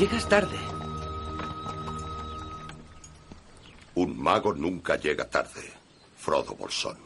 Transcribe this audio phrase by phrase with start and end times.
[0.00, 0.56] Llegas tarde.
[3.96, 5.60] Un mago nunca llega tarde,
[6.16, 6.96] Frodo Bolsón.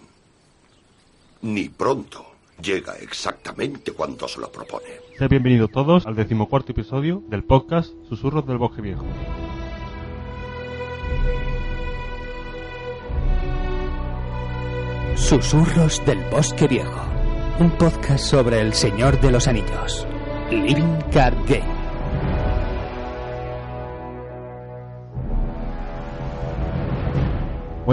[1.42, 2.24] Ni pronto.
[2.62, 4.86] Llega exactamente cuando se lo propone.
[5.18, 9.04] Sean bienvenidos todos al decimocuarto episodio del podcast Susurros del Bosque Viejo.
[15.16, 17.02] Susurros del Bosque Viejo.
[17.58, 20.06] Un podcast sobre el Señor de los Anillos.
[20.48, 21.73] Living Card Game.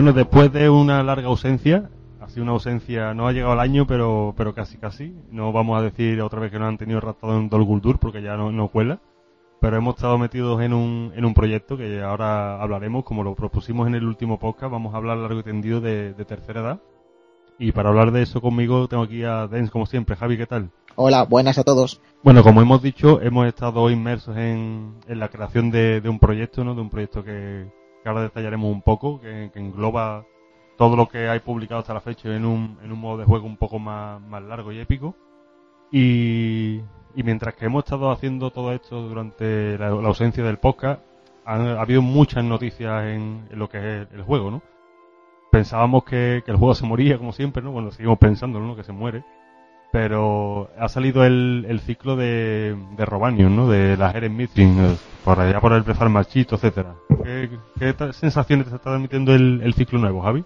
[0.02, 3.86] Bueno, después de una larga ausencia, ha sido una ausencia, no ha llegado el año,
[3.86, 5.16] pero, pero casi casi.
[5.30, 8.24] No vamos a decir otra vez que nos han tenido raptado en Dol Guldur porque
[8.24, 9.00] ya no, no cuela.
[9.60, 13.86] Pero hemos estado metidos en un, en un proyecto que ahora hablaremos, como lo propusimos
[13.86, 16.82] en el último podcast, vamos a hablar largo y tendido de, de tercera edad.
[17.60, 20.16] Y para hablar de eso conmigo tengo aquí a Dens, como siempre.
[20.16, 20.72] Javi, ¿qué tal?
[20.96, 22.02] Hola, buenas a todos.
[22.24, 26.64] Bueno, como hemos dicho, hemos estado inmersos en, en la creación de, de un proyecto,
[26.64, 26.74] ¿no?
[26.74, 27.68] De un proyecto que,
[28.02, 30.26] que ahora detallaremos un poco, que, engloba
[30.78, 33.46] todo lo que hay publicado hasta la fecha en un, en un modo de juego
[33.46, 35.16] un poco más, más largo y épico.
[35.92, 36.82] Y,
[37.16, 41.02] y mientras que hemos estado haciendo todo esto durante la, ausencia del podcast,
[41.46, 44.62] han, ha habido muchas noticias en, lo que es el juego, ¿no?
[45.52, 47.72] Pensábamos que, el juego se moría, como siempre, ¿no?
[47.72, 48.76] Bueno, seguimos pensando, ¿no?
[48.76, 49.24] Que se muere.
[49.92, 53.70] Pero ha salido el, el ciclo de, de Robanion, ¿no?
[53.70, 56.96] De las Eren Mithrin, eh, por allá por el Brezal Marchito, etcétera.
[57.24, 60.46] ¿Qué, sensaciones te está transmitiendo el, el ciclo nuevo, Javi?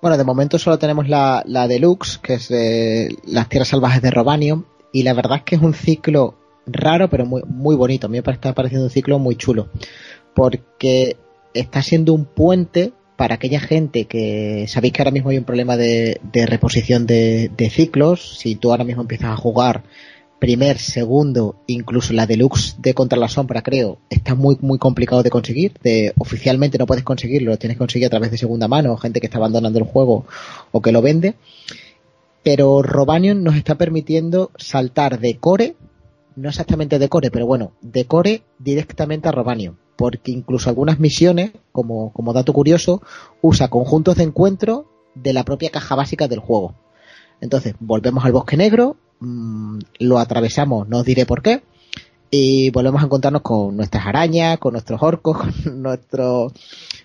[0.00, 4.10] Bueno, de momento solo tenemos la, la deluxe, que es de las tierras salvajes de
[4.10, 6.34] Robanium, y la verdad es que es un ciclo
[6.66, 8.06] raro, pero muy, muy bonito.
[8.06, 9.68] A mí me está pareciendo un ciclo muy chulo,
[10.34, 11.16] porque
[11.54, 12.92] está siendo un puente
[13.24, 17.70] para aquella gente que sabéis que ahora mismo hay un problema de, reposición de, de
[17.70, 18.36] ciclos.
[18.36, 19.82] Si tú ahora mismo empiezas a jugar
[20.38, 25.30] primer, segundo, incluso la deluxe de Contra la Sombra, creo, está muy, muy complicado de
[25.30, 25.72] conseguir.
[25.82, 29.20] De, oficialmente no puedes conseguirlo, lo tienes que conseguir a través de segunda mano, gente
[29.20, 30.26] que está abandonando el juego
[30.70, 31.36] o que lo vende.
[32.42, 35.76] Pero Robanion nos está permitiendo saltar de core,
[36.36, 39.78] no exactamente de core, pero bueno, de core directamente a Robanion.
[39.96, 43.02] Porque incluso algunas misiones, como, como dato curioso,
[43.42, 46.74] usa conjuntos de encuentro de la propia caja básica del juego.
[47.40, 51.62] Entonces, volvemos al bosque negro, mmm, lo atravesamos, no os diré por qué,
[52.30, 56.52] y volvemos a encontrarnos con nuestras arañas, con nuestros orcos, con nuestro,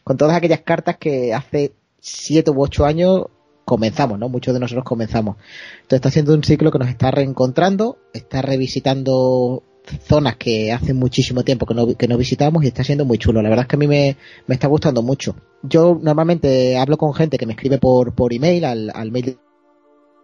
[0.04, 3.26] con todas aquellas cartas que hace siete u ocho años
[3.66, 4.30] comenzamos, ¿no?
[4.30, 5.38] Muchos de nosotros comenzamos.
[5.74, 9.62] Entonces está siendo un ciclo que nos está reencontrando, está revisitando
[10.04, 13.42] zonas que hace muchísimo tiempo que no, que no visitamos y está siendo muy chulo.
[13.42, 14.18] La verdad es que a mí me,
[14.48, 15.36] me está gustando mucho.
[15.64, 19.38] Yo normalmente hablo con gente que me escribe por, por email al, al mail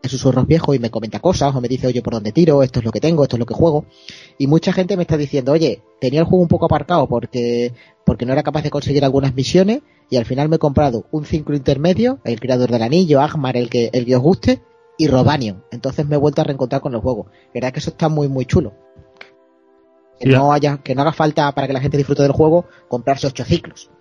[0.03, 2.79] de susurros viejos y me comenta cosas o me dice, oye, por dónde tiro, esto
[2.79, 3.85] es lo que tengo, esto es lo que juego.
[4.37, 7.73] Y mucha gente me está diciendo, oye, tenía el juego un poco aparcado porque,
[8.05, 11.25] porque no era capaz de conseguir algunas misiones y al final me he comprado un
[11.25, 14.61] ciclo intermedio, el creador del anillo, Agmar, el que, el que os guste,
[14.97, 15.63] y Robanion.
[15.71, 17.27] Entonces me he vuelto a reencontrar con el juego.
[17.47, 18.73] La verdad que eso está muy, muy chulo.
[20.19, 20.35] Que Sí.
[20.35, 23.43] no haya, que no haga falta para que la gente disfrute del juego comprarse ocho
[23.43, 23.91] ciclos.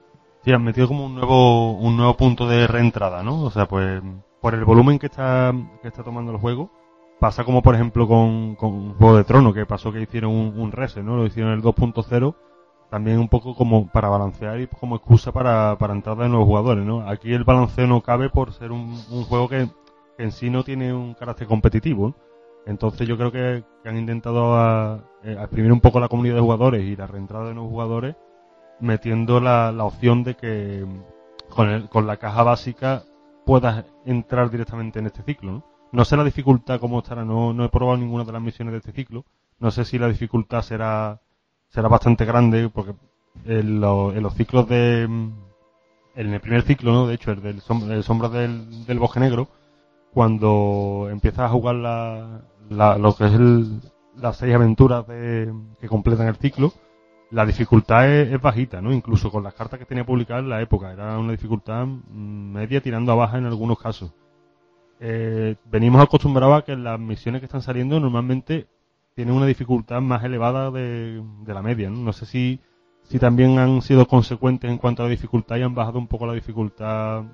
[0.44, 3.42] Sí, han metido como un nuevo, un nuevo punto de reentrada, ¿no?
[3.42, 4.02] O sea, pues,
[4.41, 5.52] por el volumen que está,
[5.82, 6.70] que está tomando el juego,
[7.19, 10.70] pasa como por ejemplo con, con Juego de Trono, que pasó que hicieron un, un
[10.72, 11.16] reset, ¿no?
[11.16, 12.34] Lo hicieron el 2.0,
[12.91, 16.84] también un poco como para balancear y como excusa para, para entrada de nuevos jugadores,
[16.84, 17.08] ¿no?
[17.08, 19.69] Aquí el balanceo no cabe por ser un, un juego que,
[20.19, 22.14] que en sí no tiene un carácter competitivo, ¿no?
[22.66, 26.97] Entonces yo creo que, han intentado eh, exprimir un poco la comunidad de jugadores y
[26.97, 28.16] la reentrada de nuevos jugadores
[28.80, 30.84] metiendo la, la opción de que
[31.50, 33.02] con, el- con la caja básica
[33.44, 35.52] puedas entrar directamente en este ciclo.
[35.52, 35.64] ¿no?
[35.92, 38.78] No sé la dificultad cómo estará, no, no he probado ninguna de las misiones de
[38.78, 39.25] este ciclo.
[39.58, 41.20] No sé si la dificultad será,
[41.69, 42.94] será bastante grande, porque
[43.44, 45.02] en, lo- en los ciclos de...
[45.02, 47.06] En el primer ciclo, ¿no?
[47.06, 49.49] De hecho, el del som- el Sombra del, del Bosque Negro,
[50.12, 53.81] cuando empiezas a jugar la, la- lo que es el-
[54.16, 56.72] las seis aventuras de, que completan el ciclo,
[57.31, 58.93] la dificultad es, es bajita, ¿no?
[58.93, 60.93] Incluso con las cartas que tenía publicadas en la época.
[60.93, 64.12] Era una dificultad mm, media tirando a baja en algunos casos.
[65.00, 68.69] Eh, venimos acostumbrados a que las misiones que están saliendo normalmente
[69.14, 71.99] tienen una dificultad más elevada de, de la media, ¿no?
[71.99, 72.60] No sé si,
[73.02, 76.26] si también han sido consecuentes en cuanto a la dificultad y han bajado un poco
[76.26, 77.25] la dificultad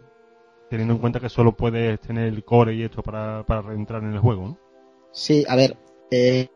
[0.71, 4.13] teniendo en cuenta que solo puedes tener el core y esto para, para reentrar en
[4.15, 4.70] el juego, ¿no?
[5.13, 5.77] Sí, a ver,
[6.11, 6.49] eh,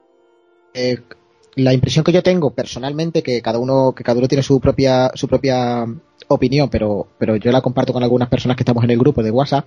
[0.75, 0.99] eh,
[1.56, 5.11] la impresión que yo tengo personalmente, que cada uno, que cada uno tiene su propia,
[5.15, 5.87] su propia
[6.29, 9.31] opinión, pero, pero yo la comparto con algunas personas que estamos en el grupo de
[9.31, 9.67] WhatsApp.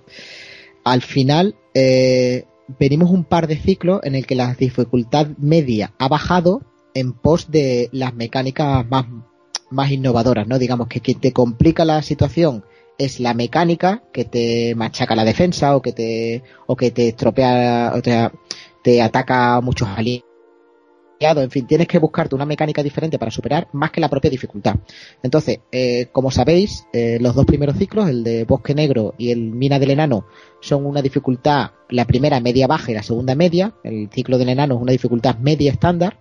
[0.84, 2.44] Al final, eh,
[2.78, 6.62] venimos un par de ciclos en el que la dificultad media ha bajado
[6.94, 9.06] en pos de las mecánicas más,
[9.70, 10.58] más innovadoras, ¿no?
[10.58, 12.64] Digamos que quien te complica la situación
[12.98, 17.92] es la mecánica que te machaca la defensa o que te, o que te estropea,
[17.94, 18.30] o te,
[18.88, 20.24] te ataca muchos aliados
[21.20, 24.76] en fin, tienes que buscarte una mecánica diferente para superar más que la propia dificultad.
[25.22, 29.50] Entonces, eh, como sabéis, eh, los dos primeros ciclos, el de Bosque Negro y el
[29.50, 30.24] Mina del Enano,
[30.62, 33.74] son una dificultad, la primera media baja y la segunda media.
[33.84, 36.16] El ciclo del enano es una dificultad media estándar.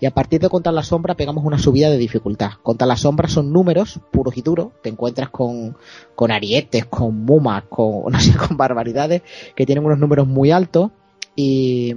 [0.00, 2.52] Y a partir de Contra la Sombra pegamos una subida de dificultad.
[2.62, 4.70] Contra la Sombra son números puros y duros.
[4.82, 5.76] Te encuentras con,
[6.16, 9.22] con arietes, con mumas, con, no sé, con barbaridades
[9.54, 10.90] que tienen unos números muy altos.
[11.40, 11.94] Y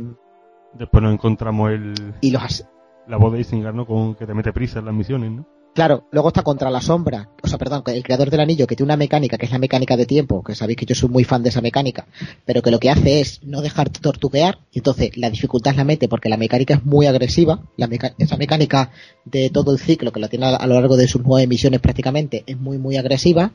[0.73, 1.95] Después nos encontramos el.
[2.21, 2.63] Y los
[3.07, 3.87] La voz de Isingar, ¿no?
[3.87, 5.47] Con que te mete prisa en las misiones, ¿no?
[5.73, 8.89] Claro, luego está Contra la Sombra, o sea, perdón, el creador del anillo que tiene
[8.89, 11.43] una mecánica que es la mecánica de tiempo, que sabéis que yo soy muy fan
[11.43, 12.07] de esa mecánica,
[12.45, 16.09] pero que lo que hace es no dejarte tortuguear, y entonces la dificultad la mete
[16.09, 18.91] porque la mecánica es muy agresiva, la esa mecánica
[19.23, 22.43] de todo el ciclo, que la tiene a lo largo de sus nueve misiones prácticamente,
[22.45, 23.53] es muy, muy agresiva.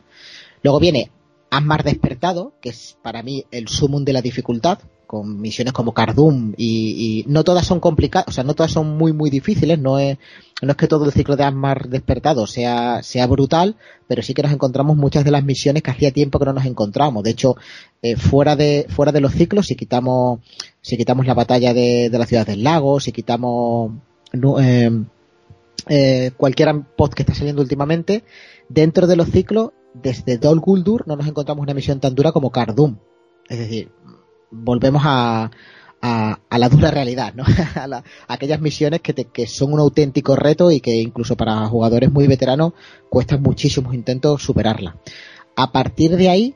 [0.63, 1.11] Luego viene
[1.51, 6.55] Asmar Despertado, que es para mí el sumum de la dificultad, con misiones como Cardum
[6.57, 10.19] y, no todas son complicadas, o sea, no todas son muy muy difíciles, no es
[10.63, 13.77] no es que todo el ciclo de Asmar despertado sea sea brutal,
[14.09, 16.65] pero sí que nos encontramos muchas de las misiones que hacía tiempo que no nos
[16.65, 17.23] encontramos.
[17.23, 17.57] De hecho,
[18.03, 20.41] eh, fuera de fuera de los ciclos, si quitamos
[20.81, 23.93] si quitamos la batalla de, de la ciudad del lago, si quitamos
[24.61, 24.91] eh,
[25.89, 28.25] eh, cualquier post que está saliendo últimamente,
[28.69, 32.51] dentro de los ciclos, desde Dol Guldur no nos encontramos una misión tan dura como
[32.51, 32.97] Cardum.
[33.49, 33.91] Es decir,
[34.51, 35.51] volvemos a,
[36.01, 37.45] a, la dura realidad, ¿no?
[37.77, 42.27] a, aquellas misiones que, que son un auténtico reto y que incluso para jugadores muy
[42.27, 42.73] veteranos
[43.09, 44.97] cuestan muchísimos intentos superarla.
[45.57, 46.55] A partir de ahí,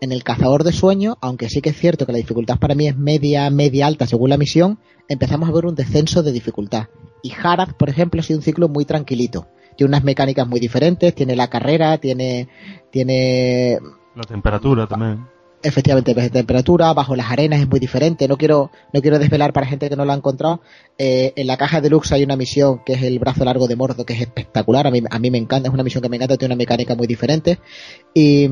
[0.00, 2.88] en el cazador de sueños, aunque sí que es cierto que la dificultad para mí
[2.88, 6.88] es media, media alta según la misión, empezamos a ver un descenso de dificultad.
[7.22, 9.48] Y Harad, por ejemplo, ha sido un ciclo muy tranquilito.
[9.76, 12.48] Tiene unas mecánicas muy diferentes, tiene la carrera, tiene,
[12.90, 13.78] tiene...
[14.14, 15.26] La temperatura también
[15.62, 18.28] efectivamente de temperatura bajo las arenas es muy diferente.
[18.28, 20.60] No quiero no quiero desvelar para gente que no lo ha encontrado.
[20.98, 23.76] Eh, en la caja de Lux hay una misión que es el brazo largo de
[23.76, 24.86] Mordo que es espectacular.
[24.86, 26.94] A mí a mí me encanta es una misión que me encanta tiene una mecánica
[26.94, 27.58] muy diferente.
[28.14, 28.48] Y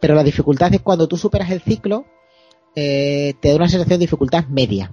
[0.00, 2.06] pero la dificultad es cuando tú superas el ciclo
[2.74, 4.92] eh, te da una sensación de dificultad media.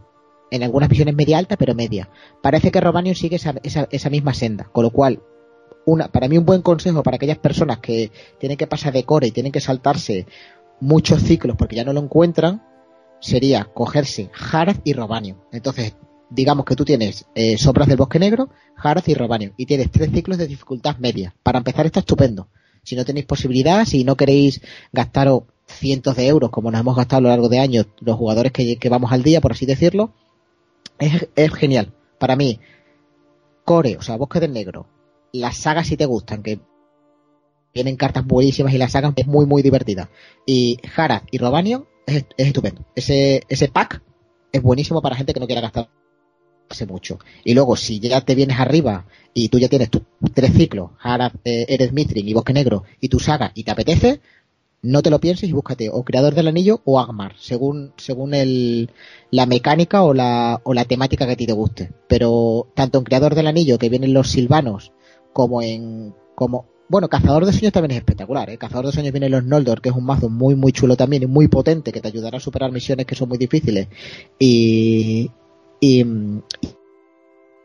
[0.52, 2.10] En algunas misiones media alta pero media.
[2.42, 4.70] Parece que Romanion sigue esa, esa, esa misma senda.
[4.72, 5.22] Con lo cual
[5.86, 9.28] una, para mí un buen consejo para aquellas personas que tienen que pasar de core
[9.28, 10.28] y tienen que saltarse
[10.80, 12.62] muchos ciclos porque ya no lo encuentran,
[13.20, 15.38] sería cogerse Harath y Robanium.
[15.52, 15.96] Entonces,
[16.30, 20.12] digamos que tú tienes eh, Sombras del Bosque Negro, Harath y Robanium, y tienes tres
[20.12, 21.36] ciclos de dificultad media.
[21.44, 22.48] Para empezar está estupendo.
[22.84, 24.62] Si no tenéis posibilidad, si no queréis
[24.92, 28.52] gastaros cientos de euros como nos hemos gastado a lo largo de años los jugadores
[28.52, 30.14] que, vamos al día, por así decirlo,
[30.98, 31.94] es, es, genial.
[32.18, 32.60] Para mí,
[33.66, 34.88] Core, o sea, Bosque del Negro,
[35.32, 36.60] las sagas si te gustan, que
[37.80, 40.10] tienen cartas buenísimas y la sacan, es muy, muy divertida.
[40.46, 42.86] Y Harad y Robanion es, estupendo.
[42.94, 44.02] Ese, ese pack
[44.52, 45.88] es buenísimo para gente que no quiera gastar
[46.90, 47.20] mucho.
[47.46, 50.02] Y luego, si ya te vienes arriba y tú ya tienes tus
[50.34, 54.20] tres ciclos, Harad, eh, Eres Mitrin y Bosque Negro, y tu saga, y te apetece,
[54.82, 58.92] no te lo pienses y búscate o Creador del Anillo o Agmar, según, según el,
[59.32, 61.94] la mecánica o la, o la temática que a ti te guste.
[62.10, 64.92] Pero tanto en Creador del Anillo, que vienen los silvanos,
[65.32, 68.50] como en, como, bueno, Cazador de Sueños también es espectacular.
[68.50, 68.58] ¿eh?
[68.58, 71.28] Cazador de Sueños viene los Noldor, que es un mazo muy, muy chulo también y
[71.28, 73.88] muy potente, que te ayudará a superar misiones que son muy difíciles.
[74.40, 75.30] Y.
[75.80, 76.06] Y.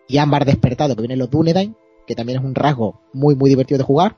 [0.07, 1.75] Y Ámbar Despertado, que viene los Dunedain,
[2.07, 4.17] que también es un rasgo muy, muy divertido de jugar.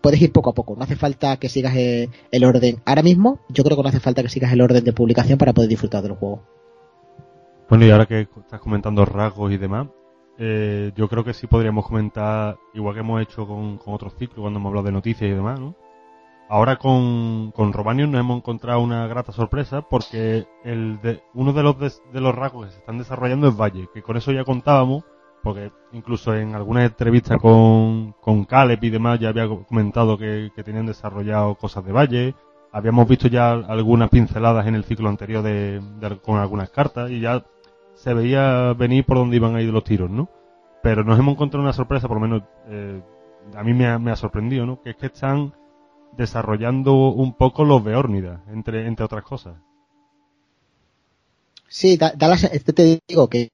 [0.00, 2.80] Puedes ir poco a poco, no hace falta que sigas eh, el orden.
[2.84, 5.52] Ahora mismo, yo creo que no hace falta que sigas el orden de publicación para
[5.52, 6.42] poder disfrutar del juego.
[7.68, 9.88] Bueno, y ahora que estás comentando rasgos y demás,
[10.38, 14.58] eh, yo creo que sí podríamos comentar, igual que hemos hecho con, otros ciclos cuando
[14.58, 15.74] hemos hablado de noticias y demás, ¿no?
[16.48, 21.78] Ahora con, con nos hemos encontrado una grata sorpresa porque el de, uno de los,
[21.78, 25.04] de, los rasgos que se están desarrollando es Valle, que con eso ya contábamos,
[25.42, 30.86] porque incluso en algunas entrevistas con, con Caleb y demás ya había comentado que tenían
[30.86, 32.34] desarrollado cosas de Valle,
[32.74, 35.80] habíamos visto ya algunas pinceladas en el ciclo anterior de,
[36.24, 37.44] con algunas cartas y ya
[38.04, 40.28] se veía venir por donde iban a ir los tiros, ¿no?
[40.82, 43.00] Pero nos hemos encontrado una sorpresa, por lo menos eh,
[43.56, 44.82] a mí me ha, sorprendido, ¿no?
[44.82, 45.54] Que es que están
[46.12, 49.54] desarrollando un poco los Beórnidas, entre, entre otras cosas.
[51.66, 53.48] Sí, da, te digo que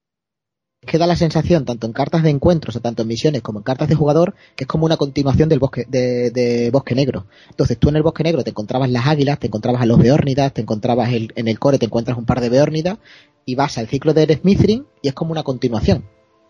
[0.87, 3.65] que da la sensación, tanto en cartas de encuentros o tanto en misiones como en
[3.65, 7.27] cartas de jugador, que es como una continuación del bosque, de, Bosque Negro.
[7.51, 10.55] Entonces tú en el Bosque Negro te encontrabas las águilas, te encontrabas a los Beórnidas,
[10.55, 12.99] te encontrabas en el core, te encuentras un par de Beórnidas,
[13.45, 16.05] y vas al ciclo de Smithring y es como una continuación.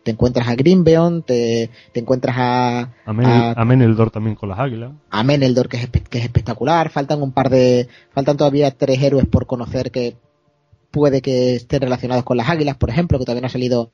[0.04, 4.58] Te encuentras a Greenbeon, te, te encuentras a, a, Menel, a, Meneldor también con las
[4.58, 4.92] águilas.
[5.10, 6.88] A Meneldor, que es, que es espectacular.
[6.88, 10.16] Faltan un par de, faltan todavía tres héroes por conocer que
[10.90, 13.92] puede que estén relacionados con las águilas, por ejemplo, que todavía no ha salido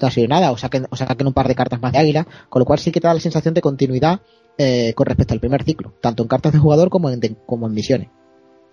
[0.00, 2.60] ha sido nada, o saquen, o saquen un par de cartas más de águila, con
[2.60, 4.20] lo cual sí que te da la sensación de continuidad
[4.58, 7.74] eh, con respecto al primer ciclo, tanto en cartas de jugador como en, como en
[7.74, 8.08] misiones.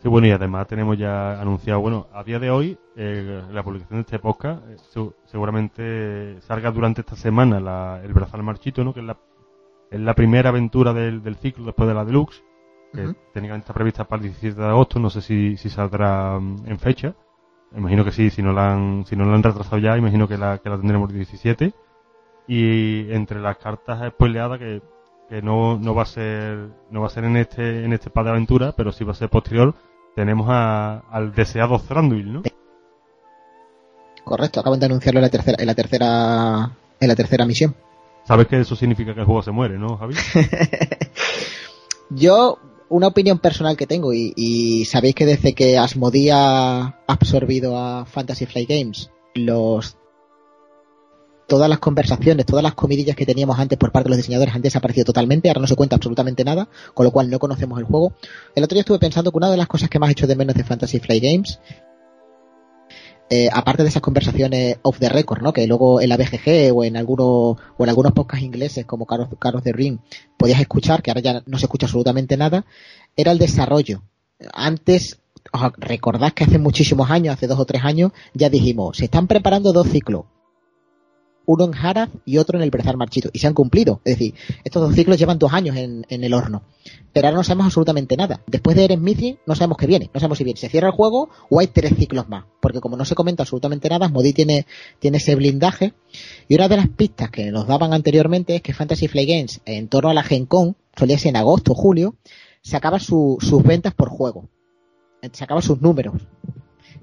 [0.02, 4.00] Sí, bueno, y además tenemos ya anunciado, bueno, a día de hoy, eh, la publicación
[4.00, 8.94] de este podcast eh, seguramente salga durante esta semana la, el Brazal Marchito, ¿no?
[8.94, 9.18] Que es la,
[9.90, 12.44] es la primera aventura del, del ciclo después de la Deluxe,
[12.94, 16.64] que técnicamente está prevista para el 17 de agosto, no sé si, si saldrá mm,
[16.68, 17.16] en fecha.
[17.76, 20.38] Imagino que sí, si no la han, si no la han retrasado ya, imagino que
[20.38, 21.74] la, que la tendremos el 17.
[22.48, 24.82] Y entre las cartas spoileadas que,
[25.30, 28.26] que no, no va a ser, no va a ser en este, en este par
[28.26, 29.76] de aventuras, pero sí va a ser posterior,
[30.16, 32.44] tenemos a, al deseado Thranduil, ¿no?
[34.24, 37.76] Correcto, acaban de anunciarlo en la tercera, en la tercera, en la tercera misión.
[38.24, 40.16] Sabes que eso significa que el juego se muere, ¿no, Javi?
[42.10, 42.58] Yo
[42.90, 48.46] una opinión personal que tengo y, sabéis que desde que Asmodee ha absorbido a Fantasy
[48.46, 49.98] Flight Games los
[51.48, 54.62] todas las conversaciones, todas las comidillas que teníamos antes por parte de los diseñadores han
[54.62, 58.14] desaparecido totalmente, ahora no se cuenta absolutamente nada, con lo cual no conocemos el juego.
[58.54, 60.36] El otro día estuve pensando que una de las cosas que más he hecho de
[60.36, 61.60] menos de Fantasy Flight Games
[63.30, 65.54] eh, aparte de esas conversaciones off the record, ¿no?
[65.54, 69.30] Que luego en la BGG o en algunos o en algunos podcasts ingleses como Carlos,
[69.40, 70.00] Carlos de Ring
[70.38, 72.66] podías escuchar, que ahora ya no se escucha absolutamente nada,
[73.16, 74.02] era el desarrollo.
[74.54, 75.20] Antes,
[75.78, 79.74] recordad que hace muchísimos años, hace dos o tres años, ya dijimos, se están preparando
[79.74, 80.26] dos ciclos
[81.48, 83.30] uno en Harad y otro en el Brezar Marchito.
[83.32, 84.02] Y se han cumplido.
[84.04, 86.62] Es decir, estos dos ciclos llevan dos años en, el horno.
[87.14, 88.42] Pero ahora no sabemos absolutamente nada.
[88.48, 90.12] Después de Eren Missing, no sabemos qué viene.
[90.14, 90.60] No sabemos si viene.
[90.60, 92.44] ¿Se cierra el juego o hay tres ciclos más?
[92.60, 94.68] Porque como no se comenta absolutamente nada, Modi tiene,
[95.02, 95.94] ese blindaje.
[96.50, 99.88] Y una de las pistas que nos daban anteriormente es que Fantasy Flight Games, en
[99.88, 102.16] torno a la Gen Con, solía ser en agosto o julio,
[102.62, 104.50] sacaba sus ventas por juego.
[105.32, 106.14] Sacaba sus números.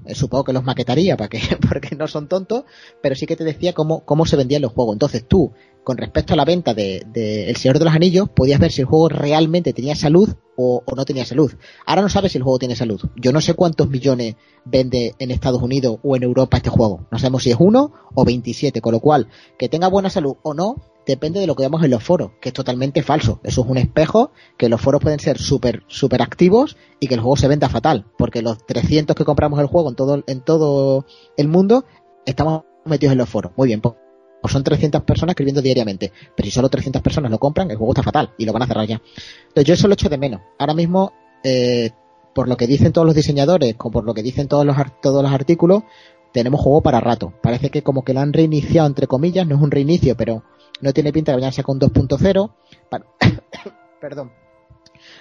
[0.06, 2.64] Eh, supongo que los maquetaría para que, porque no son tontos,
[3.02, 4.94] pero sí que te decía cómo, cómo se vendían los juegos.
[4.94, 7.04] Entonces tú, con respecto a la venta de,
[7.48, 10.94] El Señor de los Anillos, podías ver si el juego realmente tenía salud o, o,
[10.94, 11.52] no tenía salud.
[11.86, 13.00] Ahora no sabes si el juego tiene salud.
[13.16, 17.06] Yo no sé cuántos millones vende en Estados Unidos o en Europa este juego.
[17.10, 20.54] No sabemos si es uno o 27, con lo cual, que tenga buena salud o
[20.54, 23.40] no, depende de lo que veamos en los foros, que es totalmente falso.
[23.42, 27.20] Eso es un espejo, que los foros pueden ser súper, súper activos y que el
[27.20, 31.06] juego se venda fatal, porque los 300 que compramos el juego en todo, en todo
[31.36, 31.84] el mundo
[32.26, 33.52] estamos metidos en los foros.
[33.56, 33.94] Muy bien, pues,
[34.40, 37.92] pues son 300 personas escribiendo diariamente, pero si solo 300 personas lo compran, el juego
[37.92, 39.00] está fatal y lo van a cerrar ya.
[39.48, 40.40] Entonces yo eso lo echo de menos.
[40.58, 41.90] Ahora mismo, eh,
[42.34, 45.22] por lo que dicen todos los diseñadores, como por lo que dicen todos los, todos
[45.22, 45.84] los artículos,
[46.32, 47.32] tenemos juego para rato.
[47.42, 50.42] Parece que como que lo han reiniciado, entre comillas, no es un reinicio, pero
[50.80, 52.52] no tiene pinta de vayan con 2.0.
[54.00, 54.32] Perdón.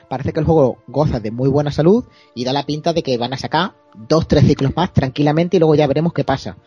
[0.10, 2.06] Parece que el juego goza de muy buena salud
[2.36, 5.60] y da la pinta de que van a sacar dos, tres ciclos más tranquilamente y
[5.60, 6.58] luego ya veremos qué pasa.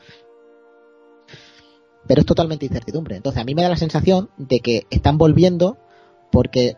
[2.06, 3.16] Pero es totalmente incertidumbre.
[3.16, 5.78] Entonces a mí me da la sensación de que están volviendo
[6.30, 6.76] porque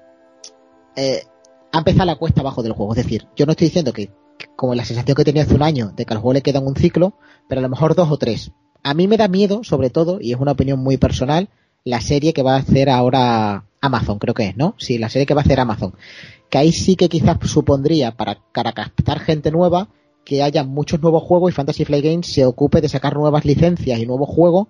[0.97, 1.23] eh,
[1.73, 2.93] ha empezado la cuesta abajo del juego.
[2.93, 4.11] Es decir, yo no estoy diciendo que,
[4.57, 6.77] como la sensación que tenía hace un año de que al juego le quedan un
[6.77, 7.15] ciclo,
[7.49, 8.53] pero a lo mejor dos o tres.
[8.83, 11.51] A mí me da miedo, sobre todo, y es una opinión muy personal,
[11.85, 14.75] la serie que va a hacer ahora Amazon, creo que es, ¿no?
[14.79, 15.95] Sí, la serie que va a hacer Amazon.
[16.51, 19.89] Que ahí sí que quizás supondría para, para captar gente nueva
[20.25, 23.99] que haya muchos nuevos juegos y Fantasy Flight Games se ocupe de sacar nuevas licencias
[23.99, 24.69] y nuevos juegos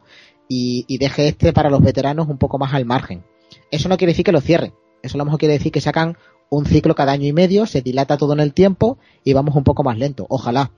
[0.48, 3.24] y, y deje este para los veteranos un poco más al margen.
[3.70, 4.72] Eso no quiere decir que lo cierren.
[5.02, 6.16] Eso a lo mejor quiere decir que sacan
[6.50, 9.64] un ciclo cada año y medio, se dilata todo en el tiempo y vamos un
[9.64, 10.26] poco más lento.
[10.28, 10.70] Ojalá.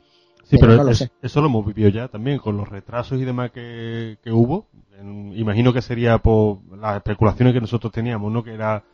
[0.45, 4.33] Sí, pero, eso lo hemos vivido ya también con los retrasos y demás que, que
[4.33, 4.67] hubo
[5.03, 8.43] imagino que sería por las especulaciones que nosotros teníamos, ¿no?
[8.43, 8.85] Que era,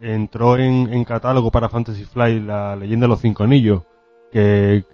[0.00, 3.82] entró en, catálogo para Fantasy Flight la leyenda de los cinco anillos,
[4.30, 4.84] que,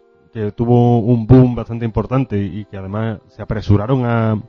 [0.55, 4.41] tuvo un boom bastante importante y que además se apresuraron a,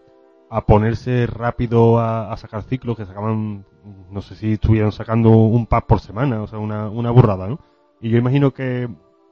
[0.52, 3.66] a ponerse rápido a, sacar ciclos que sacaban,
[4.12, 7.60] no sé si estuvieran sacando un pack por semana, o sea, una, una burrada, ¿no?
[8.02, 8.88] Y yo imagino que,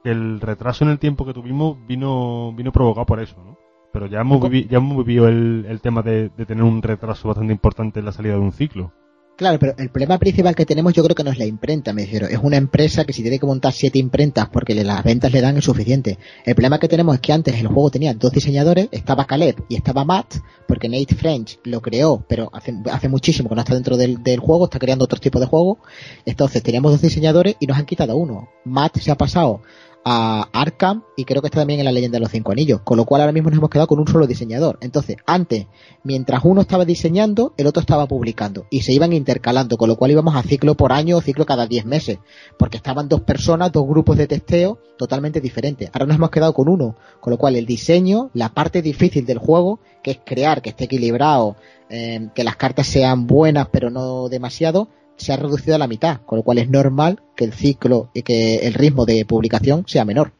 [0.08, 3.58] el retraso en el tiempo que tuvimos vino, vino provocado por eso, ¿no?
[3.92, 7.52] Pero ya hemos, ya hemos vivido el, el tema de, de, tener un retraso bastante
[7.52, 8.92] importante en la salida de un ciclo.
[9.38, 12.02] Claro, pero el problema principal que tenemos yo creo que no es la imprenta, me
[12.02, 12.26] refiero.
[12.26, 15.56] Es una empresa que si tiene que montar siete imprentas porque las ventas le dan
[15.56, 16.18] es suficiente.
[16.44, 19.76] El problema que tenemos es que antes el juego tenía dos diseñadores, estaba Caleb y
[19.76, 20.34] estaba Matt,
[20.66, 24.40] porque Nate French lo creó, pero hace, hace muchísimo que no está dentro del, del
[24.40, 25.78] juego, está creando otro tipo de juego.
[26.26, 28.48] Entonces teníamos dos diseñadores y nos han quitado uno.
[28.64, 29.62] Matt se ha pasado
[30.04, 32.96] a Arkham y creo que está también en la leyenda de los cinco anillos, con
[32.96, 34.78] lo cual ahora mismo nos hemos quedado con un solo diseñador.
[34.80, 35.66] Entonces, antes,
[36.04, 40.12] mientras uno estaba diseñando, el otro estaba publicando y se iban intercalando, con lo cual
[40.12, 42.18] íbamos a ciclo por año o ciclo cada diez meses,
[42.58, 45.90] porque estaban dos personas, dos grupos de testeo totalmente diferentes.
[45.92, 49.38] Ahora nos hemos quedado con uno, con lo cual el diseño, la parte difícil del
[49.38, 51.56] juego, que es crear, que esté equilibrado,
[51.90, 54.88] eh, que las cartas sean buenas pero no demasiado,
[55.18, 58.22] se ha reducido a la mitad, con lo cual es normal que el ciclo y
[58.22, 60.32] que el ritmo de publicación sea menor.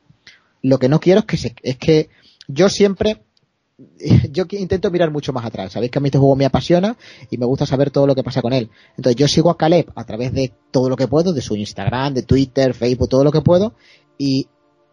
[0.62, 2.08] Lo que no quiero es que se, es que
[2.46, 3.22] yo siempre
[4.32, 5.72] yo intento mirar mucho más atrás.
[5.72, 6.96] Sabéis que a mí este juego me apasiona
[7.30, 8.70] y me gusta saber todo lo que pasa con él.
[8.96, 12.14] Entonces yo sigo a Caleb a través de todo lo que puedo, de su Instagram,
[12.14, 13.74] de Twitter, Facebook, todo lo que puedo
[14.16, 14.48] y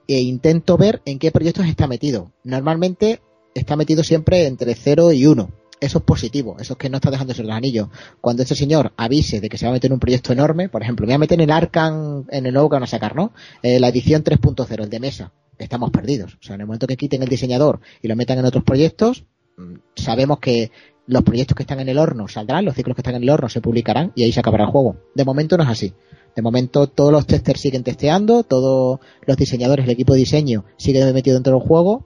[0.07, 2.31] e intento ver en qué proyectos está metido.
[2.43, 3.21] Normalmente
[3.55, 7.11] está metido siempre entre 0 y 1 eso es positivo, eso es que no está
[7.11, 7.89] dejando los anillos.
[8.21, 10.81] Cuando este señor avise de que se va a meter en un proyecto enorme, por
[10.81, 13.15] ejemplo, me voy a meter en el Arcan, en el nuevo que van a sacar,
[13.15, 13.33] ¿no?
[13.61, 16.35] Eh, la edición 3.0, el de mesa, estamos perdidos.
[16.35, 19.25] O sea, en el momento que quiten el diseñador y lo metan en otros proyectos,
[19.57, 20.71] mm, sabemos que
[21.07, 23.49] los proyectos que están en el horno saldrán, los ciclos que están en el horno
[23.49, 24.97] se publicarán y ahí se acabará el juego.
[25.13, 25.93] De momento no es así.
[26.35, 31.13] De momento todos los testers siguen testeando, todos los diseñadores, el equipo de diseño sigue
[31.13, 32.05] metido dentro del juego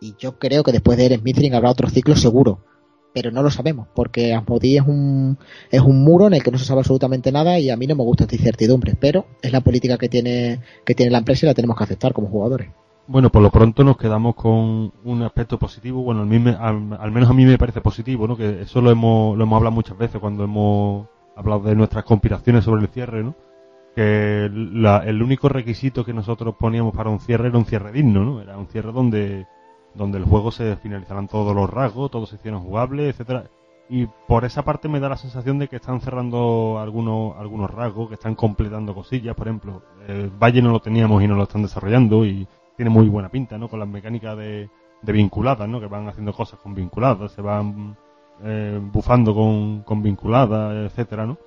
[0.00, 2.60] y yo creo que después de Eren Smithing habrá otro ciclo seguro
[3.16, 5.38] pero no lo sabemos, porque Asmodee es un,
[5.70, 7.96] es un muro en el que no se sabe absolutamente nada y a mí no
[7.96, 11.48] me gusta esta incertidumbre, pero es la política que tiene, que tiene la empresa y
[11.48, 12.68] la tenemos que aceptar como jugadores.
[13.06, 16.20] Bueno, por lo pronto nos quedamos con un aspecto positivo, bueno,
[16.60, 18.36] al, menos a mí me parece positivo, ¿no?
[18.36, 21.06] Que eso lo hemos, lo hemos hablado muchas veces cuando hemos
[21.36, 23.34] hablado de nuestras conspiraciones sobre el cierre, ¿no?
[23.94, 28.42] Que el único requisito que nosotros poníamos para un cierre era un cierre digno, ¿no?
[28.42, 29.46] Era un cierre donde
[29.96, 33.44] donde el juego se finalizarán todos los rasgos, todos secciones jugables, etcétera.
[33.88, 38.08] Y por esa parte me da la sensación de que están cerrando algunos, algunos rasgos,
[38.08, 39.36] que están completando cosillas.
[39.36, 43.08] Por ejemplo, el Valle no lo teníamos y no lo están desarrollando y tiene muy
[43.08, 43.68] buena pinta, ¿no?
[43.68, 44.68] Con las mecánicas de,
[45.02, 45.80] de vinculadas, ¿no?
[45.80, 47.96] Que van haciendo cosas con vinculadas, se van
[48.42, 51.38] eh, bufando con, con vinculadas, etcétera, ¿no?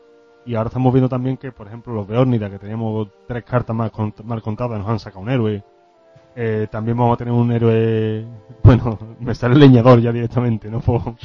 [0.46, 3.76] Y ahora estamos viendo también que, por ejemplo, los de Ornida, que teníamos tres cartas
[3.76, 3.92] mal,
[4.24, 5.64] mal contadas, nos han sacado un héroe
[6.36, 8.26] eh, también vamos a tener un héroe.
[8.62, 10.82] Bueno, me sale el leñador ya directamente, ¿no?
[10.82, 11.02] Por,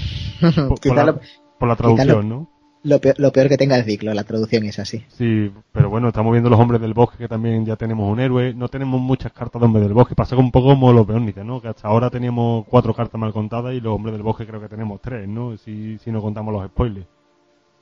[0.40, 2.48] la, traducción, ¿no?
[2.84, 5.04] Lo peor, que tenga el ciclo, la traducción es así.
[5.08, 8.54] Sí, pero bueno, estamos viendo los hombres del bosque que también ya tenemos un héroe.
[8.54, 10.14] No tenemos muchas cartas de hombres del bosque.
[10.14, 11.60] Pasa un poco como los peónites, ¿no?
[11.60, 14.68] Que hasta ahora teníamos cuatro cartas mal contadas y los hombres del bosque creo que
[14.68, 15.56] tenemos tres, ¿no?
[15.56, 17.06] Si, si no contamos los spoilers.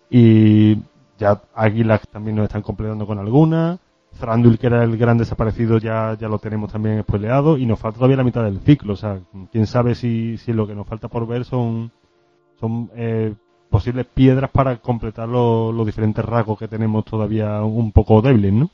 [0.09, 0.79] Y
[1.19, 3.81] ya águilas también nos están completando con algunas.
[4.19, 7.97] Thranduil, que era el gran desaparecido, ya, ya lo tenemos también spoileado y nos falta
[7.97, 8.95] todavía la mitad del ciclo.
[8.95, 9.21] O sea,
[9.51, 11.91] quién sabe si, si lo que nos falta por ver son,
[12.61, 13.35] son eh,
[13.71, 18.71] posibles piedras para completar los diferentes rasgos que tenemos todavía un poco débiles, ¿no?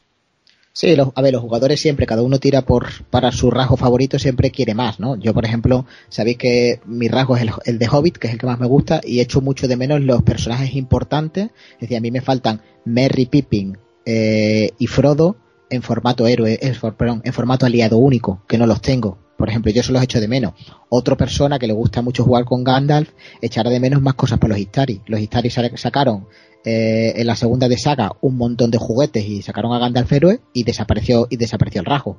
[0.72, 4.52] Sí, a ver, los jugadores siempre, cada uno tira por para su rasgo favorito, siempre
[4.52, 5.16] quiere más, ¿no?
[5.16, 8.38] Yo, por ejemplo, sabéis que mi rasgo es el, el, de Hobbit, que es el
[8.38, 11.50] que más me gusta, y echo mucho de menos los personajes importantes.
[11.74, 13.76] Es decir, a mí me faltan Merry, Pippin,
[14.10, 15.36] eh, y Frodo
[15.68, 19.18] en formato héroe, eh, perdón, en formato aliado único, que no los tengo.
[19.36, 20.54] Por ejemplo, yo se los echo de menos.
[20.88, 23.10] Otra persona que le gusta mucho jugar con Gandalf
[23.42, 25.02] echará de menos más cosas para los Istari.
[25.04, 26.26] Los Istari sacaron
[26.64, 30.40] eh, en la segunda de saga un montón de juguetes y sacaron a Gandalf héroe
[30.54, 32.16] y desapareció y desapareció el rasgo.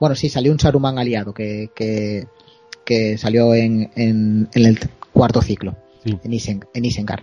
[0.00, 4.80] Bueno, sí, salió un Saruman aliado que, que, salió en, en, el
[5.12, 7.22] cuarto ciclo, en, en Isengard.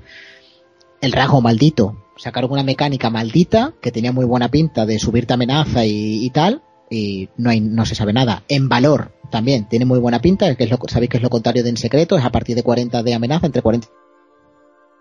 [1.01, 5.87] El rasgo maldito, sacaron una mecánica maldita que tenía muy buena pinta de subirte amenaza
[5.87, 8.43] y, tal, y no hay, no se sabe nada.
[8.47, 11.63] En valor también tiene muy buena pinta, que es lo, sabéis que es lo contrario
[11.63, 13.87] de en secreto, es a partir de 40 de amenaza, entre 40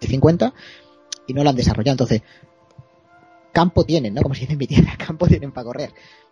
[0.01, 0.55] y 50,
[1.27, 1.93] y no lo han desarrollado.
[1.93, 2.23] Entonces,
[3.53, 4.23] campo tienen, ¿no?
[4.23, 5.91] Como se dice mi tierra, campo tienen para correr.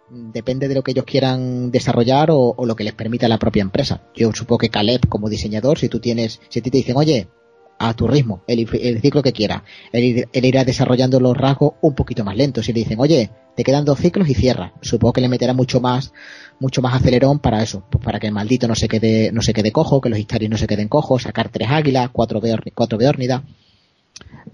[0.09, 3.61] Depende de lo que ellos quieran desarrollar o, o, lo que les permita la propia
[3.61, 4.05] empresa.
[4.17, 7.29] Yo supongo que Caleb, como diseñador, si tú tienes, si a ti te dicen, oye,
[7.79, 8.67] a tu ritmo, el,
[9.01, 9.63] ciclo que quiera.
[9.93, 12.69] Él, irá desarrollando los rasgos un poquito más lentos.
[12.69, 14.73] Y le dicen, oye, te quedan dos ciclos y cierra.
[14.83, 16.13] Supongo que le meterá mucho más,
[16.59, 19.53] mucho más acelerón para eso, pues para que el maldito no se quede, no se
[19.53, 22.41] quede cojo, que los historias no se queden cojos, sacar tres águilas, cuatro,
[22.75, 23.43] cuatro beórnidas.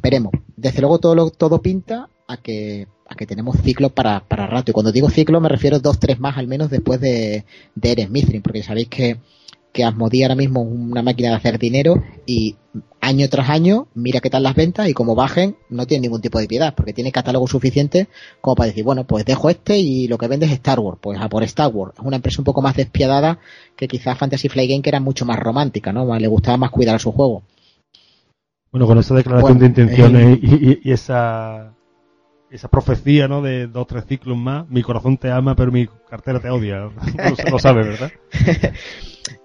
[0.03, 0.33] Veremos.
[0.57, 4.71] Desde luego todo todo pinta a que, a que tenemos ciclos para, para rato.
[4.71, 7.93] Y cuando digo ciclo me refiero a dos, tres más al menos después de, de
[7.93, 9.19] Eren Mithrin, porque sabéis que
[9.75, 12.55] que Asmodee ahora mismo es una máquina de hacer dinero y
[13.01, 16.39] año tras año mira qué tal las ventas y como bajen no tiene ningún tipo
[16.39, 18.07] de piedad porque tiene catálogo suficiente
[18.41, 21.21] como para decir bueno pues dejo este y lo que vende es Star Wars pues
[21.21, 21.95] a por Star Wars.
[21.99, 23.41] Es una empresa un poco más despiadada
[23.75, 26.95] que quizás Fantasy Flight Game que era mucho más romántica no le gustaba más cuidar
[26.95, 27.43] a su juego.
[28.71, 31.74] Bueno con esa declaración de intenciones y, esa
[32.55, 33.43] esa profecía, ¿no?
[33.43, 36.83] De dos, tres ciclos más, mi corazón te ama, pero mi cartera te odia.
[37.47, 38.13] lo, lo sabes, ¿verdad?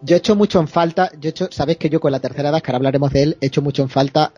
[0.02, 2.50] yo he hecho mucho en falta, yo he hecho, sabéis que yo con la tercera
[2.50, 4.32] edad, que ahora hablaremos de él, he hecho mucho en falta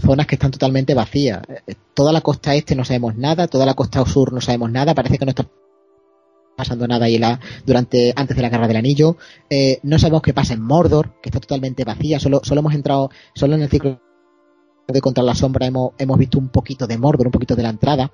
[0.00, 1.42] zonas que están totalmente vacías.
[1.66, 4.94] Eh, toda la costa este no sabemos nada, toda la costa sur no sabemos nada,
[4.94, 5.46] parece que no está
[6.56, 9.18] pasando nada ahí la, durante antes de la guerra del anillo.
[9.50, 12.18] Eh, no sabemos qué pasa en Mordor, que está totalmente vacía.
[12.18, 14.00] Solo, solo hemos entrado, solo en el ciclo
[14.86, 17.70] de Contra la Sombra hemos, hemos visto un poquito de Mordor, un poquito de la
[17.70, 18.12] entrada.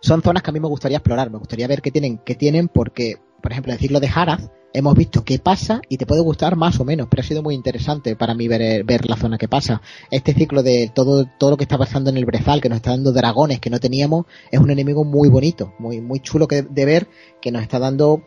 [0.00, 2.68] Son zonas que a mí me gustaría explorar, me gustaría ver qué tienen, qué tienen,
[2.68, 4.40] porque, por ejemplo, ciclo de Harad
[4.72, 7.54] hemos visto qué pasa y te puede gustar más o menos, pero ha sido muy
[7.54, 9.82] interesante para mí ver, ver la zona que pasa.
[10.10, 12.90] Este ciclo de todo, todo lo que está pasando en el Brezal, que nos está
[12.90, 16.84] dando dragones que no teníamos, es un enemigo muy bonito, muy, muy chulo que, de
[16.84, 17.08] ver,
[17.40, 18.22] que nos está dando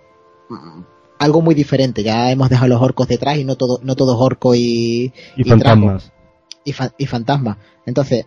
[0.49, 0.81] mm,
[1.19, 2.03] algo muy diferente.
[2.03, 6.12] Ya hemos dejado los orcos detrás y no todo, no todos orcos y, y, fantasmas.
[6.65, 7.57] Y, y fantasmas.
[7.85, 8.25] Entonces,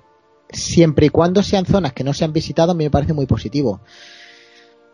[0.50, 3.26] siempre y cuando sean zonas que no se han visitado, a mí me parece muy
[3.26, 3.80] positivo.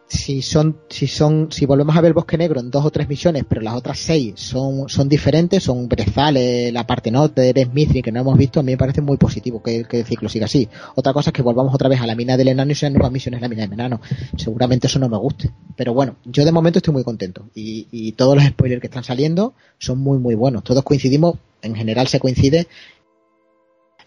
[0.08, 3.44] Si son, si son, si volvemos a ver Bosque Negro en dos o tres misiones,
[3.48, 8.20] pero las otras seis son, son diferentes, son Brezales, la parte norte Smithry que no
[8.20, 10.68] hemos visto, a mí me parece muy positivo que, que, el ciclo siga así.
[10.96, 13.10] Otra cosa es que volvamos otra vez a la mina del enano y sean nuevas
[13.10, 14.02] misiones la mina del enano.
[14.36, 15.50] Seguramente eso no me guste.
[15.76, 17.48] Pero bueno, yo de momento estoy muy contento.
[17.54, 20.62] Y todos los spoilers que están saliendo son muy muy buenos.
[20.62, 22.66] Todos coincidimos, en general se coincide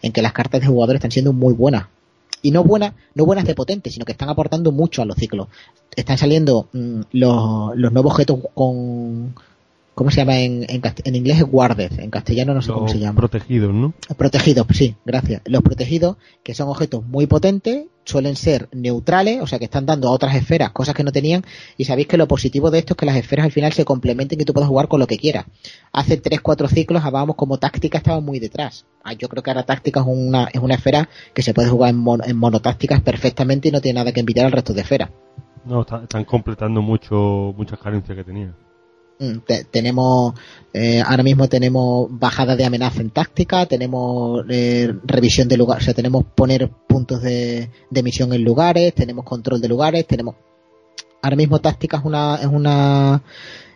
[0.02, 1.86] en que las cartas de jugadores están siendo muy buenas.
[2.42, 5.48] Y no buenas, no buenas de potentes, sino que están aportando mucho a los ciclos.
[5.96, 9.34] Están saliendo mmm, los, los nuevos objetos con,
[9.96, 11.38] ¿Cómo se llama en, en, en inglés?
[11.38, 13.18] Es guarded, en castellano no sé Los cómo se llama.
[13.18, 13.94] Protegidos, ¿no?
[14.18, 15.40] Protegidos, sí, gracias.
[15.46, 20.08] Los protegidos, que son objetos muy potentes, suelen ser neutrales, o sea que están dando
[20.08, 21.46] a otras esferas cosas que no tenían,
[21.78, 24.38] y sabéis que lo positivo de esto es que las esferas al final se complementen
[24.38, 25.46] y tú puedas jugar con lo que quieras.
[25.92, 28.84] Hace 3-4 ciclos hablábamos como táctica estaba muy detrás.
[29.02, 31.88] Ah, yo creo que ahora táctica es una, es una esfera que se puede jugar
[31.88, 35.08] en, mon, en monotácticas perfectamente y no tiene nada que envidiar al resto de esferas.
[35.64, 38.65] No, está, están completando mucho muchas carencias que tenían.
[39.18, 40.34] Mm, Te, tenemos
[40.74, 45.80] eh, ahora mismo tenemos bajada de amenaza en táctica tenemos eh, revisión de lugar o
[45.80, 50.34] sea tenemos poner puntos de, de, misión en lugares tenemos control de lugares tenemos
[51.22, 53.22] ahora mismo táctica es una es una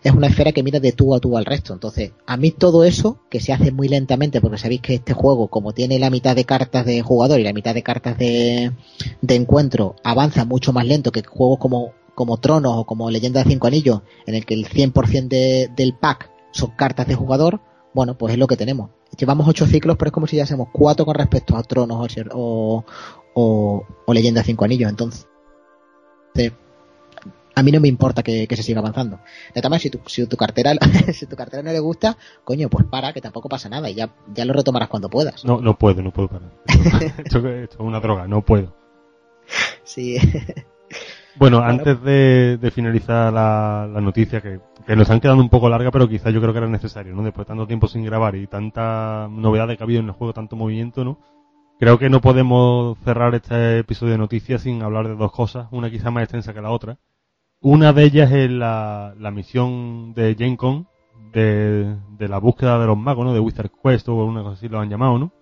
[0.02, 1.72] es una esfera que mira de tú a tú al resto.
[1.72, 5.48] Entonces a mí todo eso que se hace muy lentamente porque sabéis que este juego
[5.48, 8.72] como tiene la mitad de cartas de jugador y la mitad de cartas de,
[9.20, 13.48] de encuentro avanza mucho más lento que juegos como como Tronos o como Leyenda de
[13.48, 17.62] Cinco Anillos, en el que el 100% de, del pack son cartas de jugador,
[17.94, 18.90] bueno, pues es lo que tenemos.
[19.16, 22.84] Llevamos ocho ciclos, pero es como si ya hacemos cuatro con respecto a Tronos o,
[23.32, 24.90] o, o Leyenda de Cinco Anillos.
[24.90, 25.26] Entonces,
[27.54, 29.20] a mí no me importa que, que se siga avanzando.
[29.54, 30.72] De todas maneras, si tu, si tu cartera
[31.14, 34.14] si tu cartera no le gusta, coño, pues para, que tampoco pasa nada y ya,
[34.34, 35.42] ya lo retomarás cuando puedas.
[35.42, 36.52] No, no puedo, no puedo parar.
[37.24, 38.76] Esto, esto es una droga, no puedo.
[39.84, 40.18] Sí.
[41.36, 45.68] Bueno, antes de, de finalizar la, la noticia, que, que, nos han quedado un poco
[45.68, 47.22] larga, pero quizás yo creo que era necesario, ¿no?
[47.22, 50.32] Después de tanto tiempo sin grabar y tanta novedad que ha habido en el juego,
[50.32, 51.18] tanto movimiento, ¿no?
[51.78, 55.90] Creo que no podemos cerrar este episodio de noticias sin hablar de dos cosas, una
[55.90, 56.98] quizá más extensa que la otra.
[57.62, 60.88] Una de ellas es la, la misión de Gen Con,
[61.32, 63.32] de, de la búsqueda de los magos, ¿no?
[63.32, 65.32] De Wizard Quest o una cosa así lo han llamado, ¿no?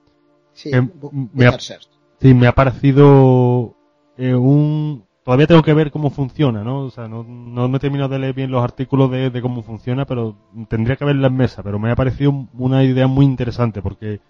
[0.53, 0.88] Sí, que
[1.33, 3.77] me ha, sí, me ha parecido
[4.16, 6.84] eh, un, todavía tengo que ver cómo funciona, ¿no?
[6.84, 9.62] O sea, no, no me he terminado de leer bien los artículos de, de, cómo
[9.62, 10.34] funciona, pero
[10.70, 11.62] tendría que verla en mesa.
[11.62, 14.22] Pero me ha parecido una idea muy interesante porque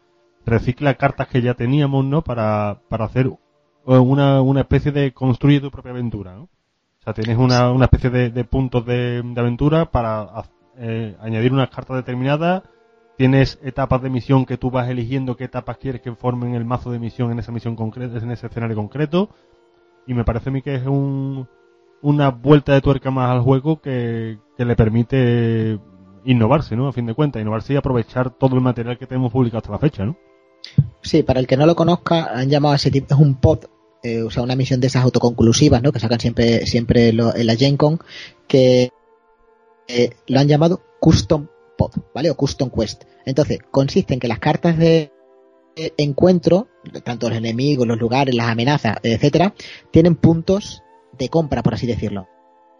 [0.44, 2.22] recicla cartas que ya teníamos, ¿no?
[2.22, 3.30] Para, para hacer
[3.84, 6.42] una, una especie de construir tu propia aventura, ¿no?
[6.42, 10.26] O sea, tienes una, una especie de, puntos de, de, aventura para
[10.78, 12.64] eh, añadir unas cartas determinadas.
[13.16, 16.90] Tienes etapas de misión que tú vas eligiendo qué etapas quieres que formen el mazo
[16.90, 19.28] de misión en esa misión concreta, en ese escenario concreto
[20.09, 21.47] y me parece a mí que es un,
[22.01, 25.79] una vuelta de tuerca más al juego que, le permite
[26.25, 26.88] innovarse, ¿no?
[26.88, 29.79] A fin de cuentas, innovarse y aprovechar todo el material que tenemos publicado hasta la
[29.79, 30.16] fecha, ¿no?
[31.03, 33.66] Sí, para el que no lo conozca, han llamado a ese tipo, es un pod,
[34.03, 35.92] eh, o sea, una misión de esas autoconclusivas, ¿no?
[35.92, 38.01] Que sacan siempre, siempre lo, en la Gen Con,
[38.49, 38.90] que
[39.88, 42.31] eh, lo han llamado Custom Pod, ¿vale?
[42.31, 43.05] O Custom Quest.
[43.27, 45.12] Entonces, consiste en que las cartas de
[45.96, 46.68] encuentro,
[47.04, 49.54] tanto los enemigos, los lugares, las amenazas, etcétera,
[49.90, 50.82] tienen puntos
[51.18, 52.28] de compra, por así decirlo.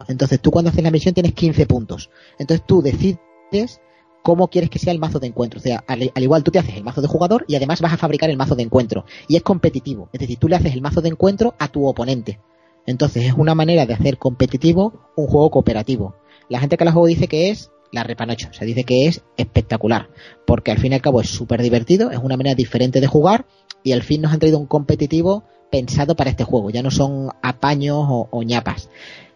[0.07, 2.09] Entonces tú cuando haces la misión tienes 15 puntos.
[2.37, 3.81] Entonces tú decides
[4.23, 5.59] cómo quieres que sea el mazo de encuentro.
[5.59, 7.93] O sea, al, al, igual tú te haces el mazo de jugador y además vas
[7.93, 9.05] a fabricar el mazo de encuentro.
[9.27, 10.09] Y es competitivo.
[10.13, 12.39] Es decir, tú le haces el mazo de encuentro a tu oponente.
[12.85, 16.15] Entonces es una manera de hacer competitivo un juego cooperativo.
[16.47, 18.51] La gente que la juego dice que es la repanocha.
[18.53, 20.09] Se dice que es espectacular,
[20.45, 23.45] porque al fin y al cabo es súper divertido, es una manera diferente de jugar
[23.83, 27.29] y al fin nos han traído un competitivo pensado para este juego, ya no son
[27.41, 28.89] apaños o, ñapas.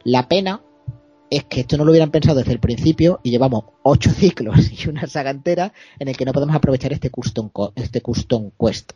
[0.03, 0.61] La pena
[1.29, 4.89] es que esto no lo hubieran pensado desde el principio y llevamos ocho ciclos y
[4.89, 8.93] una saga entera en el que no podemos aprovechar este custom, este custom quest.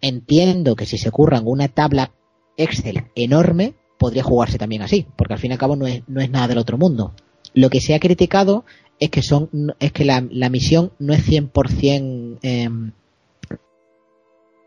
[0.00, 2.12] Entiendo que si se curran una tabla
[2.56, 6.20] Excel enorme, podría jugarse también así, porque al fin y al cabo no es, no
[6.20, 7.14] es nada del otro mundo.
[7.54, 8.64] Lo que se ha criticado
[8.98, 12.68] es que son es que la, la misión no es 100% eh,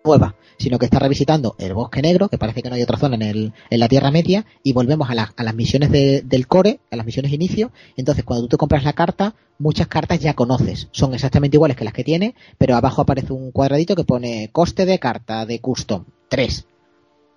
[0.04, 3.16] nueva, sino que está revisitando el bosque negro, que parece que no hay otra zona
[3.16, 6.96] en, el, en la Tierra Media, y volvemos a, a las misiones del core, a
[6.96, 7.72] las misiones inicio.
[7.96, 11.86] Entonces, cuando tú te compras la carta, muchas cartas ya conoces, son exactamente iguales que
[11.86, 16.06] las que tiene, pero abajo aparece un cuadradito que pone coste de carta de custom
[16.30, 16.66] 3.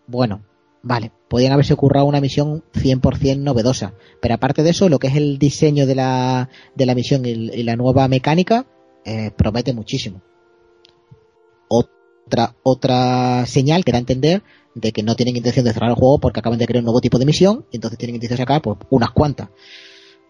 [0.07, 0.43] Bueno,
[0.87, 5.17] vale, podrían haberse ocurrido una misión 100% novedosa, pero aparte de eso, lo que es
[5.17, 8.67] el diseño de la, de la misión y, la nueva mecánica,
[9.05, 10.23] eh, promete muchísimo
[11.69, 14.43] otra, otra señal que da a entender
[14.75, 17.01] de que no tienen intención de cerrar el juego porque acaban de crear un nuevo
[17.01, 19.49] tipo de misión y entonces tienen intención de sacar pues, unas cuantas.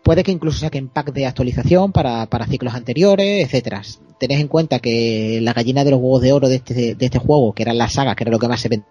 [0.02, 3.82] Puede que incluso saquen pack de actualización para, para ciclos anteriores, etcétera.
[4.20, 7.18] Tened en cuenta que la gallina de los huevos de oro de este, de este
[7.18, 8.88] juego, que eran las sagas, que era lo que más se vendía,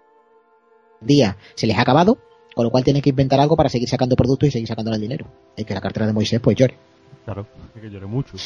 [1.54, 2.18] se les ha acabado,
[2.54, 5.00] con lo cual tienen que inventar algo para seguir sacando productos y seguir sacando el
[5.00, 5.26] dinero.
[5.56, 6.76] Y que la cartera de Moisés pues llore.
[7.24, 8.36] Claro, que llore mucho.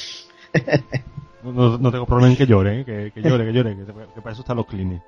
[1.42, 2.84] No, no, tengo problema en que llore, ¿eh?
[2.84, 5.00] que, llore, que llore, que, para eso están los clines.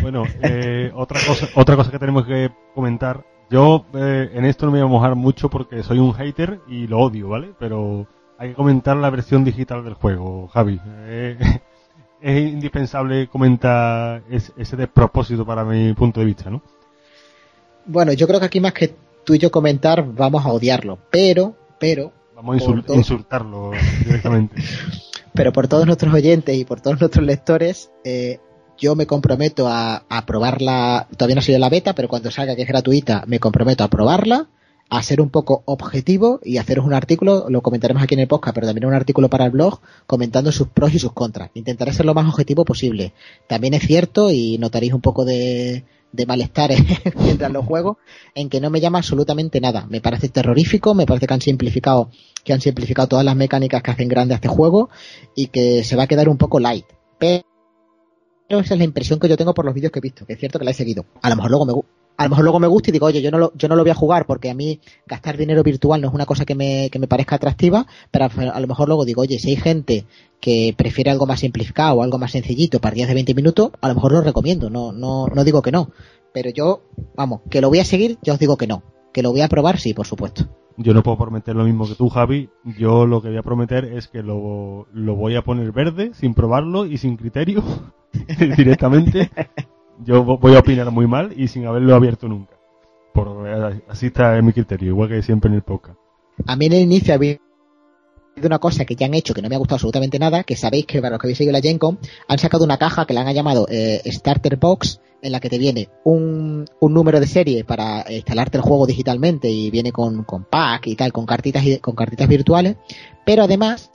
[0.00, 3.24] Bueno, eh, otra cosa, otra cosa que tenemos que comentar.
[3.50, 6.86] Yo eh, en esto no me voy a mojar mucho porque soy un hater y
[6.86, 7.52] lo odio, ¿vale?
[7.58, 8.06] Pero
[8.38, 10.80] hay que comentar la versión digital del juego, Javi.
[12.24, 16.62] Es indispensable comentar ese despropósito para mi punto de vista, ¿no?
[17.84, 21.54] Bueno, yo creo que aquí más que tú y yo comentar, vamos a odiarlo, pero,
[21.78, 22.12] pero...
[22.34, 23.72] Vamos a insultarlo
[24.06, 24.56] directamente.
[25.34, 28.40] pero por todos nuestros oyentes y por todos nuestros lectores, eh,
[28.78, 32.56] yo me comprometo a, a, probarla, todavía no ha sido la beta, pero cuando salga
[32.56, 34.48] que es gratuita, me comprometo a probarla,
[34.98, 38.54] a ser un poco objetivo y haceros un artículo, lo comentaremos aquí en el podcast,
[38.54, 41.50] pero también un artículo para el blog comentando sus pros y sus contras.
[41.54, 43.12] Intentaré ser lo más objetivo posible.
[43.48, 46.70] También es cierto, y notaréis un poco de, de malestar
[47.16, 47.98] mientras lo juego,
[48.34, 49.86] en que no me llama absolutamente nada.
[49.88, 52.10] Me parece terrorífico, me parece que han simplificado,
[52.44, 54.90] que han simplificado todas las mecánicas que hacen grande a este juego
[55.34, 56.86] y que se va a quedar un poco light.
[57.18, 57.44] Pero
[58.48, 60.38] esa es la impresión que yo tengo por los vídeos que he visto, que es
[60.38, 61.04] cierto que la he seguido.
[61.20, 61.72] A lo mejor luego me,
[62.16, 63.82] a lo mejor luego me gusta y digo, oye, yo no lo, yo no lo
[63.82, 66.88] voy a jugar porque a mí gastar dinero virtual no es una cosa que me,
[66.90, 70.06] que me parezca atractiva, pero a, lo mejor luego digo, oye, si hay gente
[70.40, 74.12] que prefiere algo más simplificado algo más sencillito, partidas de 20 minutos, a lo mejor
[74.12, 75.90] lo recomiendo, no, no, no digo que no.
[76.32, 76.82] Pero yo,
[77.16, 78.82] vamos, que lo voy a seguir, yo os digo que no.
[79.12, 80.48] Que lo voy a probar, sí, por supuesto.
[80.76, 82.48] Yo no puedo prometer lo mismo que tú, Javi.
[82.76, 86.34] Yo lo que voy a prometer es que lo, lo voy a poner verde, sin
[86.34, 87.62] probarlo y sin criterio,
[88.56, 89.30] directamente
[90.02, 92.54] yo voy a opinar muy mal y sin haberlo abierto nunca.
[93.12, 93.46] Por,
[93.88, 95.98] así está mi criterio, igual que siempre en el podcast.
[96.46, 97.38] A mí en el inicio había
[98.42, 100.86] una cosa que ya han hecho que no me ha gustado absolutamente nada, que sabéis
[100.86, 103.34] que para los que habéis seguido la Gencom, han sacado una caja que la han
[103.34, 108.04] llamado eh, Starter Box, en la que te viene un, un, número de serie para
[108.12, 111.94] instalarte el juego digitalmente y viene con, con pack y tal, con cartitas, y, con
[111.94, 112.76] cartitas virtuales,
[113.24, 113.90] pero además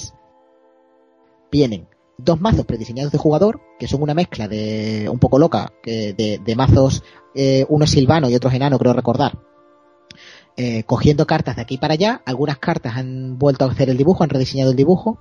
[1.51, 6.13] vienen dos mazos prediseñados de jugador, que son una mezcla de un poco loca, que
[6.13, 7.01] de, mazos,
[7.33, 9.39] eh, uno silvano y otro enano, creo recordar,
[10.57, 12.21] eh, cogiendo cartas de aquí para allá.
[12.25, 15.19] Algunas cartas han vuelto a hacer el dibujo, han rediseñado el dibujo.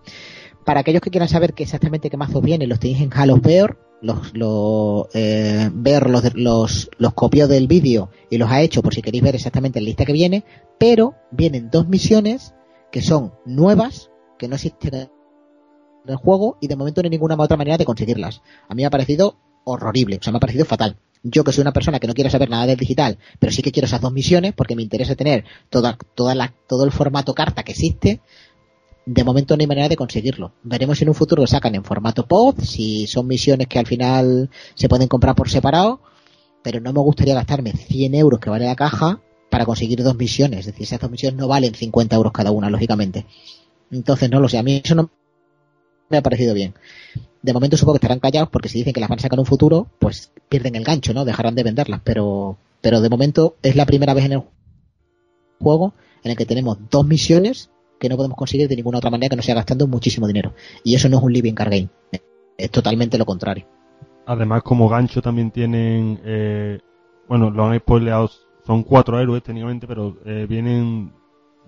[0.65, 3.79] Para aquellos que quieran saber qué exactamente qué mazos vienen, los tenéis en Halo Bear.
[4.01, 9.03] Los, los, eh, los, los, los copió del vídeo y los ha hecho por si
[9.03, 10.45] queréis ver exactamente la lista que viene.
[10.79, 12.55] Pero vienen dos misiones
[12.93, 15.11] que son nuevas, que no existen
[16.09, 18.43] del juego y de momento no hay ninguna otra manera de conseguirlas.
[18.69, 20.97] A mí me ha parecido horrible, o sea, me ha parecido fatal.
[21.23, 23.73] Yo que soy una persona que no quiere saber nada del digital, pero sí que
[23.73, 25.97] quiero esas dos misiones porque me interesa tener toda
[26.35, 28.21] la, todo el formato carta que existe.
[29.05, 30.53] De momento no hay manera de conseguirlo.
[30.63, 33.87] Veremos si en un futuro lo sacan en formato pod, si son misiones que al
[33.87, 36.01] final se pueden comprar por separado,
[36.63, 40.61] pero no me gustaría gastarme 100 euros que vale la caja para conseguir dos misiones.
[40.61, 43.27] Es decir, esas dos misiones no valen 50 euros cada una, lógicamente.
[43.91, 44.59] Entonces, no lo sé.
[44.59, 45.11] A mí eso no
[46.09, 46.75] me ha parecido bien.
[47.43, 49.41] De momento supongo que estarán callados porque si dicen que las van a sacar en
[49.41, 51.25] un futuro, pues pierden el gancho, ¿no?
[51.25, 54.43] Dejarán de venderlas, pero, pero de momento es la primera vez en el
[55.61, 55.95] juego
[56.25, 59.37] en el que tenemos dos misiones que no podemos conseguir de ninguna otra manera que
[59.37, 60.55] no sea gastando muchísimo dinero.
[60.85, 61.89] Y eso no es un living car game.
[62.57, 63.67] Es totalmente lo contrario.
[64.27, 66.81] Además, como gancho también tienen, eh,
[67.29, 68.31] bueno, lo han spoileado,
[68.67, 71.13] son cuatro héroes técnicamente, pero eh, vienen,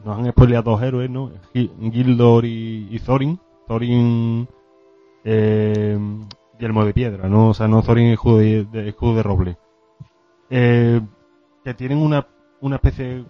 [0.04, 1.32] nos han spoileado dos héroes, ¿no?
[1.54, 3.40] Gildor y, y Thorin
[3.74, 4.48] Thorin,
[5.22, 5.96] eh,
[6.58, 7.50] yelmo de piedra, ¿no?
[7.50, 9.58] O sea, no Thorin escudo de, de- escudo de roble.
[10.50, 11.00] Eh,
[11.64, 12.26] que tienen una,
[12.62, 13.24] una especie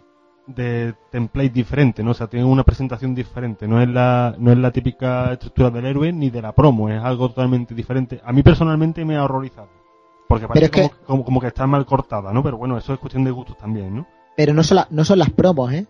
[0.47, 2.13] de template diferente, ¿no?
[2.13, 3.69] O sea, tienen una presentación diferente.
[3.69, 7.03] No es la, no es la típica estructura del héroe ni de la promo, es
[7.03, 8.19] algo totalmente diferente.
[8.25, 9.69] A mí personalmente me ha horrorizado.
[10.27, 12.43] Porque parece es que- como, como, como que está mal cortada, ¿no?
[12.43, 14.07] Pero bueno, eso es cuestión de gustos también, ¿no?
[14.39, 15.87] Pero no son, la- no son las promos, ¿eh?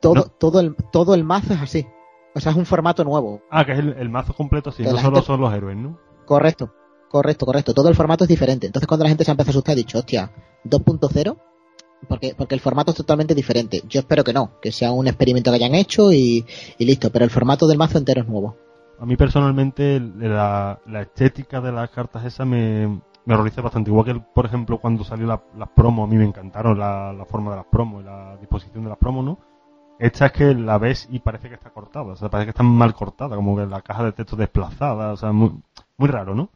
[0.00, 0.22] Todo, No.
[0.22, 1.86] todo, el, todo el mazo es así.
[2.34, 3.42] O sea, es un formato nuevo.
[3.50, 5.76] Ah, que es el, el mazo completo, sí, no la solo gente- son los héroes,
[5.76, 5.98] ¿no?
[6.26, 6.72] Correcto,
[7.08, 7.74] correcto, correcto.
[7.74, 8.66] Todo el formato es diferente.
[8.66, 10.30] Entonces cuando la gente se empezó a asustar, ha dicho, hostia,
[10.64, 11.36] 2.0,
[12.08, 13.82] porque, porque el formato es totalmente diferente.
[13.88, 16.44] Yo espero que no, que sea un experimento que hayan hecho y,
[16.78, 18.56] y listo, pero el formato del mazo entero es nuevo.
[19.00, 22.86] A mí personalmente la, la estética de las cartas esas me,
[23.24, 23.90] me horroriza bastante.
[23.90, 27.24] Igual que, por ejemplo, cuando salió la- las promos, a mí me encantaron la, la
[27.24, 29.38] forma de las promos y la disposición de las promos, ¿no?
[30.00, 32.62] Esta es que la ves y parece que está cortada, o sea, parece que está
[32.62, 35.60] mal cortada, como que la caja de texto desplazada, o sea, muy,
[35.98, 36.48] muy raro, ¿no?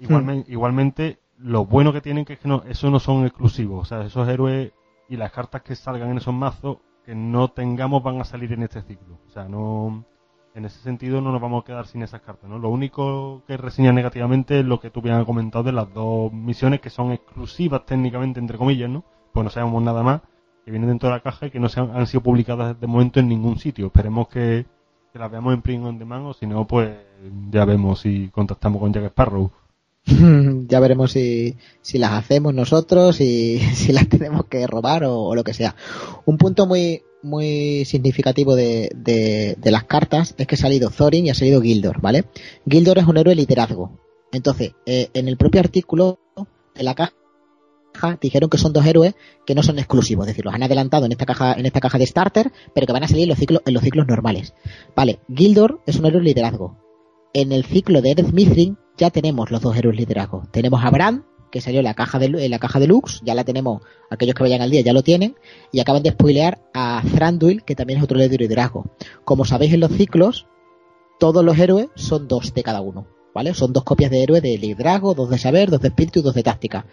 [0.00, 3.84] Igualmente, igualmente, lo bueno que tienen que es que no, eso no son exclusivos, o
[3.84, 4.72] sea, esos héroes
[5.08, 8.64] y las cartas que salgan en esos mazos que no tengamos van a salir en
[8.64, 10.04] este ciclo, o sea, no,
[10.56, 12.58] en ese sentido no nos vamos a quedar sin esas cartas, ¿no?
[12.58, 16.32] Lo único que reseña negativamente es lo que tú bien has comentado de las dos
[16.32, 19.04] misiones que son exclusivas técnicamente, entre comillas, ¿no?
[19.32, 20.22] Pues no sabemos nada más,
[20.70, 22.86] que vienen dentro de la caja y que no se han, han sido publicadas de
[22.86, 23.86] momento en ningún sitio.
[23.86, 24.64] Esperemos que,
[25.14, 26.90] las veamos en print on demand o si no, pues
[27.50, 29.50] ya vemos si contactamos con Jack Sparrow.
[30.68, 35.42] ya veremos si, si las hacemos nosotros y si las tenemos que robar o, lo
[35.42, 35.74] que sea.
[36.24, 41.26] Un punto muy muy significativo de, de, de las cartas es que ha salido Thorin
[41.26, 42.24] y ha salido Gildor, ¿vale?
[42.66, 43.98] Gildor es un héroe de liderazgo.
[44.32, 46.18] Entonces, eh, en el propio artículo
[46.74, 47.12] de la caja
[48.20, 49.14] dijeron que son dos héroes
[49.46, 51.98] que no son exclusivos, es decir, los han adelantado en esta caja, en esta caja
[51.98, 54.54] de starter, pero que van a salir en los ciclos, en los ciclos normales.
[54.94, 56.78] Vale, Gildor es un héroe de liderazgo.
[57.32, 60.42] En el ciclo de Ered Mithrin ya tenemos los dos héroes de liderazgo.
[60.50, 63.82] Tenemos a Bran, que salió en la caja de, la caja deluxe, ya la tenemos,
[64.08, 65.36] aquellos que vayan al día ya lo tienen,
[65.72, 68.90] y acaban de spoilear a Thranduil, que también es otro héroe de liderazgo.
[69.24, 70.46] Como sabéis en los ciclos,
[71.18, 73.54] todos los héroes son dos de cada uno, ¿vale?
[73.54, 76.34] Son dos copias de héroe de liderazgo, dos de saber, dos de espíritu y dos
[76.34, 76.86] de táctica.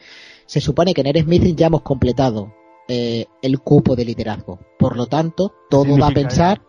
[0.47, 2.53] Se supone que en Eres Mithrin ya hemos completado
[2.87, 4.59] eh, el cupo de liderazgo.
[4.79, 6.61] Por lo tanto, todo da a pensar,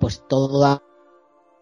[0.00, 0.72] pues todo da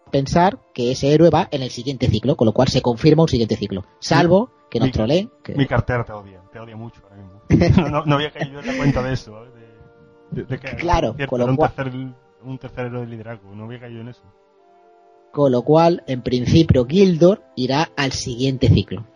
[0.06, 3.22] a pensar que ese héroe va en el siguiente ciclo, con lo cual se confirma
[3.22, 3.84] un siguiente ciclo.
[3.98, 5.30] Salvo que nos Mi- troleen.
[5.42, 7.82] que- Mi cartera te odia, te odia mucho ahora mismo.
[7.82, 9.54] No, no, no había caído en la cuenta de eso, ¿sabes?
[9.54, 11.94] De, de- de que Claro, cierto, con lo un, cual- tercer,
[12.42, 14.22] un tercer héroe de liderazgo, no había caído en eso.
[15.32, 19.06] Con lo cual, en principio, Gildor irá al siguiente ciclo.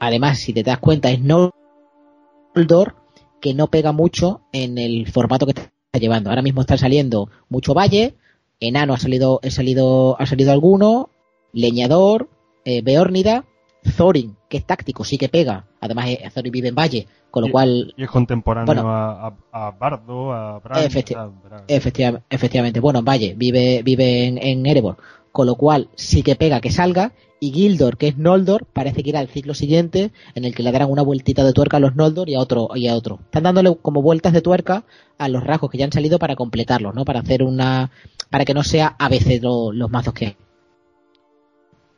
[0.00, 2.96] Además, si te das cuenta, es Noldor
[3.40, 6.30] que no pega mucho en el formato que está llevando.
[6.30, 8.14] Ahora mismo están saliendo mucho Valle,
[8.60, 11.10] Enano ha salido, ha salido, ha salido alguno,
[11.52, 12.28] Leñador,
[12.64, 13.44] eh, Beórnida,
[13.96, 15.66] Thorin, que es táctico, sí que pega.
[15.80, 18.90] Además, eh, Thorin vive en Valle, con lo Y- cual Y es contemporáneo Bueno.
[18.90, 20.82] a, a, a Bardo, a Bran.
[20.84, 21.64] Efecti- o sea, Bran.
[21.68, 24.96] Efectiva- efectivamente, bueno, en Valle, vive, vive en, en Erebor,
[25.32, 27.12] con lo cual sí que pega que salga,
[27.46, 30.72] y Gildor, que es Noldor, parece que irá al ciclo siguiente, en el que le
[30.72, 33.18] darán una vueltita de tuerca a los Noldor y a otro, y a otro.
[33.24, 34.84] Están dándole como vueltas de tuerca
[35.18, 37.04] a los rasgos que ya han salido para completarlos, ¿no?
[37.04, 37.90] Para hacer una,
[38.30, 40.36] para que no sea a veces lo- los mazos que hay.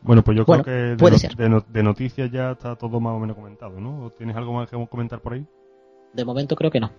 [0.02, 1.34] Bueno, pues yo Bueno, creo que de, puede no- ser.
[1.36, 4.04] de no- de noticias ya está todo más o menos comentado, ¿no?
[4.06, 5.44] ¿O ¿Tienes algo más que comentar por ahí?
[6.12, 6.90] De momento creo que no.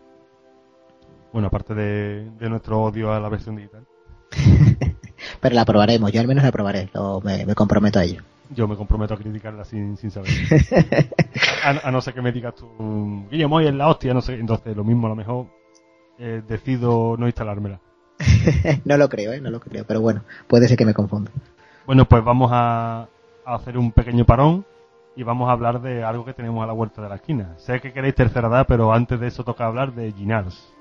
[1.33, 3.85] Bueno, aparte de, de nuestro odio a la versión digital.
[5.41, 8.21] Pero la probaremos, yo al menos la probaré, lo- me, me comprometo a ello.
[8.49, 10.31] Yo me comprometo a criticarla sin, sin saber.
[11.63, 14.35] a, a no ser que me digas tú, Guillermo, hoy es la hostia, no sé.
[14.35, 15.47] Entonces, lo mismo, a lo mejor
[16.17, 17.79] eh, decido no instalármela.
[18.85, 19.41] no lo creo, ¿eh?
[19.41, 21.31] No lo creo, pero bueno, puede ser que me confunda.
[21.85, 23.07] Bueno, pues vamos a,
[23.45, 24.65] a hacer un pequeño parón
[25.15, 27.53] y vamos a hablar de algo que tenemos a la vuelta de la esquina.
[27.57, 30.73] Sé que queréis tercera edad, pero antes de eso toca hablar de Ginars.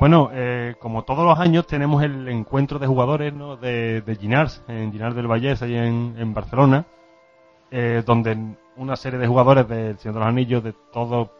[0.00, 3.56] Bueno, eh, como todos los años tenemos el encuentro de jugadores ¿no?
[3.56, 6.84] de, de Ginars, en Ginars del Vallés, ahí en, en Barcelona,
[7.70, 8.36] eh, donde
[8.76, 11.30] una serie de jugadores del Señor de los Anillos de todos,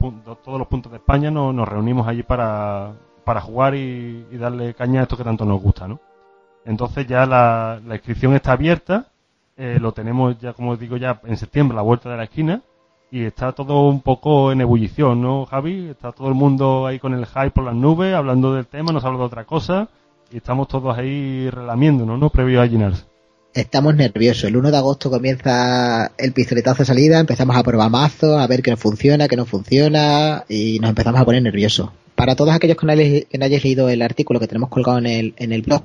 [0.44, 2.92] todos los puntos de España no- nos reunimos allí para,
[3.24, 6.00] para jugar y, y darle caña a esto que tanto nos gusta, ¿no?
[6.64, 9.08] Entonces ya la, la inscripción está abierta,
[9.56, 12.62] eh, lo tenemos ya, como digo, ya en septiembre a la vuelta de la esquina
[13.14, 15.90] y está todo un poco en ebullición, ¿no, Javi?
[15.90, 19.04] Está todo el mundo ahí con el hype por las nubes, hablando del tema, nos
[19.04, 19.88] habla de otra cosa
[20.32, 22.28] y estamos todos ahí relamiéndonos, ¿no?
[22.30, 23.04] Previo a llenarse.
[23.54, 24.42] Estamos nerviosos.
[24.46, 28.62] El 1 de agosto comienza el pistoletazo de salida, empezamos a probar mazos, a ver
[28.62, 31.90] qué nos funciona, qué no funciona, y nos empezamos a poner nerviosos.
[32.16, 35.52] para todos aquellos que no, hayáis, leído el artículo que tenemos colgado en el, en
[35.52, 35.84] el blog,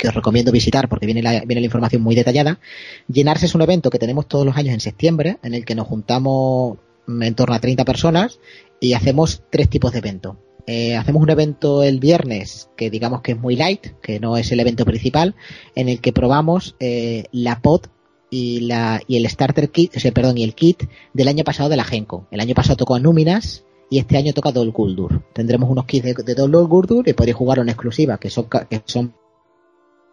[0.00, 2.58] que os recomiendo visitar porque viene la, viene la información muy detallada.
[3.06, 5.86] Llenarse es un evento que tenemos todos los años en septiembre, en el que nos
[5.86, 8.40] juntamos en torno a 30 personas
[8.80, 10.38] y hacemos tres tipos de evento.
[10.66, 14.50] Eh, hacemos un evento el viernes que digamos que es muy light, que no es
[14.52, 15.34] el evento principal,
[15.74, 17.82] en el que probamos eh, la pod
[18.30, 21.68] y, la, y el starter kit, o sea, perdón, y el kit del año pasado
[21.68, 22.26] de la Genco.
[22.30, 25.24] El año pasado tocó a Núminas y este año toca Dol Guldur.
[25.34, 28.82] Tendremos unos kits de, de Dol Guldur y podéis jugar en exclusiva, que son, que
[28.86, 29.12] son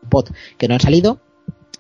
[0.10, 1.20] pod que no han salido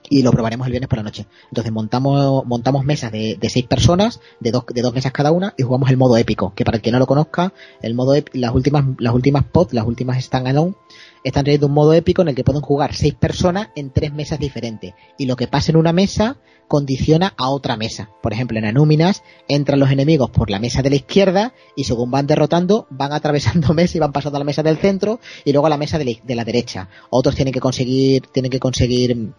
[0.10, 1.28] y lo probaremos el viernes por la noche.
[1.50, 5.64] Entonces montamos, montamos mesas de, seis personas, de dos, de dos mesas cada una, y
[5.64, 8.86] jugamos el modo épico, que para el que no lo conozca, el modo las últimas,
[9.00, 10.76] las últimas pod, las últimas standalone,
[11.24, 14.40] están trayendo un modo épico en el que pueden jugar seis personas en tres mesas
[14.40, 14.94] diferentes.
[15.18, 16.38] Y lo que pasa en una mesa
[16.68, 18.10] condiciona a otra mesa.
[18.22, 22.12] Por ejemplo, en Anúminas entran los enemigos por la mesa de la izquierda y según
[22.12, 25.68] van derrotando, van atravesando mesa y van pasando a la mesa del centro y luego
[25.68, 26.90] a la mesa de la, de la derecha.
[27.10, 29.34] Otros tienen que conseguir, tienen que conseguir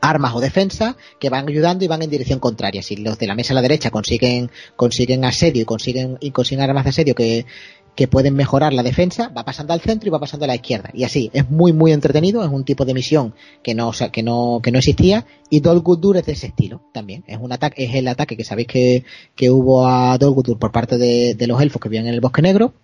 [0.00, 2.82] armas o defensa que van ayudando y van en dirección contraria.
[2.82, 6.64] Si los de la mesa a la derecha consiguen, consiguen asedio y consiguen, y consiguen
[6.64, 7.46] armas de asedio que,
[7.94, 10.90] que pueden mejorar la defensa, va pasando al centro y va pasando a la izquierda.
[10.92, 14.60] Y así, es muy, muy entretenido, es un tipo de misión que no, que no,
[14.62, 17.24] que no existía, y Dol Guldur es de ese estilo también.
[17.26, 20.72] Es un ataque, es el ataque que sabéis que, que hubo a Dol Guldur por
[20.72, 22.74] parte de, de los elfos que vivían en el bosque negro,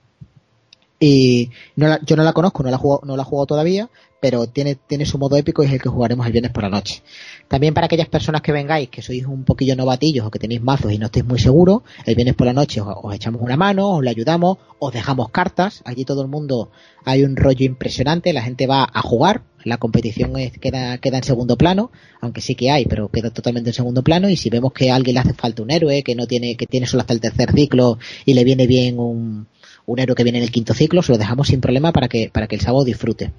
[1.03, 3.89] y no la, yo no la conozco, no la, juego, no la he jugado todavía,
[4.21, 6.69] pero tiene, tiene su modo épico y es el que jugaremos el viernes por la
[6.69, 7.03] noche.
[7.49, 10.93] También para aquellas personas que vengáis, que sois un poquillo novatillos o que tenéis mazos
[10.93, 13.89] y no estéis muy seguros, el viernes por la noche os, os, echamos una mano,
[13.89, 16.71] os le ayudamos, os dejamos cartas, allí todo el mundo
[17.07, 21.25] hay un rollo impresionante, la gente va a jugar, la competición es, queda, queda en
[21.25, 21.91] segundo plano,
[22.21, 24.97] aunque sí que hay, pero queda totalmente en segundo plano, y si vemos que a
[24.97, 27.53] alguien le hace falta un héroe, que no tiene, que tiene solo hasta el tercer
[27.53, 29.49] ciclo y le viene bien un,
[29.87, 32.31] un héroe que viene en el quinto ciclo, se lo dejamos sin problema para que,
[32.33, 33.33] para que el sábado disfrute.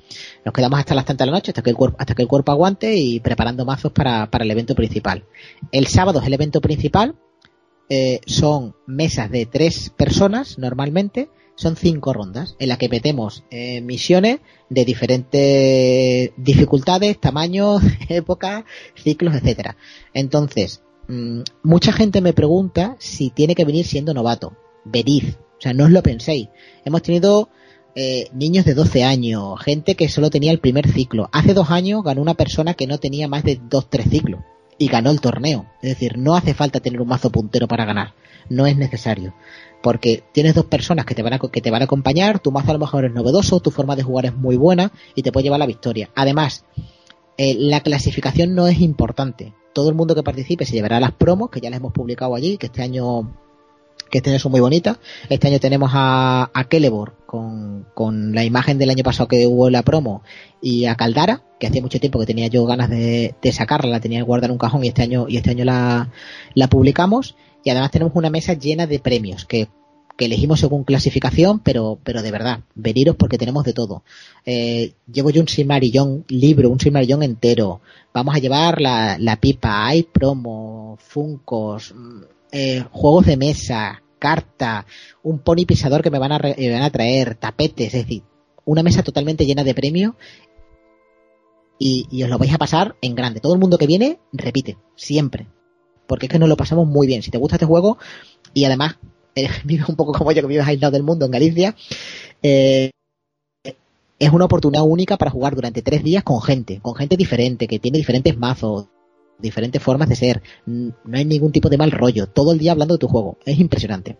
[0.45, 2.27] Nos quedamos hasta las tantas de la noche, hasta que el cuerpo, hasta que el
[2.27, 5.23] cuerpo aguante y preparando mazos para, para el evento principal.
[5.71, 7.15] El sábado es el evento principal,
[7.89, 13.81] eh, son mesas de tres personas normalmente, son cinco rondas en las que metemos eh,
[13.81, 14.39] misiones
[14.69, 18.63] de diferentes dificultades, tamaños, épocas,
[18.95, 19.75] ciclos, etcétera.
[20.13, 24.55] Entonces, mmm, mucha gente me pregunta si tiene que venir siendo novato.
[24.85, 26.49] Venid, o sea, no os lo penséis.
[26.83, 27.49] Hemos tenido
[27.93, 31.29] eh, niños de 12 años, gente que solo tenía el primer ciclo.
[31.31, 34.41] Hace dos años ganó una persona que no tenía más de dos, tres ciclos
[34.79, 35.67] y ganó el torneo.
[35.83, 38.15] Es decir, no hace falta tener un mazo puntero para ganar.
[38.49, 39.35] No es necesario.
[39.83, 42.71] Porque tienes dos personas que te van a, que te van a acompañar, tu mazo
[42.71, 45.43] a lo mejor es novedoso, tu forma de jugar es muy buena y te puede
[45.43, 46.09] llevar la victoria.
[46.15, 46.65] Además,
[47.37, 49.53] eh, la clasificación no es importante.
[49.73, 52.57] Todo el mundo que participe se llevará las promos, que ya las hemos publicado allí,
[52.57, 53.31] que este año
[54.11, 54.97] que este año son muy bonitas.
[55.29, 59.67] Este año tenemos a, a Kelebor con, con, la imagen del año pasado que hubo
[59.67, 60.21] en la promo
[60.61, 64.21] y a Caldara, que hacía mucho tiempo que tenía yo ganas de, sacarla, la tenía
[64.23, 66.11] guardada en un cajón y este año, y este año la,
[66.53, 67.35] la publicamos.
[67.63, 69.69] Y además tenemos una mesa llena de premios que
[70.17, 74.03] que elegimos según clasificación, pero, pero de verdad, veniros porque tenemos de todo.
[74.45, 77.81] Eh, llevo yo un Silmarillón libro, un Silmarillón entero.
[78.13, 81.95] Vamos a llevar la, la pipa, hay promo, funcos,
[82.51, 84.85] eh, juegos de mesa, carta,
[85.23, 88.23] un pony pisador que me van a, re, me van a traer, tapetes, es decir,
[88.65, 90.13] una mesa totalmente llena de premios
[91.79, 93.39] y, y, os lo vais a pasar en grande.
[93.39, 95.47] Todo el mundo que viene repite, siempre.
[96.07, 97.23] Porque es que nos lo pasamos muy bien.
[97.23, 97.97] Si te gusta este juego
[98.53, 98.97] y además
[99.35, 101.75] eh, vives un poco como yo que vives aislado del mundo en Galicia,
[102.43, 102.91] eh,
[104.19, 107.79] es una oportunidad única para jugar durante tres días con gente, con gente diferente, que
[107.79, 108.87] tiene diferentes mazos,
[109.41, 110.41] diferentes formas de ser.
[110.65, 112.27] No hay ningún tipo de mal rollo.
[112.27, 113.37] Todo el día hablando de tu juego.
[113.45, 114.17] Es impresionante.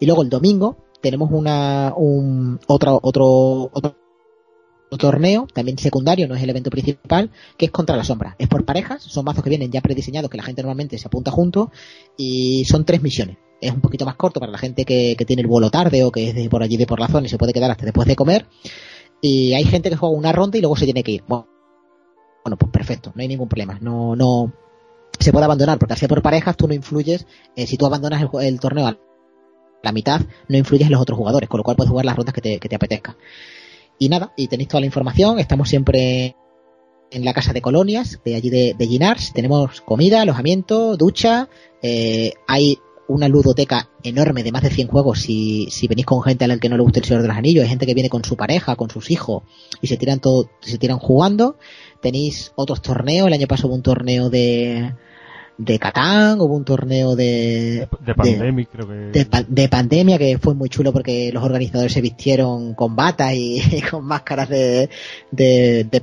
[0.00, 3.96] Y luego el domingo tenemos una un otro otro otro
[4.96, 8.36] torneo, también secundario, no es el evento principal, que es contra la sombra.
[8.38, 11.30] Es por parejas, son mazos que vienen ya prediseñados, que la gente normalmente se apunta
[11.30, 11.70] junto,
[12.16, 13.36] y son tres misiones.
[13.60, 16.28] Es un poquito más corto para la gente que, tiene el vuelo tarde o que
[16.28, 18.16] es de por allí de por la zona y se puede quedar hasta después de
[18.16, 18.46] comer.
[19.20, 21.24] Y hay gente que juega una ronda y luego se tiene que ir.
[22.44, 23.78] Bueno, pues perfecto, no hay ningún problema.
[23.80, 24.52] No, no
[25.18, 27.26] se puede abandonar, porque así por parejas tú no influyes,
[27.56, 28.98] eh, si tú abandonas el, el, torneo a
[29.82, 32.34] la mitad, no influyes en los otros jugadores, con lo cual puedes jugar las rondas
[32.34, 33.16] que te, que te apetezca.
[33.98, 36.36] Y nada, y tenéis toda la información, estamos siempre
[37.10, 41.48] en la casa de colonias, de allí de, de Ginars, tenemos comida, alojamiento, ducha,
[41.80, 42.78] eh, hay
[43.08, 46.58] una ludoteca enorme de más de 100 juegos si, si venís con gente a la
[46.58, 48.36] que no le gusta el Señor de los Anillos, hay gente que viene con su
[48.36, 49.42] pareja, con sus hijos
[49.80, 51.56] y se tiran todo, se tiran jugando.
[52.00, 54.94] Tenéis otros torneos, el año pasado hubo un torneo de
[55.56, 57.88] de Catán, hubo un torneo de...
[58.00, 59.26] De, pandemia, creo que...
[59.48, 64.04] De, pandemia, que fue muy chulo porque los organizadores se vistieron con batas y, con
[64.04, 64.88] máscaras de,
[65.30, 66.02] de,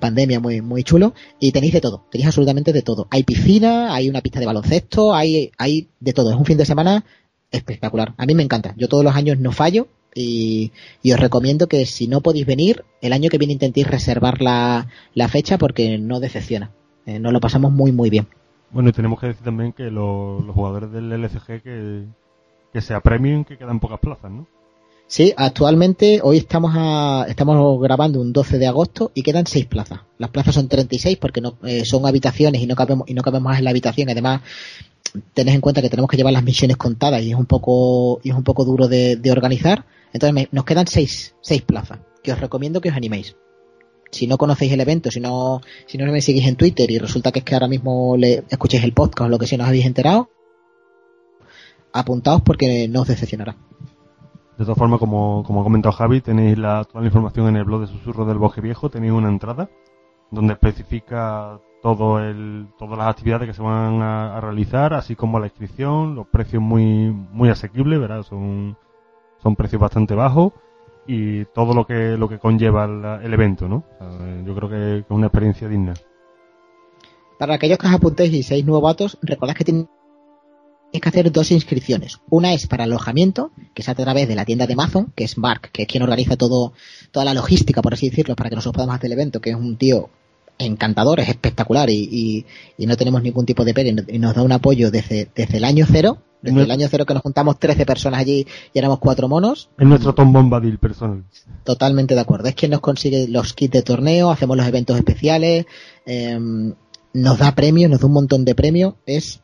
[0.00, 1.14] pandemia muy, muy chulo.
[1.38, 3.08] Y tenéis de todo, tenéis absolutamente de todo.
[3.10, 6.30] Hay piscina, hay una pista de baloncesto, hay, hay de todo.
[6.30, 7.04] Es un fin de semana
[7.50, 8.14] espectacular.
[8.16, 8.74] A mí me encanta.
[8.76, 10.72] Yo todos los años no fallo y,
[11.12, 14.88] os recomiendo que si no podéis venir, el año que viene intentéis reservar la,
[15.28, 16.70] fecha porque no decepciona.
[17.04, 18.26] Eh, nos lo pasamos muy, muy bien.
[18.70, 22.04] Bueno, y tenemos que decir también que los jugadores del LCG que,
[22.72, 24.46] que se apremien, que quedan pocas plazas, ¿no?
[25.08, 30.00] Sí, actualmente hoy estamos a, estamos grabando un 12 de agosto y quedan seis plazas.
[30.18, 33.44] Las plazas son 36 porque no eh, son habitaciones y no cabemos y no cabemos
[33.44, 34.10] más en la habitación.
[34.10, 34.40] Además,
[35.32, 38.30] tenés en cuenta que tenemos que llevar las misiones contadas y es un poco y
[38.30, 39.86] es un poco duro de, organizar.
[40.12, 43.36] Entonces nos quedan seis, seis plazas que os recomiendo que os animéis.
[44.10, 47.30] Si no conocéis el evento, si no, si no me seguís en Twitter y resulta
[47.30, 49.68] que es que ahora mismo le escuchéis el podcast o lo que sea, no os
[49.68, 50.30] habéis enterado,
[51.92, 53.56] apuntaos porque no os decepcionará.
[54.58, 57.64] De todas formas, como, como ha comentado Javi, tenéis la, toda la información en el
[57.64, 59.68] blog de Susurro del Bosque Viejo, tenéis una entrada
[60.30, 65.46] donde especifica todo el, todas las actividades que se van a, realizar, así como la
[65.46, 68.22] inscripción, los precios muy, muy asequibles, ¿verdad?
[68.22, 68.76] Son,
[69.42, 70.52] son precios bastante bajos
[71.06, 73.84] y todo lo que, lo que conlleva el, evento, ¿no?
[74.44, 75.94] yo creo que es una experiencia digna.
[77.38, 79.86] Para aquellos que os apuntéis y seáis novatos, recordad que tenéis
[81.00, 82.20] que hacer dos inscripciones.
[82.30, 85.38] Una es para alojamiento, que es a través de la tienda de Amazon, que es
[85.38, 86.72] Mark, que es quien organiza todo,
[87.10, 89.56] toda la logística, por así decirlo, para que nosotros podamos hacer el evento, que es
[89.56, 90.08] un tío
[90.58, 92.46] encantador, es espectacular y,
[92.78, 95.64] y, no tenemos ningún tipo de pere y nos da un apoyo desde, desde el
[95.64, 99.28] año cero, desde el año cero que nos juntamos 13 personas allí y éramos cuatro
[99.28, 99.68] monos.
[99.78, 101.24] Es nuestro Tom Bombadil personal.
[101.64, 102.48] Totalmente de acuerdo.
[102.48, 105.66] Es quien nos consigue los kits de torneo, hacemos los eventos especiales,
[106.06, 106.74] em,
[107.12, 108.94] nos da premios, nos da un montón de premios.
[109.06, 109.40] Es,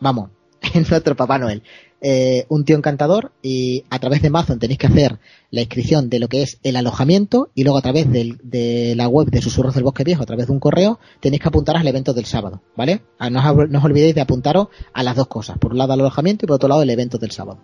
[0.00, 0.30] vamos,
[0.90, 1.62] nuestro Papá Noel.
[2.00, 5.18] Eh, un tío encantador y a través de Amazon tenéis que hacer
[5.50, 9.28] la inscripción de lo que es el alojamiento y luego a través de la web
[9.28, 12.12] de Susurros del Bosque Viejo, a través de un correo, tenéis que apuntar al evento
[12.12, 13.02] del sábado, ¿vale?
[13.18, 16.44] Ah, no os, olvidéis de apuntaros a las dos cosas, por un lado el alojamiento
[16.44, 17.60] y por otro lado el evento del sábado.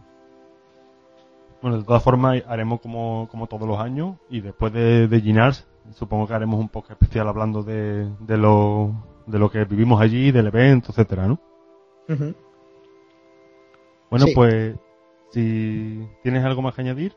[1.61, 5.55] Bueno, de todas formas haremos como, como todos los años y después de, de
[5.95, 8.93] supongo que haremos un poco especial hablando de, de, lo,
[9.26, 11.38] de lo que vivimos allí, del evento, etcétera, ¿no?
[14.12, 14.74] Bueno, pues
[15.30, 17.14] si tienes algo más que añadir.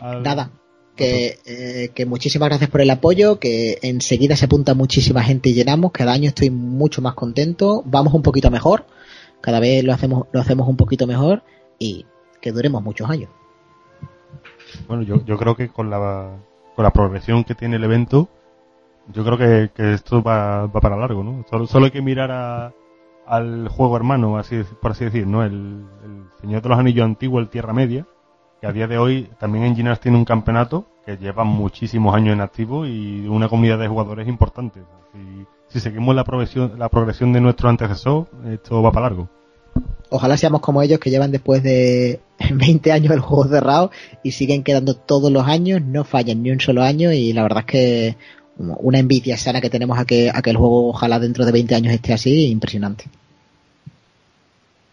[0.00, 0.50] Nada.
[0.96, 5.54] Que, eh, que, muchísimas gracias por el apoyo, que enseguida se apunta muchísima gente y
[5.54, 8.86] llenamos, cada año estoy mucho más contento, vamos un poquito mejor,
[9.40, 11.44] cada vez lo hacemos, lo hacemos un poquito mejor
[11.78, 12.04] y
[12.40, 13.30] que duremos muchos años.
[14.88, 16.36] Bueno, yo, yo creo que con la,
[16.74, 18.28] con la progresión que tiene el evento,
[19.12, 21.44] yo creo que, que esto va, va para largo, ¿no?
[21.48, 22.74] Solo, solo hay que mirar a,
[23.28, 25.44] al juego hermano, así por así decir, ¿no?
[25.44, 25.84] El,
[26.40, 28.06] Señor de los Anillos antiguo, el Tierra Media,
[28.60, 32.40] que a día de hoy también Engineers tiene un campeonato que lleva muchísimos años en
[32.40, 34.82] activo y una comunidad de jugadores importante.
[35.68, 39.28] Si, seguimos la progresión, la progresión de nuestro antecesor, esto va para largo.
[40.10, 42.20] Ojalá seamos como ellos que llevan después de
[42.50, 43.90] 20 años el juego cerrado
[44.22, 47.60] y siguen quedando todos los años, no fallan ni un solo año y la verdad
[47.60, 48.16] es que
[48.58, 51.74] una envidia sana que tenemos a que, a que el juego ojalá dentro de 20
[51.74, 53.04] años esté así, impresionante.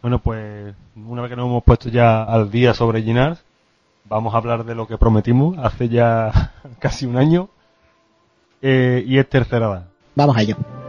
[0.01, 3.43] Bueno, pues una vez que nos hemos puesto ya al día sobre Ginars,
[4.07, 7.49] vamos a hablar de lo que prometimos hace ya casi un año
[8.61, 9.85] eh, y es tercera edad.
[10.15, 10.84] Vamos a ello.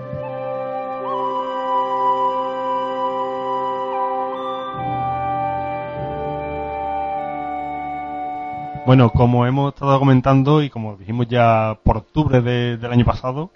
[8.87, 13.51] Bueno, como hemos estado comentando y como dijimos ya por octubre del año pasado,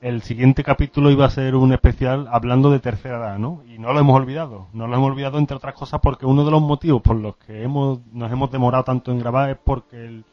[0.00, 3.64] el siguiente capítulo iba a ser un especial hablando de tercera edad, ¿no?
[3.66, 4.68] Y no lo hemos olvidado.
[4.72, 7.64] No lo hemos olvidado, entre otras cosas, porque uno de los motivos por los que
[7.64, 10.24] hemos, nos hemos demorado tanto en grabar es porque el,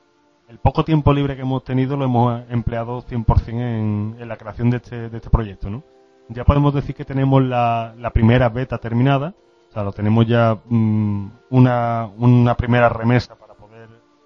[0.62, 4.78] poco tiempo libre que hemos tenido lo hemos empleado 100% en, en la creación de
[4.78, 5.82] este, de este proyecto, ¿no?
[6.30, 9.34] Ya podemos decir que tenemos la, primera beta terminada,
[9.72, 13.34] o sea, lo tenemos ya mm, una, una primera remesa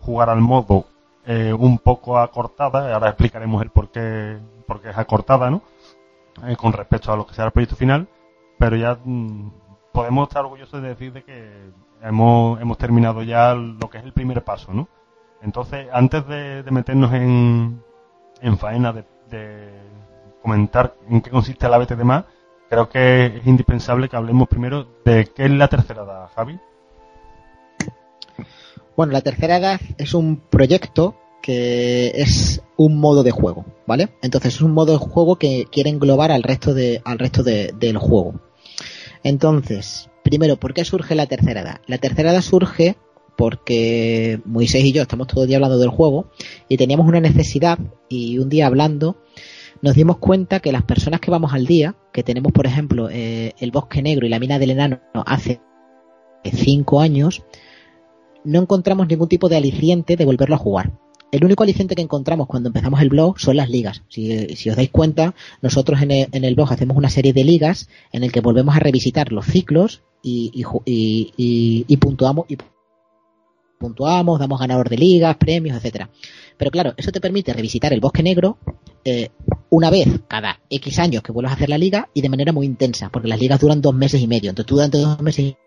[0.07, 0.85] jugar al modo
[1.25, 5.61] eh, un poco acortada, ahora explicaremos el por qué porque es acortada, ¿no?
[6.47, 8.07] Eh, con respecto a lo que será el proyecto final,
[8.57, 9.51] pero ya mm,
[9.91, 14.13] podemos estar orgullosos de decir de que hemos, hemos terminado ya lo que es el
[14.13, 14.87] primer paso, ¿no?
[15.41, 17.83] Entonces, antes de, meternos en,
[18.39, 19.03] en faena de,
[20.41, 22.01] comentar en qué consiste la BTD+,
[22.69, 26.57] creo que es indispensable que hablemos primero de qué es la tercera edad, Javi.
[28.97, 34.09] Bueno, la tercera edad es un proyecto que es un modo de juego ¿vale?
[34.21, 37.73] Entonces es un modo de juego que quiere englobar al resto de, al resto de,
[37.79, 38.41] del juego.
[39.23, 41.81] Entonces, primero, ¿por qué surge la tercera edad?
[41.87, 42.97] La tercera edad surge
[43.37, 46.29] porque Moisés y yo estamos todo el día hablando del juego
[46.67, 47.79] y teníamos una necesidad
[48.09, 49.17] y un día hablando
[49.81, 53.53] nos dimos cuenta que las personas que vamos al día, que tenemos por ejemplo eh,
[53.59, 55.61] el bosque negro y la mina del enano hace
[56.43, 57.43] cinco años,
[58.47, 60.93] no encontramos ningún tipo de aliciente de volverlo a jugar.
[61.31, 64.03] El único aliciente que encontramos cuando empezamos el blog son las ligas.
[64.07, 68.31] Si, os dais cuenta, nosotros en el, blog hacemos una serie de ligas en el
[68.31, 70.51] que volvemos a revisitar los ciclos y,
[70.85, 72.57] y, puntuamos, y
[73.77, 76.09] puntuamos, damos ganador de ligas, premios, etcétera.
[76.57, 78.57] Pero claro, eso te permite revisitar el bosque negro
[79.03, 79.29] eh,
[79.69, 82.65] una vez cada X años que vuelvas a hacer la liga y de manera muy
[82.65, 84.49] intensa, porque las ligas duran dos meses y medio.
[84.49, 85.57] Entonces tú durante dos meses y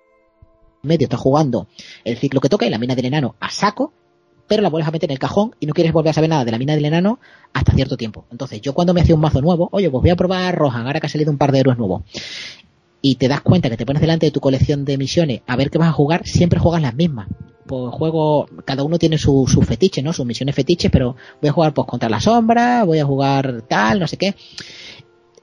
[0.83, 1.69] medio estás jugando
[2.05, 3.93] el ciclo que toca y la mina del enano a saco,
[4.51, 6.45] pero la vuelves a meter en el cajón y no quieres volver a saber nada
[6.45, 7.21] de la mina del enano
[7.53, 8.25] hasta cierto tiempo.
[8.33, 10.99] Entonces, yo cuando me hacía un mazo nuevo, oye, pues voy a probar Rohan, ahora
[10.99, 12.03] que ha salido un par de héroes nuevos,
[13.03, 15.71] y te das cuenta que te pones delante de tu colección de misiones a ver
[15.71, 17.29] qué vas a jugar, siempre juegas las mismas.
[17.67, 20.13] Pues juego, cada uno tiene su, su fetiche, ¿no?
[20.13, 24.01] Sus misiones fetiches, pero voy a jugar pues contra la sombra, voy a jugar tal,
[24.01, 24.35] no sé qué.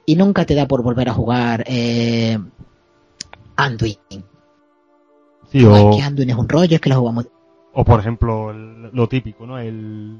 [0.06, 2.38] Y nunca te da por volver a jugar eh,
[3.56, 3.96] Anduin
[5.48, 5.92] Sí, o...
[5.96, 7.28] que Anduin es un rollo, es que lo jugamos.
[7.74, 9.60] O por ejemplo, lo típico, ¿no?
[9.60, 10.18] El.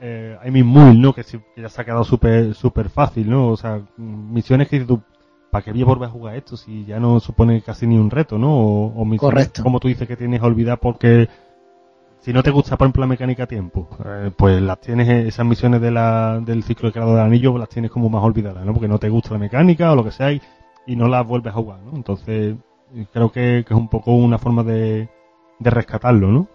[0.00, 1.12] Eh, I Mul, ¿no?
[1.12, 1.24] Que,
[1.56, 3.48] ya se ha quedado súper super fácil, ¿no?
[3.48, 5.00] O sea, misiones que tú.
[5.50, 8.10] ¿Para qué voy a volver a jugar esto si ya no supone casi ni un
[8.10, 8.54] reto, ¿no?
[8.54, 9.62] O, misiones, Correcto.
[9.62, 11.28] como tú dices, que tienes a olvidar porque
[12.20, 15.46] si no te gusta, por ejemplo, la mecánica a tiempo, eh, pues las tienes, esas
[15.46, 18.74] misiones de la, del ciclo de creador del anillo, las tienes como más olvidadas, ¿no?
[18.74, 20.42] Porque no te gusta la mecánica o lo que sea y,
[20.86, 21.96] y no las vuelves a jugar, ¿no?
[21.96, 22.56] Entonces,
[23.12, 25.08] creo que, es un poco una forma de,
[25.60, 26.48] rescatarlo, ¿no?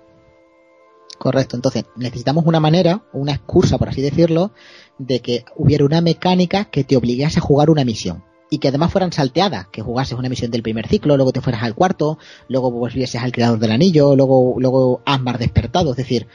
[1.17, 4.51] Correcto, entonces necesitamos una manera, una excusa, por así decirlo,
[4.97, 8.91] de que hubiera una mecánica que te obligase a jugar una misión y que además
[8.91, 12.17] fueran salteadas, que jugases una misión del primer ciclo, luego te fueras al cuarto,
[12.49, 16.27] luego volvieses al creador del anillo, luego, luego Asmar despertado, es decir,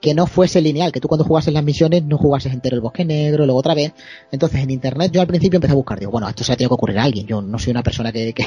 [0.00, 3.04] que no fuese lineal, que tú cuando jugases las misiones no jugases entero el bosque
[3.04, 3.92] negro, luego otra vez.
[4.30, 6.70] Entonces en internet yo al principio empecé a buscar, digo, bueno, esto se ha tenido
[6.70, 8.44] que ocurrir a alguien, yo no soy una persona que, que,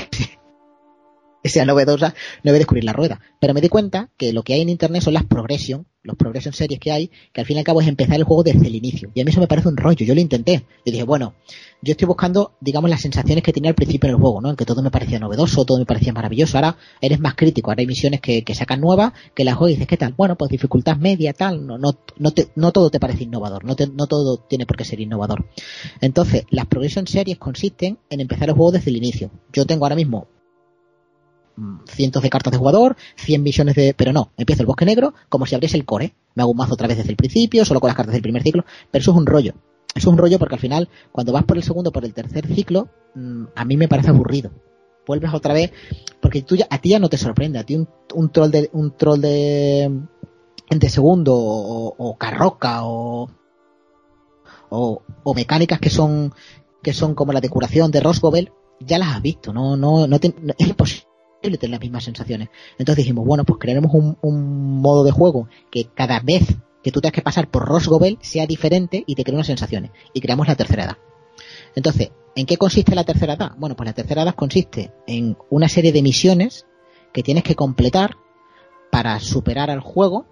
[1.50, 2.14] sea novedosa,
[2.44, 3.20] no voy a descubrir la rueda.
[3.40, 6.54] Pero me di cuenta que lo que hay en internet son las progression, los progression
[6.54, 8.76] series que hay, que al fin y al cabo es empezar el juego desde el
[8.76, 9.12] inicio.
[9.14, 10.66] Y a mí eso me parece un rollo, yo lo intenté.
[10.86, 11.36] Yo dije, bueno,
[11.82, 14.50] yo estoy buscando, digamos, las sensaciones que tenía al principio en el juego, ¿no?
[14.50, 16.58] En que todo me parecía novedoso, todo me parecía maravilloso.
[16.58, 19.76] Ahora eres más crítico, ahora hay misiones que, que sacan nuevas, que las juegas y
[19.76, 20.14] dices, ¿qué tal?
[20.14, 23.76] Bueno, pues dificultad media, tal, no, no, no, te, no todo te parece innovador, no,
[23.94, 25.46] no todo tiene por qué ser innovador.
[26.02, 29.32] Entonces, las progression series consisten en empezar el juego desde el inicio.
[29.52, 30.28] Yo tengo ahora mismo
[31.88, 33.94] cientos de cartas de jugador, 100 misiones de...
[33.96, 36.14] Pero no, empiezo el bosque negro como si abriese el core.
[36.36, 38.44] Me hago un mazo otra vez desde el principio, solo con las cartas del primer
[38.44, 39.54] ciclo, pero eso es un rollo.
[39.94, 42.48] Eso es un rollo porque al final, cuando vas por el segundo, por el tercer
[42.48, 44.52] ciclo, mm, a mí me parece aburrido.
[45.06, 45.72] Vuelves otra vez,
[46.22, 48.70] porque tú ya, a ti ya no te sorprende, a ti un, un troll de,
[48.72, 49.92] un troll de,
[50.70, 53.30] de segundo, o, carroca, o,
[54.70, 56.34] o, mecánicas que son,
[56.82, 60.68] que son como la decoración de Rosgobel, ya las has visto, no, no, no, es
[60.68, 61.11] imposible
[61.42, 62.50] tener las mismas sensaciones.
[62.78, 67.02] Entonces dijimos, bueno, pues crearemos un, un modo de juego que cada vez que tú
[67.02, 69.92] tengas que pasar por Rosgobel sea diferente y te cree unas sensaciones.
[70.14, 70.98] Y creamos la tercera edad.
[71.76, 73.52] Entonces, ¿en qué consiste la tercera edad?
[73.58, 76.66] Bueno, pues la tercera edad consiste en una serie de misiones
[77.14, 78.18] que tienes que completar
[78.92, 80.26] para superar al juego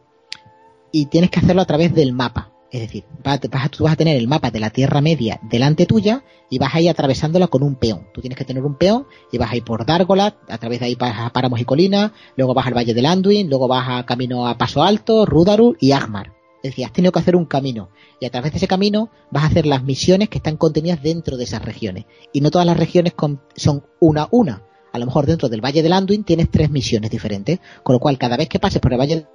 [0.91, 2.51] y tienes que hacerlo a través del mapa.
[2.71, 3.39] Es decir, vas,
[3.71, 6.81] tú vas a tener el mapa de la Tierra Media delante tuya y vas a
[6.81, 8.07] ir atravesándola con un peón.
[8.13, 10.87] Tú tienes que tener un peón y vas a ir por Dargolat, a través de
[10.87, 14.05] ahí vas a Páramos y Colinas, luego vas al Valle del Anduin, luego vas a
[14.05, 16.33] camino a Paso Alto, Rudarul y Agmar.
[16.61, 17.89] Es decir, has tenido que hacer un camino
[18.19, 21.37] y a través de ese camino vas a hacer las misiones que están contenidas dentro
[21.37, 22.05] de esas regiones.
[22.33, 23.13] Y no todas las regiones
[23.55, 24.63] son una a una.
[24.91, 28.17] A lo mejor dentro del Valle del Anduin tienes tres misiones diferentes, con lo cual
[28.17, 29.25] cada vez que pases por el Valle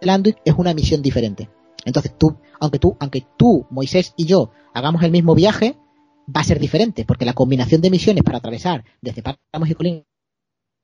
[0.00, 1.48] del Anduin es una misión diferente.
[1.84, 5.76] Entonces tú, aunque tú, aunque tú, Moisés y yo hagamos el mismo viaje,
[6.34, 10.04] va a ser diferente, porque la combinación de misiones para atravesar desde Páramos y Colinas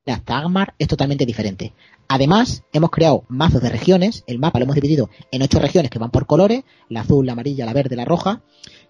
[0.05, 1.73] hasta Agmar es totalmente diferente.
[2.09, 5.99] Además, hemos creado mazos de regiones, el mapa lo hemos dividido en ocho regiones que
[5.99, 8.41] van por colores, la azul, la amarilla, la verde, la roja,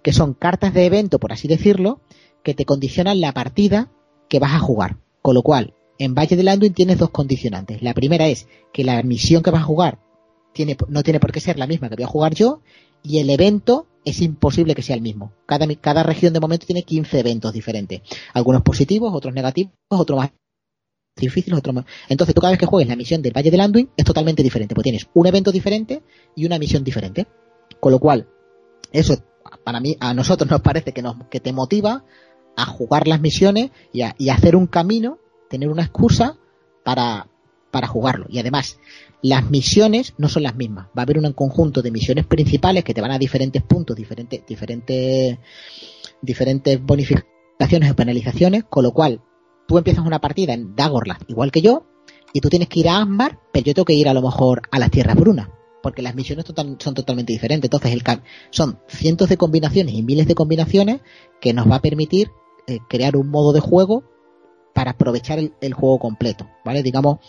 [0.01, 2.01] que son cartas de evento, por así decirlo,
[2.43, 3.91] que te condicionan la partida
[4.27, 4.97] que vas a jugar.
[5.21, 7.81] Con lo cual, en Valle de Anduin tienes dos condicionantes.
[7.81, 9.99] La primera es que la misión que vas a jugar
[10.53, 12.61] tiene, no tiene por qué ser la misma que voy a jugar yo,
[13.03, 15.33] y el evento es imposible que sea el mismo.
[15.45, 18.01] Cada, región de momento tiene 15 eventos diferentes.
[18.33, 20.31] Algunos positivos, otros negativos, otros más
[21.15, 21.85] difícil, otro más.
[22.09, 24.73] Entonces tú cada vez que juegues la misión del Valle del Anduin es totalmente diferente,
[24.73, 26.03] porque tienes un evento diferente
[26.35, 27.27] y una misión diferente.
[27.79, 28.27] Con lo cual,
[28.91, 29.15] eso
[29.63, 32.03] para mí, a nosotros nos parece que, nos, que te motiva
[32.55, 36.37] a jugar las misiones y a, y hacer un camino, tener una excusa
[36.83, 37.27] para,
[37.73, 38.27] para jugarlo.
[38.29, 38.77] Y además,
[39.23, 40.85] las misiones no son las mismas.
[40.95, 44.45] Va a haber un conjunto de misiones principales que te van a diferentes puntos, diferentes,
[44.45, 45.39] diferentes,
[46.21, 49.21] diferentes bonificaciones o penalizaciones, con lo cual
[49.67, 51.87] tú empiezas una partida en Dagorlath igual que yo,
[52.31, 54.61] y tú tienes que ir a Ambar, pero yo tengo que ir a lo mejor
[54.69, 55.49] a las Tierras Brunas,
[55.81, 57.67] porque las misiones son totalmente diferentes.
[57.67, 58.03] Entonces, el
[58.51, 61.01] son cientos de combinaciones y miles de combinaciones
[61.41, 62.29] que nos va a permitir
[62.67, 64.03] eh, crear un modo de juego
[64.73, 66.83] para aprovechar el, juego completo, ¿vale?
[66.83, 67.19] Digamos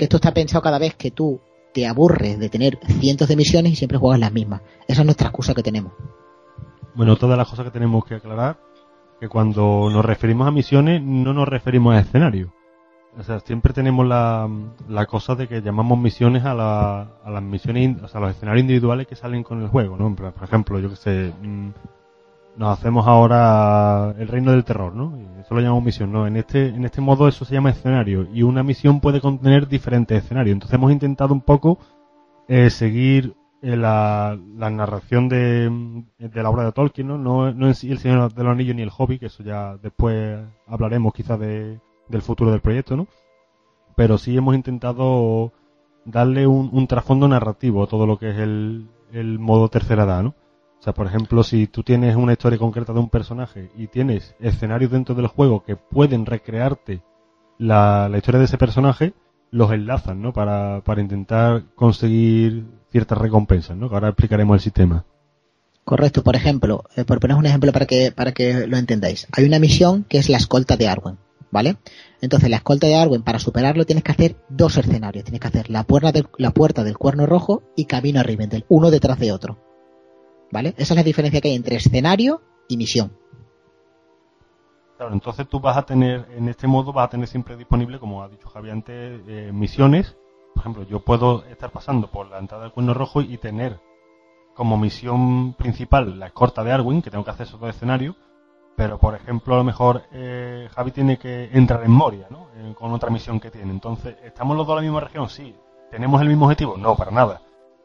[0.00, 1.42] que esto está pensado cada vez que tú
[1.74, 4.62] te aburres de tener cientos de misiones y siempre juegas las mismas.
[4.88, 5.92] Esa es nuestra excusa que tenemos.
[6.94, 8.58] Bueno, todas las cosas que tenemos que aclarar,
[9.20, 12.50] que cuando nos referimos a misiones no nos referimos a escenario.
[13.18, 14.48] O sea, siempre tenemos la,
[14.88, 18.62] la cosa de que llamamos misiones a, la, a las misiones, o sea, los escenarios
[18.62, 20.16] individuales que salen con el juego, ¿no?
[20.16, 21.68] Por ejemplo, yo que sé, mm,
[22.56, 25.16] nos hacemos ahora el reino del terror, ¿no?
[25.40, 26.26] Eso lo llamamos misión, ¿no?
[26.26, 30.24] En este, en este modo eso se llama escenario y una misión puede contener diferentes
[30.24, 30.54] escenarios.
[30.54, 31.78] Entonces hemos intentado un poco
[32.48, 35.70] eh, seguir eh, la, narración de,
[36.18, 37.18] la obra de Tolkien, ¿no?
[37.18, 37.52] ¿no?
[37.52, 40.40] No en sí el Señor de los Anillos ni el Hobby, que eso ya después
[40.66, 43.06] hablaremos quizás de, del futuro del proyecto, ¿no?
[43.96, 45.52] Pero sí hemos intentado
[46.04, 50.22] darle un, un trasfondo narrativo a todo lo que es el, el modo tercera edad,
[50.22, 50.34] ¿no?
[50.80, 54.34] O sea, por ejemplo, si tú tienes una historia concreta de un personaje y tienes
[54.40, 57.02] escenarios dentro del juego que pueden recrearte
[57.58, 59.12] la, historia de ese personaje,
[59.50, 60.32] los enlazan, ¿no?
[60.32, 63.88] Para, para intentar conseguir ciertas recompensas, ¿no?
[63.88, 65.04] ahora explicaremos el sistema.
[65.84, 69.26] Correcto, por ejemplo, eh, por poner un ejemplo para que, para que lo entendáis.
[69.32, 71.18] Hay una misión que es la escolta de Arwen,
[71.50, 71.76] ¿vale?
[72.22, 75.24] Entonces, la escolta de Arwen, para superarlo, tienes que hacer dos escenarios.
[75.24, 78.24] Tienes que hacer la puerta del, la puerta del cuerno rojo y camino a
[78.68, 79.69] uno detrás de otro.
[80.50, 80.74] ¿Vale?
[80.76, 83.12] Esa es la diferencia que hay entre escenario y misión.
[84.96, 88.22] Claro, entonces tú vas a tener, en este modo vas a tener siempre disponible, como
[88.22, 90.16] ha dicho Javier antes, eh, misiones.
[90.54, 93.80] Por ejemplo, yo puedo estar pasando por la entrada del cuerno rojo y tener
[94.54, 98.14] como misión principal la escorta de Arwin, que tengo que hacer esos dos escenarios,
[98.76, 102.48] pero por ejemplo a lo mejor eh, Javi tiene que entrar en Moria, ¿no?
[102.56, 103.70] Eh, con otra misión que tiene.
[103.70, 105.28] Entonces, ¿estamos los dos en la misma región?
[105.30, 105.54] Sí.
[105.90, 106.76] ¿Tenemos el mismo objetivo?
[106.76, 107.40] No, para nada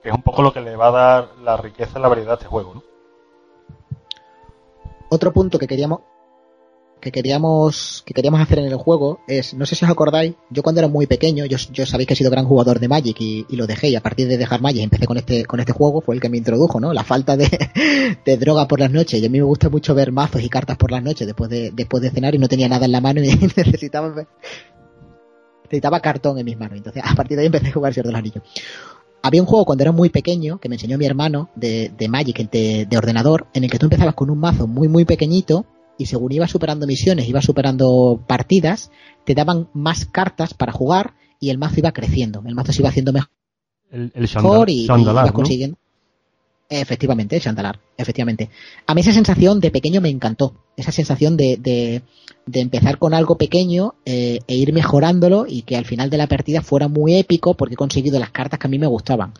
[0.06, 2.34] que es un poco lo que le va a dar la riqueza y la variedad
[2.34, 2.84] a este juego, ¿no?
[5.10, 6.02] Otro punto que queríamos
[7.02, 10.62] que queríamos que queríamos hacer en el juego es, no sé si os acordáis, yo
[10.62, 13.66] cuando era muy pequeño, yo, sabéis que he sido gran jugador de Magic y, lo
[13.66, 16.22] dejé y a partir de dejar Magic empecé con este con este juego, fue el
[16.22, 16.94] que me introdujo, ¿no?
[16.94, 17.50] La falta de,
[18.26, 20.78] de droga por las noches y a mí me gusta mucho ver mazos y cartas
[20.78, 23.24] por las noches después de después de cenar y no tenía nada en la mano
[23.24, 23.28] y
[23.58, 24.14] necesitaba
[25.64, 28.12] necesitaba cartón en mis manos, entonces a partir de ahí empecé a jugar Señor de
[28.12, 28.44] los Anillos.
[29.26, 32.48] Había un juego cuando era muy pequeño que me enseñó mi hermano de, de Magic,
[32.52, 35.66] de, de, ordenador, en el que tú empezabas con un mazo muy, muy pequeñito
[35.98, 38.92] y según ibas superando misiones, ibas superando partidas,
[39.24, 42.44] te daban más cartas para jugar y el mazo iba creciendo.
[42.46, 43.32] El mazo se iba haciendo mejor.
[43.90, 44.30] El, el
[44.68, 45.80] y, ibas consiguiendo.
[46.68, 48.50] Efectivamente, Chandalar, efectivamente.
[48.88, 50.56] A mí esa sensación de pequeño me encantó.
[50.76, 52.02] Esa sensación de, de,
[52.48, 56.28] de empezar con algo pequeño eh, e ir mejorándolo y que al final de la
[56.28, 59.34] partida fuera muy épico porque he conseguido las cartas que a mí me gustaban.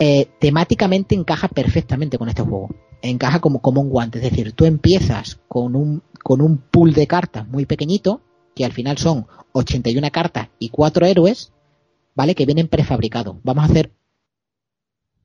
[0.00, 2.70] Eh, temáticamente encaja perfectamente con este juego.
[3.00, 4.18] Encaja como, como un guante.
[4.18, 8.22] Es decir, tú empiezas con un, con un pool de cartas muy pequeñito,
[8.56, 11.52] que al final son 81 cartas y 4 héroes,
[12.16, 12.34] ¿vale?
[12.34, 13.36] Que vienen prefabricados.
[13.44, 13.92] Vamos a hacer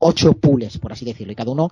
[0.04, 1.70] ocho pools, por así decirlo, y cada uno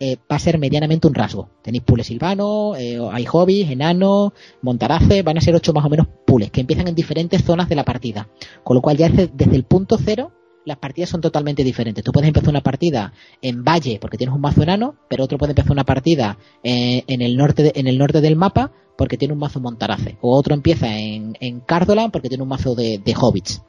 [0.00, 1.50] eh, va a ser medianamente un rasgo.
[1.62, 6.06] Tenéis pools silvano, eh, hay hobbies, enano, montarace, van a ser ocho más o menos
[6.26, 8.28] pools que empiezan en diferentes zonas de la partida.
[8.64, 10.32] Con lo cual ya desde, desde el punto cero
[10.64, 12.02] las partidas son totalmente diferentes.
[12.02, 15.52] Tú puedes empezar una partida en Valle porque tienes un mazo enano, pero otro puede
[15.52, 19.40] empezar una partida eh, en, el norte en el norte del mapa porque tiene un
[19.40, 20.18] mazo montarace.
[20.22, 23.62] O otro empieza en, en Cardolan porque tiene un mazo de, de hobbits.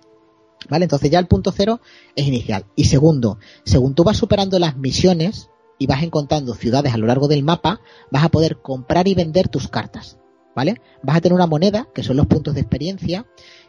[0.70, 0.86] ¿Vale?
[0.86, 1.80] Entonces ya el punto cero
[2.16, 2.66] es inicial.
[2.76, 5.50] Y segundo, según tú vas superando las misiones
[5.80, 7.80] y vas encontrando ciudades a lo largo del mapa,
[8.12, 10.18] vas a poder comprar y vender tus cartas.
[10.56, 10.82] ¿Vale?
[11.04, 13.28] Vas a tener una moneda, que son los puntos de experiencia,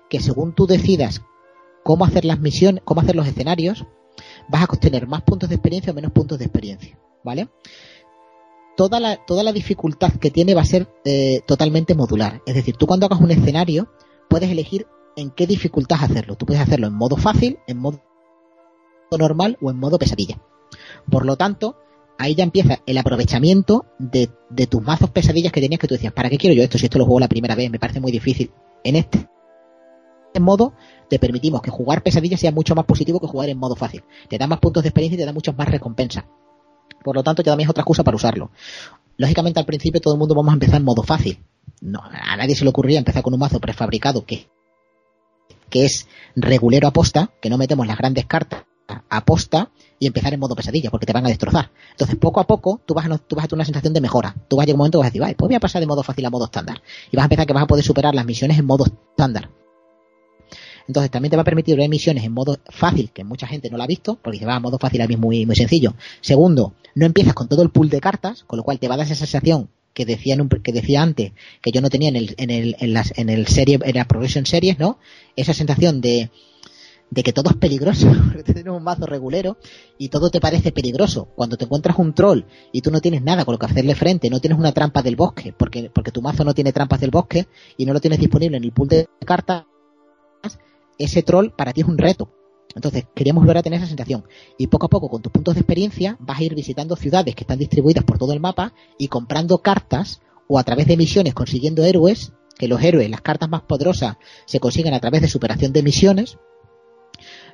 [0.08, 1.20] que según tú decidas
[1.84, 3.84] cómo hacer las misiones, cómo hacer los escenarios,
[4.48, 6.98] vas a obtener más puntos de experiencia o menos puntos de experiencia.
[7.22, 7.48] ¿Vale?
[8.76, 12.42] Toda la, dificultad que tiene va a ser eh, totalmente modular.
[12.46, 13.92] Es decir, tú cuando hagas un escenario,
[14.28, 14.86] puedes elegir
[15.18, 16.36] en qué dificultad hacerlo.
[16.36, 18.00] Tú puedes hacerlo en modo fácil, en modo
[19.18, 20.38] normal o en modo pesadilla.
[21.10, 21.76] Por lo tanto,
[22.18, 24.28] ahí ya empieza el aprovechamiento de,
[24.68, 26.98] tus mazos pesadillas que tenías que tú decías, ¿para qué quiero yo esto si esto
[26.98, 27.68] lo juego la primera vez?
[27.70, 28.52] Me parece muy difícil.
[28.84, 29.28] En este
[30.40, 30.72] modo
[31.10, 34.04] te permitimos que jugar pesadillas sea mucho más positivo que jugar en modo fácil.
[34.28, 36.24] Te da más puntos de experiencia y te da muchas más recompensas.
[37.02, 38.52] Por lo tanto, ya también es otra excusa para usarlo.
[39.16, 41.42] Lógicamente, al principio todo el mundo vamos a empezar en modo fácil.
[42.02, 44.48] A nadie se le ocurría empezar con un mazo prefabricado que,
[45.68, 48.64] que es regulero a posta, que no metemos las grandes cartas
[49.08, 51.70] a posta y empezar en modo pesadilla, porque te van a destrozar.
[51.90, 54.34] Entonces, poco a poco, tú vas a, tú vas a tener una sensación de mejora.
[54.48, 55.80] Tú vas a llegar un momento que vas a decir, vale, pues voy a pasar
[55.80, 56.80] de modo fácil a modo estándar.
[57.10, 59.50] Y vas a empezar que vas a poder superar las misiones en modo estándar.
[60.86, 63.76] Entonces también te va a permitir ver misiones en modo fácil, que mucha gente no
[63.76, 65.94] lo ha visto, porque dice, va, modo fácil a mí es muy, muy sencillo.
[66.22, 68.98] Segundo, no empiezas con todo el pool de cartas, con lo cual te va a
[68.98, 69.68] dar esa sensación
[69.98, 72.92] que decía, un, que decía antes, que yo no tenía en el, en el, en
[72.92, 75.00] las, en el serie, la Progression Series, ¿no?
[75.34, 76.30] Esa sensación de,
[77.10, 79.56] de que todo es peligroso, porque tienes un mazo regulero
[79.98, 81.26] y todo te parece peligroso.
[81.34, 84.30] Cuando te encuentras un troll y tú no tienes nada con lo que hacerle frente,
[84.30, 87.48] no tienes una trampa del bosque, porque, porque tu mazo no tiene trampas del bosque
[87.76, 89.64] y no lo tienes disponible en el pool de cartas,
[90.96, 92.30] ese troll para ti es un reto.
[92.74, 94.24] Entonces, queríamos volver a tener esa sensación.
[94.56, 97.44] Y poco a poco, con tus puntos de experiencia, vas a ir visitando ciudades que
[97.44, 101.84] están distribuidas por todo el mapa y comprando cartas o a través de misiones consiguiendo
[101.84, 104.16] héroes, que los héroes, las cartas más poderosas,
[104.46, 106.38] se consiguen a través de superación de misiones.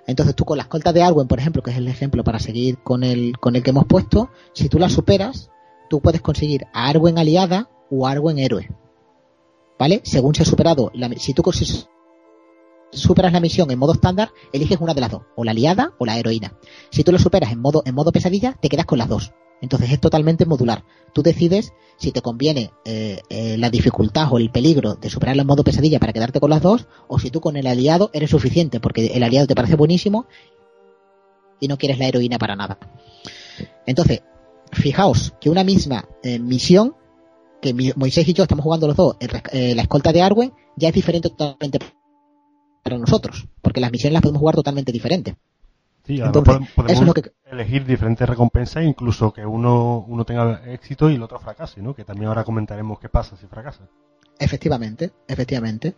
[0.07, 2.79] Entonces tú con la escolta de Arwen, por ejemplo, que es el ejemplo para seguir
[2.83, 5.51] con el, con el que hemos puesto, si tú la superas,
[5.89, 8.71] tú puedes conseguir a Arwen aliada o Arwen héroe.
[9.79, 10.01] ¿Vale?
[10.05, 11.89] Según se ha superado, la, si tú consigues
[12.95, 16.07] superas la misión en modo estándar, eliges una de las dos, o la aliada o
[16.07, 16.55] la heroína.
[16.91, 19.33] Si tú lo superas en modo, en modo pesadilla, te quedas con las dos.
[19.61, 20.85] Entonces es totalmente modular.
[21.13, 25.47] Tú decides si te conviene eh, eh, la dificultad o el peligro de superarlo en
[25.47, 28.81] modo pesadilla para quedarte con las dos, o si tú con el aliado eres suficiente
[28.81, 30.27] porque el aliado te parece buenísimo
[31.61, 32.79] y no quieres la heroína para nada.
[33.87, 34.23] Entonces,
[34.73, 36.95] fijaos que una misma eh, misión,
[37.63, 39.17] que Moisés y yo estamos jugando los dos,
[39.51, 41.79] la escolta de Arwen, ya es diferente totalmente
[42.85, 45.35] para nosotros, porque las misiones las podemos jugar totalmente diferentes.
[46.07, 47.15] Sí, Entonces, podemos
[47.51, 51.95] elegir diferentes recompensas, incluso que uno, uno tenga éxito y el otro fracase, ¿no?
[51.95, 53.89] Que también ahora comentaremos qué pasa si fracasa.
[54.39, 55.95] Efectivamente, efectivamente.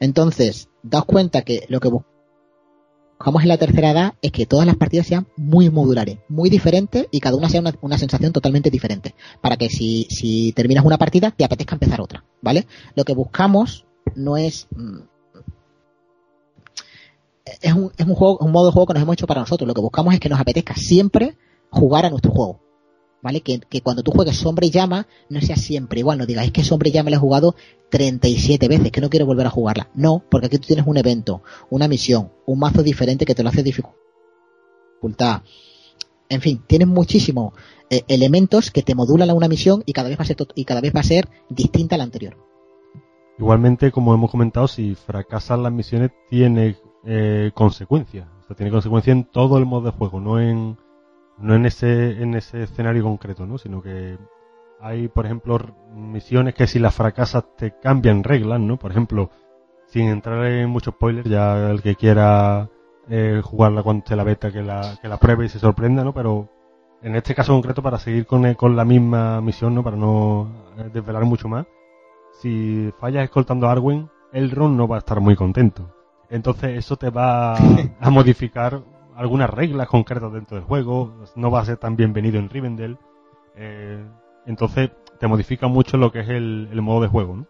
[0.00, 4.76] Entonces, daos cuenta que lo que buscamos en la tercera edad es que todas las
[4.76, 9.14] partidas sean muy modulares, muy diferentes y cada una sea una, una sensación totalmente diferente.
[9.42, 12.66] Para que si, si terminas una partida, te apetezca empezar otra, ¿vale?
[12.94, 13.84] Lo que buscamos
[14.14, 15.00] no es mm,
[17.60, 19.66] es un, es un juego, un modo de juego que nos hemos hecho para nosotros.
[19.66, 21.36] Lo que buscamos es que nos apetezca siempre
[21.70, 22.60] jugar a nuestro juego.
[23.22, 23.42] ¿Vale?
[23.42, 26.52] Que, que cuando tú juegues Sombra y Llama no sea siempre igual, no digas, es
[26.52, 27.54] que Sombra y Llama la he jugado
[27.90, 29.90] 37 veces, que no quiero volver a jugarla.
[29.94, 33.50] No, porque aquí tú tienes un evento, una misión, un mazo diferente que te lo
[33.50, 35.42] hace dificultad.
[36.30, 37.52] En fin, tienes muchísimos
[37.90, 40.64] eh, elementos que te modulan a una misión y cada vez va a ser y
[40.64, 42.36] cada vez va a ser distinta a la anterior.
[43.36, 48.28] Igualmente, como hemos comentado, si fracasan las misiones, tiene eh, consecuencias.
[48.40, 50.76] O sea, tiene consecuencias en todo el modo de juego, no en,
[51.38, 53.58] no en ese, en ese escenario concreto, ¿no?
[53.58, 54.18] Sino que
[54.80, 55.58] hay, por ejemplo,
[55.94, 58.78] misiones que si las fracasas te cambian reglas, ¿no?
[58.78, 59.30] Por ejemplo,
[59.86, 62.68] sin entrar en muchos spoilers, ya el que quiera
[63.08, 66.14] eh, jugarla cuando esté la beta, que la, que la pruebe y se sorprenda, ¿no?
[66.14, 66.48] Pero
[67.02, 69.82] en este caso concreto, para seguir con, con la misma misión, ¿no?
[69.82, 71.66] Para no eh, desvelar mucho más,
[72.40, 75.94] si fallas escoltando a Arwen, Elrond no va a estar muy contento.
[76.30, 77.56] Entonces eso te va
[78.00, 78.82] a modificar
[79.16, 82.96] algunas reglas concretas dentro del juego, no va a ser tan bienvenido en Rivendell.
[83.56, 84.02] Eh,
[84.46, 87.46] entonces te modifica mucho lo que es el, modo de juego, ¿no?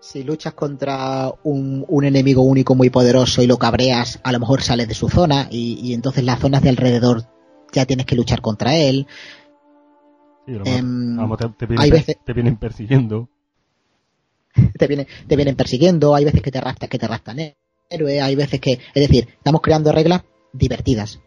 [0.00, 4.86] Si luchas contra un, enemigo único muy poderoso y lo cabreas, a lo mejor sales
[4.86, 7.22] de su zona y, entonces las zonas de alrededor
[7.72, 9.06] ya tienes que luchar contra él.
[10.46, 11.16] Sí, em,
[11.56, 13.30] te, vienen, te vienen persiguiendo.
[14.78, 17.56] te, vienen, te vienen persiguiendo, hay veces que te arrastran, que te arrastran él
[17.94, 20.22] héroe, hay veces que, es decir, estamos creando reglas
[20.52, 21.20] divertidas.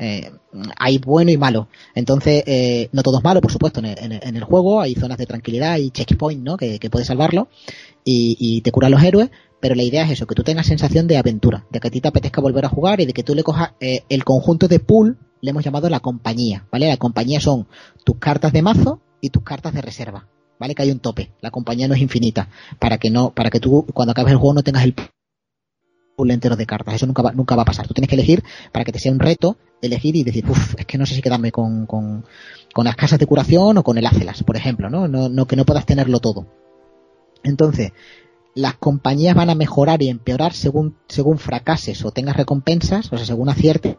[0.00, 0.32] Eh,
[0.78, 1.68] hay bueno y malo.
[1.94, 4.80] Entonces, eh, no todo es malo, por supuesto, en el, juego.
[4.80, 6.56] Hay zonas de tranquilidad y checkpoint, ¿no?
[6.56, 7.48] Que, puedes salvarlo
[8.02, 9.30] y, te curan los héroes.
[9.60, 12.00] Pero la idea es eso, que tú tengas sensación de aventura, de que a ti
[12.00, 14.80] te apetezca volver a jugar y de que tú le cojas eh, el conjunto de
[14.80, 16.88] pool, le hemos llamado la compañía, ¿vale?
[16.88, 17.68] La compañía son
[18.02, 20.74] tus cartas de mazo y tus cartas de reserva, ¿vale?
[20.74, 21.32] Que hay un tope.
[21.42, 22.48] La compañía no es infinita.
[22.78, 24.94] Para que no, para que tú, cuando acabes el juego, no tengas el
[26.22, 26.94] un entero de cartas.
[26.94, 27.86] Eso nunca va, nunca va a pasar.
[27.86, 28.42] Tú tienes que elegir
[28.72, 31.22] para que te sea un reto elegir y decir, uff, es que no sé si
[31.22, 32.24] quedarme con, con,
[32.84, 35.08] las casas de curación o con el Acelas, por ejemplo, ¿no?
[35.08, 36.46] No, no que no puedas tenerlo todo.
[37.42, 37.92] Entonces,
[38.54, 43.26] las compañías van a mejorar y empeorar según, según fracases o tengas recompensas, o sea,
[43.26, 43.96] según aciertes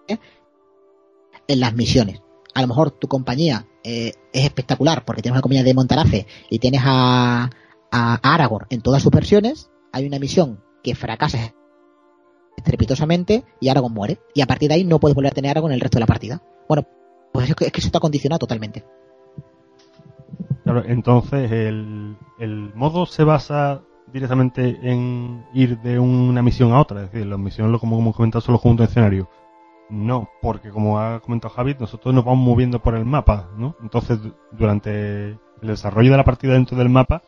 [1.48, 2.22] en las misiones.
[2.54, 6.60] A lo mejor tu compañía eh, es espectacular porque tienes una compañía de Montarace y
[6.60, 7.50] tienes a,
[7.92, 9.70] a Aragorn en todas sus versiones.
[9.94, 11.54] Hay una misión que fracasa
[12.58, 14.20] estrepitosamente y Aragorn muere.
[14.34, 16.08] Y a partir de ahí no puedes volver a tener Aragorn el resto de la
[16.08, 16.42] partida.
[16.68, 16.86] Bueno,
[17.32, 18.84] pues es que, es que eso está condicionado totalmente.
[20.64, 23.82] Claro, entonces el, el modo se basa
[24.12, 28.42] directamente en ir de una misión a otra, es decir, las misiones, como hemos comentado,
[28.42, 29.30] son los conjuntos de escenario.
[29.90, 33.76] No, porque como ha comentado Javi, nosotros nos vamos moviendo por el mapa, ¿no?
[33.82, 34.20] Entonces,
[34.52, 37.24] durante el desarrollo de la partida dentro del mapa,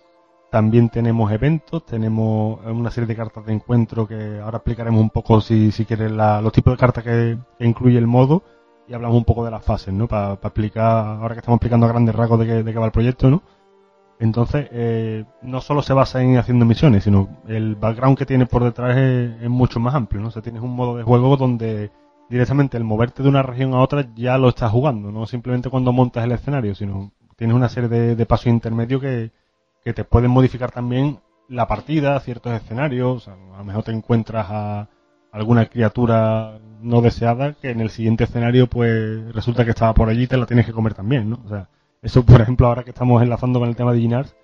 [0.54, 5.42] también tenemos eventos, tenemos una serie de cartas de encuentro que ahora explicaremos un poco,
[5.42, 8.44] si, si quieres, los tipos de cartas que, incluye el modo
[8.88, 10.08] y hablamos un poco de las fases, ¿no?
[10.08, 12.92] Para explicar, ahora que estamos explicando a grandes rasgos de qué, de qué va el
[12.92, 13.42] proyecto, ¿no?
[14.20, 18.64] Entonces, eh, no solo se basa en haciendo misiones, sino el background que tiene por
[18.64, 20.28] detrás es, mucho más amplio, ¿no?
[20.28, 21.90] O sea, tienes un modo de juego donde
[22.30, 25.92] directamente el moverte de una región a otra ya lo estás jugando, no simplemente cuando
[25.94, 29.32] montas el escenario, sino tienes una serie de, pasos intermedios que,
[29.84, 31.20] que, te pueden modificar también
[31.50, 34.90] la partida, ciertos escenarios, a lo mejor te encuentras a
[35.32, 40.24] alguna criatura no deseada que en el siguiente escenario pues resulta que estaba por allí
[40.24, 41.42] y te la tienes que comer también, ¿no?
[41.46, 41.70] O sea,
[42.02, 44.36] eso, por ejemplo, ahora que estamos enlazando con el tema de Ginars,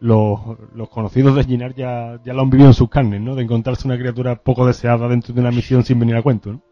[0.00, 0.40] los,
[0.74, 3.34] los conocidos de Ginars ya, ya lo han vivido en sus carnes, ¿no?
[3.34, 6.62] De encontrarse una criatura poco deseada dentro de una misión sin venir a cuento, ¿no?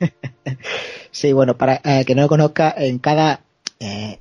[1.10, 3.40] sí, bueno, para eh, que no lo conozca, en cada
[3.78, 4.18] eh,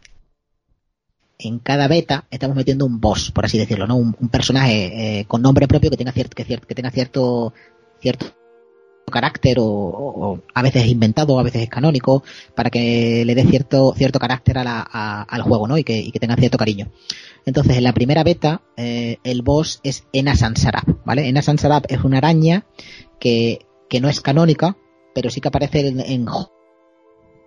[1.44, 3.96] en cada beta estamos metiendo un boss, por así decirlo, ¿no?
[3.96, 7.54] Un, personaje eh, con nombre propio que tenga cierto que, que tenga cierto
[8.00, 8.28] cierto
[9.12, 12.24] carácter o, a veces inventado, a veces es canónico,
[12.56, 15.78] para que le dé cierto, cierto carácter al juego, ¿no?
[15.78, 16.92] Y que, y tenga cierto cariño.
[17.46, 21.28] Entonces, en la primera beta, eh, el boss es Ena Sansarab, ¿vale?
[21.28, 22.66] Ena Sansarab es una araña
[23.20, 24.78] que, que no es canónica,
[25.14, 26.26] pero sí que aparece en, en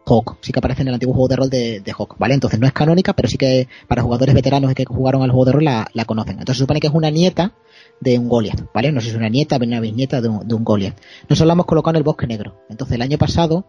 [0.07, 2.35] Hawk, sí que aparece en el antiguo juego de rol de, de, Hawk, ¿vale?
[2.35, 5.53] Entonces no es canónica, pero sí que para jugadores veteranos que jugaron al juego de
[5.53, 6.39] rol la, conocen.
[6.39, 7.55] Entonces se supone que es una nieta
[8.01, 8.93] de un Goliath, ¿vale?
[8.93, 10.97] No sé si es una nieta una bisnieta de un, de un Goliath.
[11.29, 12.61] Nosotros la hemos colocado en el bosque negro.
[12.69, 13.67] Entonces el año pasado,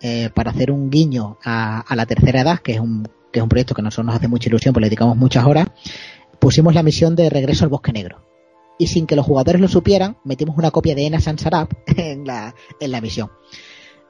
[0.00, 3.42] eh, para hacer un guiño a, a, la tercera edad, que es un, que es
[3.42, 5.68] un proyecto que a nosotros nos hace mucha ilusión, porque le dedicamos muchas horas,
[6.38, 8.24] pusimos la misión de regreso al bosque negro.
[8.78, 12.54] Y sin que los jugadores lo supieran, metimos una copia de Ena Sansarab en la,
[12.80, 13.30] en la misión.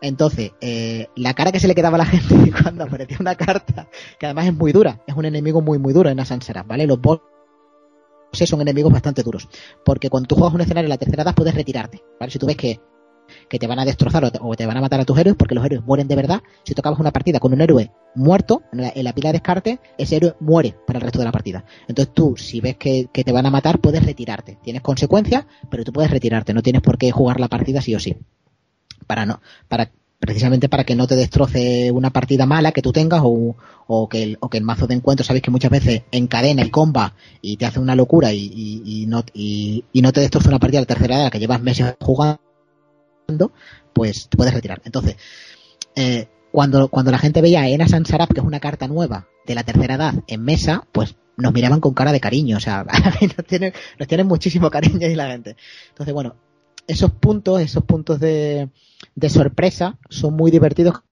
[0.05, 3.89] Entonces, eh, la cara que se le quedaba a la gente cuando aparecía una carta,
[4.19, 6.87] que además es muy dura, es un enemigo muy muy duro en Sansarab, ¿vale?
[6.87, 7.21] Los boss
[8.35, 9.49] son enemigos bastante duros.
[9.85, 12.03] Porque cuando tú juegas un escenario en la tercera edad puedes retirarte.
[12.19, 12.33] ¿vale?
[12.33, 12.81] Si tú ves que,
[13.49, 15.65] que te van a destrozar o te, van a matar a tus héroes, porque los
[15.65, 19.29] héroes mueren de verdad, si tocabas una partida con un héroe muerto en la, pila
[19.29, 21.65] de descarte, ese héroe muere para el resto de la partida.
[21.89, 24.59] Entonces tú, si ves que, que te van a matar, puedes retirarte.
[24.63, 26.53] Tienes consecuencias, pero tú puedes retirarte.
[26.53, 28.17] No tienes por qué jugar la partida sí o sí.
[29.07, 29.91] Para no, para
[30.25, 34.23] precisamente para que no te destroce una partida mala que tú tengas o, o, que,
[34.23, 37.57] el, o que el mazo de encuentro, sabéis que muchas veces encadena y comba y
[37.57, 38.51] te hace una locura y,
[38.85, 41.95] y, no, y, no te destroza una partida de la tercera edad que llevas meses
[42.01, 42.39] jugando,
[43.93, 44.81] pues te puedes retirar.
[44.85, 45.17] Entonces,
[45.95, 49.55] eh, cuando, cuando la gente veía a Ena Sansarab, que es una carta nueva de
[49.55, 52.85] la tercera edad, en mesa, pues nos miraban con cara de cariño, o sea,
[53.37, 55.57] nos tienen, nos tienen muchísimo cariño y la gente.
[55.91, 56.37] Entonces, bueno,
[56.87, 58.68] esos puntos, esos puntos de,
[59.14, 61.03] de sorpresa son muy divertidos,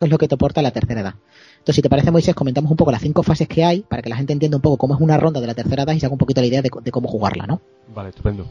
[0.00, 1.14] es lo que te aporta la tercera edad.
[1.58, 4.08] Entonces, si te parece, Moisés, comentamos un poco las cinco fases que hay para que
[4.08, 6.06] la gente entienda un poco cómo es una ronda de la tercera edad y se
[6.06, 7.60] haga un poquito la idea de, cómo jugarla, ¿no?
[7.94, 8.48] Vale, estupendo.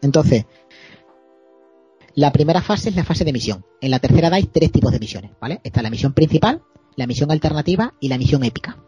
[0.00, 0.46] Entonces,
[2.14, 3.64] la primera fase es la fase de misión.
[3.80, 5.60] En la tercera edad hay tres tipos de misiones, ¿vale?
[5.64, 6.62] Está la misión principal,
[6.96, 8.78] la misión alternativa y la misión épica.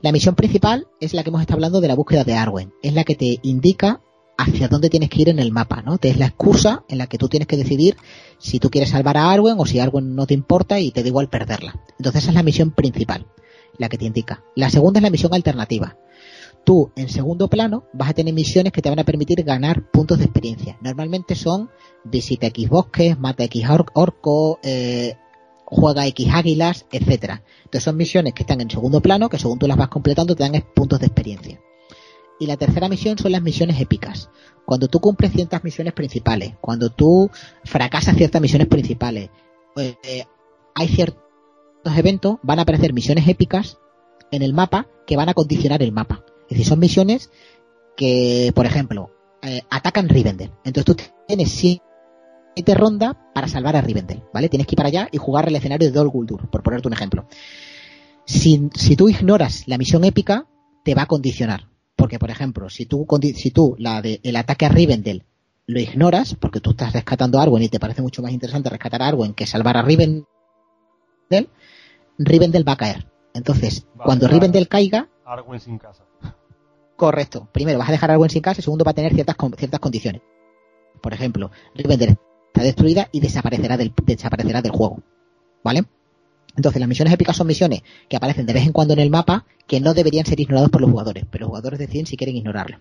[0.00, 2.72] La misión principal es la que hemos estado hablando de la búsqueda de Arwen.
[2.82, 4.00] Es la que te indica
[4.36, 5.98] hacia dónde tienes que ir en el mapa, ¿no?
[6.00, 7.96] Es la excusa en la que tú tienes que decidir
[8.38, 11.08] si tú quieres salvar a Arwen o si Arwen no te importa y te da
[11.08, 11.80] igual perderla.
[11.98, 13.26] Entonces esa es la misión principal,
[13.78, 14.42] la que te indica.
[14.56, 15.96] La segunda es la misión alternativa.
[16.64, 20.18] Tú, en segundo plano, vas a tener misiones que te van a permitir ganar puntos
[20.18, 20.78] de experiencia.
[20.80, 21.70] Normalmente son
[22.04, 23.64] visita X bosques, mata X
[23.94, 25.16] orco, eh,
[25.64, 27.42] juega X águilas, etcétera.
[27.64, 30.44] Entonces son misiones que están en segundo plano, que según tú las vas completando te
[30.44, 31.60] dan puntos de experiencia.
[32.38, 34.30] Y la tercera misión son las misiones épicas.
[34.64, 37.30] Cuando tú cumples ciertas misiones principales, cuando tú
[37.64, 39.30] fracasas ciertas misiones principales,
[39.74, 40.24] pues, eh,
[40.74, 41.22] hay ciertos
[41.96, 43.78] eventos, van a aparecer misiones épicas
[44.30, 46.24] en el mapa que van a condicionar el mapa.
[46.42, 47.30] Es decir, son misiones
[47.96, 49.10] que, por ejemplo,
[49.42, 50.52] eh, atacan Rivendell.
[50.64, 54.48] Entonces tú tienes siete rondas para salvar a Rivendell, ¿vale?
[54.48, 56.94] Tienes que ir para allá y jugar el escenario de Dol Guldur, por ponerte un
[56.94, 57.26] ejemplo.
[58.24, 60.46] Si, si tú ignoras la misión épica,
[60.84, 61.71] te va a condicionar.
[61.96, 65.24] Porque, por ejemplo, si tú, si tú la de, el ataque a Rivendell
[65.66, 69.02] lo ignoras, porque tú estás rescatando a Arwen y te parece mucho más interesante rescatar
[69.02, 70.26] a Arwen que salvar a Rivendell,
[72.18, 73.06] Rivendell va a caer.
[73.34, 75.08] Entonces, cuando Rivendell caiga...
[75.24, 76.04] Arwen sin casa.
[76.96, 77.48] Correcto.
[77.52, 79.80] Primero, vas a dejar a Arwen sin casa y segundo, va a tener ciertas, ciertas
[79.80, 80.22] condiciones.
[81.00, 82.16] Por ejemplo, Rivendell
[82.48, 85.00] está destruida y desaparecerá del, desaparecerá del juego.
[85.64, 85.84] ¿Vale?
[86.56, 89.44] Entonces, las misiones épicas son misiones que aparecen de vez en cuando en el mapa
[89.66, 92.78] que no deberían ser ignorados por los jugadores, pero los jugadores deciden si quieren ignorarlo.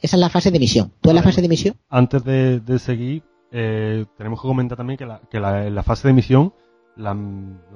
[0.00, 0.92] Esa es la fase de misión.
[1.00, 1.76] ¿Tú en la fase de misión?
[1.88, 6.08] Antes de, seguir, eh, tenemos que comentar también que, la, que la, en la fase
[6.08, 6.52] de misión,
[6.96, 7.14] las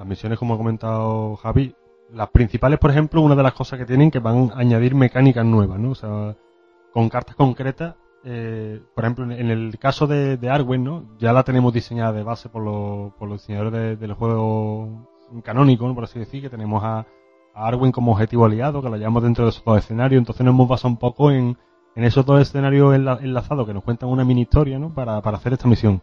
[0.05, 1.75] misiones, como ha comentado Javi,
[2.13, 5.45] las principales, por ejemplo, una de las cosas que tienen que van a añadir mecánicas
[5.45, 5.91] nuevas, ¿no?
[5.91, 6.37] O sea,
[6.93, 7.95] con cartas concretas,
[8.25, 11.17] eh, por ejemplo, en el caso de, de, Arwen, ¿no?
[11.19, 15.09] Ya la tenemos diseñada de base por, los, por los diseñadores del juego
[15.43, 15.95] canónico, ¿no?
[15.95, 17.07] por así decir, que tenemos a,
[17.55, 20.69] Arwen como objetivo aliado, que lo llevamos dentro de esos dos escenarios, entonces nos hemos
[20.69, 21.57] basado un poco en,
[21.95, 24.93] en esos dos escenarios enlazados que nos cuentan una mini historia, ¿no?
[24.93, 26.03] Para, para hacer esta misión.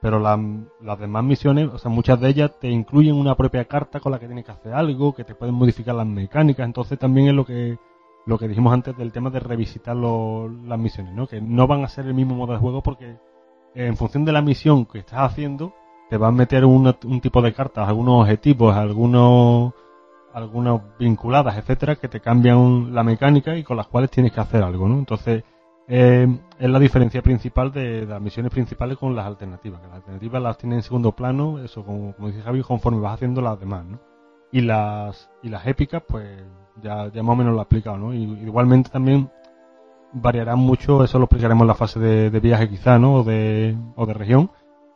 [0.00, 4.10] Pero las demás misiones, o sea, muchas de ellas te incluyen una propia carta con
[4.10, 7.34] la que tienes que hacer algo, que te pueden modificar las mecánicas, entonces también es
[7.34, 7.78] lo que
[8.26, 11.26] lo que dijimos antes del tema de revisitar las misiones, ¿no?
[11.26, 13.16] Que no van a ser el mismo modo de juego porque
[13.74, 15.72] en función de la misión que estás haciendo,
[16.08, 19.72] te van a meter un, tipo de cartas, algunos objetivos, algunos
[20.32, 24.62] algunas vinculadas, etcétera, que te cambian la mecánica y con las cuales tienes que hacer
[24.62, 24.98] algo, ¿no?
[24.98, 25.42] Entonces,
[25.88, 26.28] eh,
[26.58, 30.58] es la diferencia principal de, las misiones principales con las alternativas, que las alternativas las
[30.58, 33.98] tienen en segundo plano, eso como, como dice Javi, conforme vas haciendo las demás, ¿no?
[34.52, 36.42] Y las, y las épicas, pues
[36.82, 38.14] ya, ya más o menos lo he explicado, ¿no?
[38.14, 39.30] Y, igualmente también
[40.12, 43.16] variarán mucho, eso lo explicaremos en la fase de, viaje quizá, ¿no?
[43.16, 44.50] O de, o de región,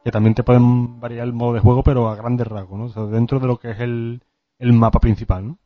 [0.05, 3.07] que también te pueden variar el modo de juego, pero a grandes rasgos, ¿no?
[3.09, 4.23] Dentro de lo que es el,
[4.59, 5.59] el mapa principal, ¿no?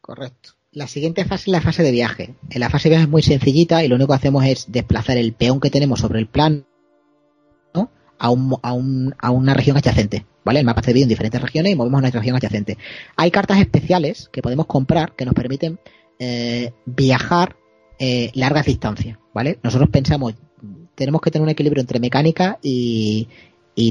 [0.00, 0.50] Correcto.
[0.70, 2.34] La siguiente fase es la fase de viaje.
[2.50, 5.16] En la fase de viaje es muy sencillita y lo único que hacemos es desplazar
[5.16, 6.64] el peón que tenemos sobre el plano
[8.18, 10.26] a, un, a, un, a una región adyacente.
[10.44, 10.60] ¿Vale?
[10.60, 12.78] El mapa está dividido en diferentes regiones y movemos a una región adyacente.
[13.16, 15.78] Hay cartas especiales que podemos comprar que nos permiten
[16.18, 17.56] eh, viajar
[17.98, 19.18] eh, largas distancias.
[19.34, 19.58] ¿Vale?
[19.62, 20.34] Nosotros pensamos,
[20.98, 23.28] tenemos que tener un equilibrio entre mecánica y,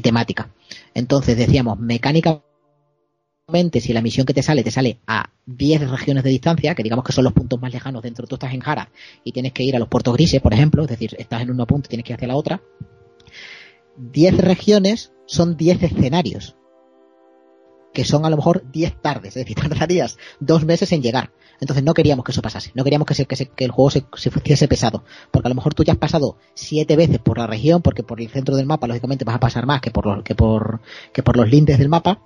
[0.03, 0.49] temática.
[0.93, 2.43] Entonces decíamos, mecánica
[3.79, 7.05] si la misión que te sale te sale a 10 regiones de distancia, que digamos
[7.05, 8.89] que son los puntos más lejanos dentro, tú estás en Jara
[9.23, 11.65] y tienes que ir a los puertos grises, por ejemplo, es decir, estás en un
[11.65, 12.61] punto y tienes que ir hacia la otra,
[13.95, 16.57] 10 regiones son 10 escenarios,
[17.97, 21.31] que son a lo mejor 10 tardes, es decir, tardarías dos meses en llegar.
[21.59, 25.03] Entonces no queríamos que eso pasase, no queríamos que, el juego se, se fuese pesado,
[25.31, 28.21] porque a lo mejor tú ya has pasado siete veces por la región, porque por
[28.21, 31.89] el centro del mapa lógicamente vas a pasar más que por los, que lindes del
[31.89, 32.21] mapa,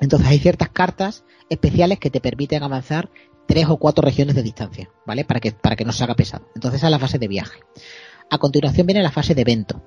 [0.00, 3.08] entonces hay ciertas cartas especiales que te permiten avanzar
[3.46, 5.24] tres o cuatro regiones de distancia, ¿vale?
[5.24, 6.48] Para que, para que no se haga pesado.
[6.56, 7.60] Entonces esa es la fase de viaje.
[8.30, 9.80] A continuación viene la fase de evento.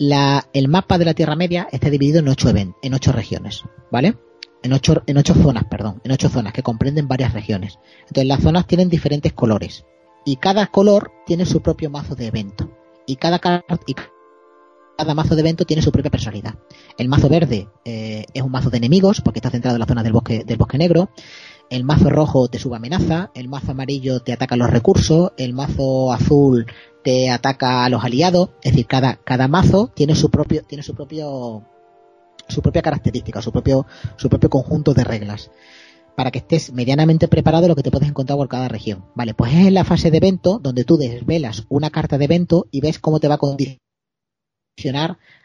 [0.00, 4.16] El mapa de la Tierra Media está dividido en ocho, en ocho regiones, ¿vale?
[4.62, 7.78] En ocho, en ocho zonas, perdón, en ocho zonas que comprenden varias regiones.
[8.00, 9.84] Entonces las zonas tienen diferentes colores
[10.24, 12.70] y cada color tiene su propio mazo de evento.
[13.06, 13.40] Y cada,
[13.86, 13.94] y
[14.96, 16.54] cada mazo de evento tiene su propia personalidad.
[16.96, 20.02] El mazo verde eh, es un mazo de enemigos, porque está centrado en la zona
[20.02, 21.10] del bosque, del bosque negro.
[21.70, 26.12] El mazo rojo te sube amenaza, el mazo amarillo te ataca los recursos, el mazo
[26.12, 26.66] azul
[27.04, 28.50] te ataca a los aliados.
[28.62, 31.62] Es decir, cada, cada mazo tiene su propio, tiene su propio,
[32.48, 35.52] su propia característica, su propio, su propio conjunto de reglas
[36.16, 39.06] para que estés medianamente preparado lo que te puedes encontrar por cada región.
[39.14, 42.66] Vale, pues es en la fase de evento donde tú desvelas una carta de evento
[42.72, 43.78] y ves cómo te va a condicionar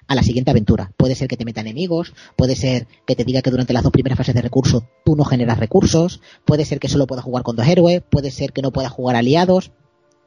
[0.08, 0.92] a la siguiente aventura.
[0.98, 3.92] Puede ser que te meta enemigos, puede ser que te diga que durante las dos
[3.92, 7.56] primeras fases de recursos tú no generas recursos, puede ser que solo puedas jugar con
[7.56, 9.72] dos héroes, puede ser que no puedas jugar aliados.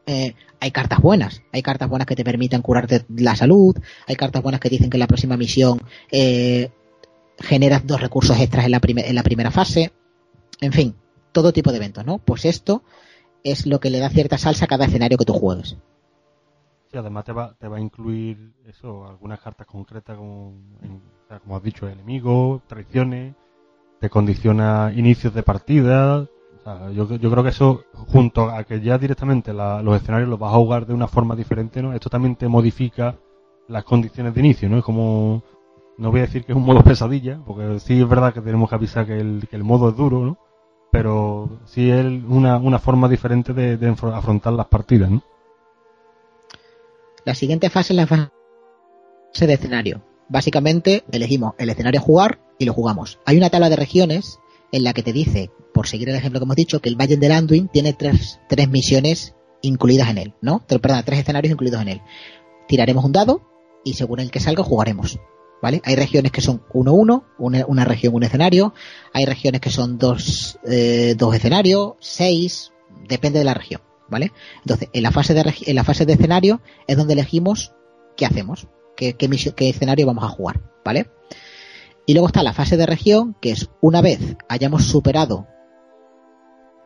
[0.06, 3.76] Eh, hay cartas buenas, hay cartas buenas que te permitan curarte la salud,
[4.06, 6.70] hay cartas buenas que dicen que en la próxima misión eh,
[7.38, 9.92] generas dos recursos extras en la, en la primera fase.
[10.60, 10.94] En fin,
[11.32, 12.18] todo tipo de eventos, ¿no?
[12.18, 12.82] Pues esto
[13.44, 15.76] es lo que le da cierta salsa a cada escenario que tú juegues.
[16.90, 20.54] Sí, además te va, te va a incluir eso, algunas cartas concretas como,
[21.42, 23.34] como has dicho, enemigos, traiciones,
[24.00, 26.26] te condiciona inicios de partida.
[26.94, 30.56] yo, yo creo que eso, junto a que ya directamente los escenarios los vas a
[30.56, 31.92] jugar de una forma diferente, ¿no?
[31.92, 33.16] Esto también te modifica
[33.68, 34.78] las condiciones de inicio, ¿no?
[34.78, 35.42] Es como,
[35.98, 38.70] no voy a decir que es un modo pesadilla, porque sí es verdad que tenemos
[38.70, 40.38] que avisar que el, que el modo es duro, ¿no?
[40.90, 45.22] Pero sí es una, una forma diferente de, de afrontar las partidas, ¿no?
[47.28, 50.02] La siguiente fase es la fase de escenario.
[50.30, 53.18] Básicamente elegimos el escenario a jugar y lo jugamos.
[53.26, 54.38] Hay una tabla de regiones
[54.72, 57.18] en la que te dice, por seguir el ejemplo que hemos dicho, que el Valle
[57.18, 60.64] del Anduin tiene tres, tres misiones incluidas en él, ¿no?
[60.66, 62.00] Perdón, tres escenarios incluidos en él.
[62.66, 63.42] Tiraremos un dado
[63.84, 65.20] y según el que salga jugaremos.
[65.60, 65.82] ¿Vale?
[65.84, 68.72] Hay regiones que son 1-1, una, una, región, un escenario.
[69.12, 72.72] Hay regiones que son dos, eh, dos escenarios, seis,
[73.06, 73.82] depende de la región.
[74.08, 74.32] ¿Vale?
[74.60, 77.72] Entonces, en la fase de, en la fase de escenario es donde elegimos
[78.16, 81.10] qué hacemos, qué, qué, escenario vamos a jugar, ¿vale?
[82.06, 85.46] Y luego está la fase de región, que es una vez hayamos superado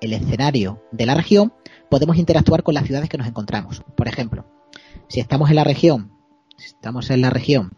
[0.00, 1.52] el escenario de la región,
[1.88, 3.82] podemos interactuar con las ciudades que nos encontramos.
[3.96, 4.46] Por ejemplo,
[5.08, 6.10] si estamos en la región,
[6.56, 7.72] si estamos en la región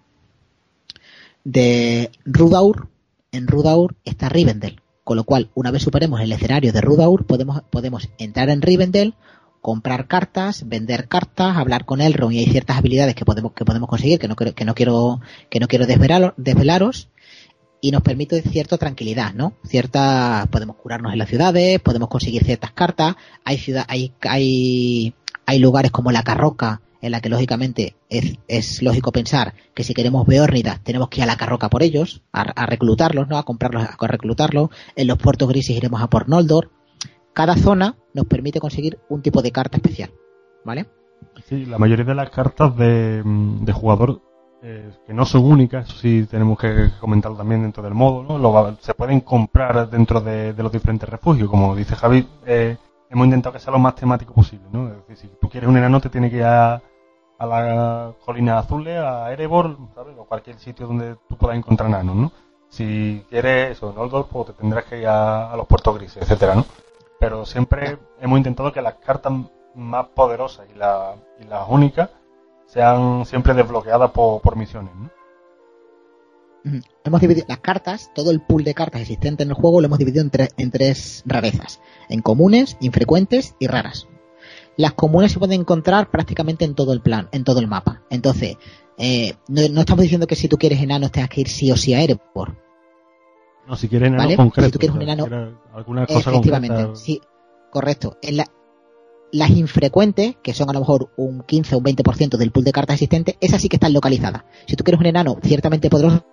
[1.44, 2.88] de Rudaur,
[3.30, 4.80] en Rudaur está Rivendell.
[5.04, 9.14] Con lo cual, una vez superemos el escenario de Rudaur, podemos, podemos entrar en Rivendell,
[9.64, 13.88] comprar cartas, vender cartas, hablar con Elrond y hay ciertas habilidades que podemos, que podemos
[13.88, 17.08] conseguir que no, que no quiero, que no quiero desvelaros
[17.80, 19.54] y nos permite cierta tranquilidad, ¿no?
[19.64, 25.14] Cierta, podemos curarnos en las ciudades, podemos conseguir ciertas cartas, hay ciudad, hay, hay,
[25.46, 29.94] hay lugares como la Carroca, en la que lógicamente es, es lógico pensar que si
[29.94, 33.38] queremos Beórnidas tenemos que ir a la Carroca por ellos, a, reclutarlos, ¿no?
[33.38, 34.68] A comprarlos, a reclutarlos.
[34.94, 36.70] En los puertos grises iremos a por Noldor.
[37.35, 40.11] Cada zona nos permite conseguir un tipo de carta especial,
[40.65, 40.86] ¿vale?
[41.47, 44.23] Sí, la mayoría de las cartas de, de jugador
[44.62, 48.77] eh, que no son únicas, eso sí tenemos que comentarlo también dentro del modo, ¿no?
[48.81, 52.78] se pueden comprar dentro de, los diferentes refugios, como dice Javi, eh,
[53.11, 54.89] hemos intentado que sea lo más temático posible, ¿no?
[54.89, 56.81] Es decir, si tú quieres un enano te tiene que ir a,
[57.39, 60.16] a la colina azules, a Erebor, ¿sabes?
[60.19, 62.32] O cualquier sitio donde tú puedas encontrar enanos, ¿no?
[62.70, 66.55] Si quieres eso, en Oldor, pues te tendrás que ir a, los puertos grises, etcétera,
[66.55, 66.65] ¿no?
[67.24, 69.32] Pero siempre hemos intentado que las cartas
[69.74, 72.10] más poderosas y, la, y las únicas
[72.66, 74.92] sean siempre desbloqueadas por, misiones.
[74.94, 75.10] ¿no?
[77.02, 79.98] Hemos dividido las cartas, todo el pool de cartas existente en el juego lo hemos
[79.98, 81.80] dividido en, en tres rarezas,
[82.10, 84.06] en comunes, infrecuentes y raras.
[84.76, 88.02] Las comunes se pueden encontrar prácticamente en todo el plan, en todo el mapa.
[88.10, 88.59] Entonces,
[88.98, 91.94] eh, no, estamos diciendo que si tú quieres enanos tengas que ir sí o sí
[91.94, 92.62] a Erebor.
[93.66, 94.66] No, si quieres enanos concretos.
[94.66, 95.26] Si tú quieres un enano,
[96.08, 97.20] efectivamente, sí,
[97.70, 98.18] correcto.
[98.22, 98.46] En la,
[99.32, 102.72] las infrecuentes, que son a lo mejor un 15 o un 20% del pool de
[102.72, 104.44] cartas existentes, esas sí que están localizadas.
[104.66, 106.24] Si tú quieres un enano ciertamente poderoso,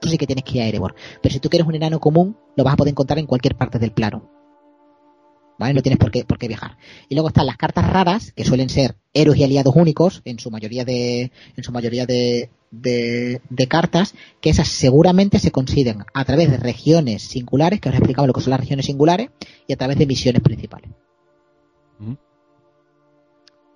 [0.00, 0.94] sí que tienes que ir a Erebor.
[1.22, 3.78] Pero si tú quieres un enano común, lo vas a poder encontrar en cualquier parte
[3.78, 4.30] del plano.
[5.62, 5.74] ¿Vale?
[5.74, 6.76] No tienes por qué, por qué viajar.
[7.08, 10.50] Y luego están las cartas raras, que suelen ser héroes y aliados únicos, en su
[10.50, 16.50] mayoría de, en su mayoría de, de, cartas, que esas seguramente se consiguen a través
[16.50, 19.30] de regiones singulares, que os he explicado lo que son las regiones singulares,
[19.68, 20.90] y a través de misiones principales.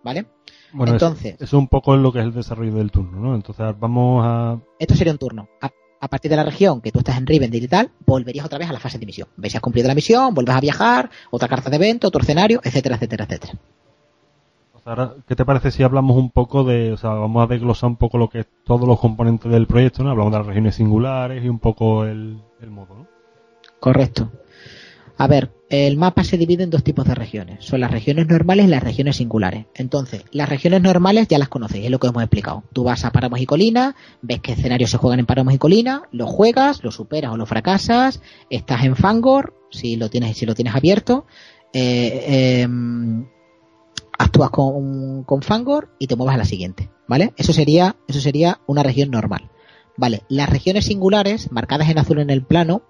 [0.02, 0.26] ¿Vale?
[0.72, 1.36] Bueno, Entonces.
[1.40, 3.36] Es, un poco lo que es el desarrollo del turno, ¿no?
[3.36, 4.60] Entonces vamos a.
[4.80, 5.48] Esto sería un turno.
[5.60, 5.70] A,
[6.08, 8.72] partir de la región que tú estás en Rivendell y tal, volverías otra vez a
[8.72, 9.28] la fase de misión.
[9.36, 12.60] Ves si has cumplido la misión, vuelves a viajar, otra carta de evento, otro escenario,
[12.62, 13.54] etcétera, etcétera, etcétera.
[14.84, 17.96] Ahora, ¿qué te parece si hablamos un poco de, o sea, vamos a desglosar un
[17.96, 20.10] poco lo que es todos los componentes del proyecto, ¿no?
[20.10, 23.06] Hablamos de las regiones singulares y un poco el, el modo, ¿no?
[23.80, 24.30] Correcto.
[25.18, 27.64] A ver, el mapa se divide en dos tipos de regiones.
[27.64, 29.64] Son las regiones normales y las regiones singulares.
[29.74, 32.64] Entonces, las regiones normales ya las conocéis, es lo que hemos explicado.
[32.72, 36.02] Tú vas a Páramos y Colina, ves qué escenarios se juegan en Páramos y Colina,
[36.12, 38.20] lo juegas, lo superas o lo fracasas,
[38.50, 41.26] estás en Fangor, si lo tienes, si lo tienes abierto,
[41.72, 43.26] eh, em,
[44.18, 47.32] actúas con, con Fangor y te mueves a la siguiente, ¿vale?
[47.36, 49.50] Eso sería, eso sería una región normal.
[49.96, 52.82] Vale, las regiones singulares, marcadas en azul en el plano,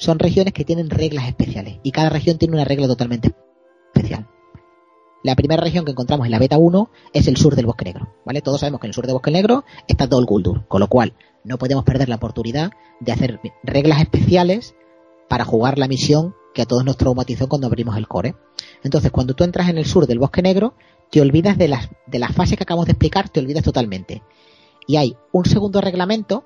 [0.00, 3.34] son regiones que tienen reglas especiales y cada región tiene una regla totalmente
[3.94, 4.26] especial.
[5.22, 8.08] La primera región que encontramos en la beta 1 es el sur del Bosque Negro,
[8.24, 8.40] ¿vale?
[8.40, 11.12] Todos sabemos que en el sur del Bosque Negro está Dol Guldur, con lo cual
[11.44, 12.70] no podemos perder la oportunidad
[13.00, 14.74] de hacer reglas especiales
[15.28, 18.36] para jugar la misión que a todos nos traumatizó cuando abrimos el core.
[18.82, 20.74] Entonces, cuando tú entras en el sur del Bosque Negro,
[21.10, 24.22] te olvidas de las, de las fases que acabamos de explicar, te olvidas totalmente.
[24.86, 26.44] Y hay un segundo reglamento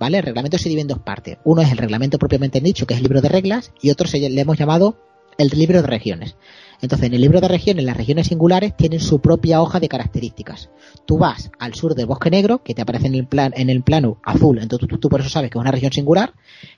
[0.00, 0.18] ¿vale?
[0.18, 1.38] El reglamento se divide en dos partes.
[1.44, 4.18] Uno es el reglamento propiamente dicho, que es el libro de reglas, y otro se,
[4.18, 4.96] le hemos llamado
[5.38, 6.36] el libro de regiones.
[6.80, 10.70] Entonces, en el libro de regiones, las regiones singulares tienen su propia hoja de características.
[11.06, 13.82] Tú vas al sur del Bosque Negro, que te aparece en el, plan, en el
[13.82, 16.32] plano azul, entonces tú, por eso sabes que es una región singular,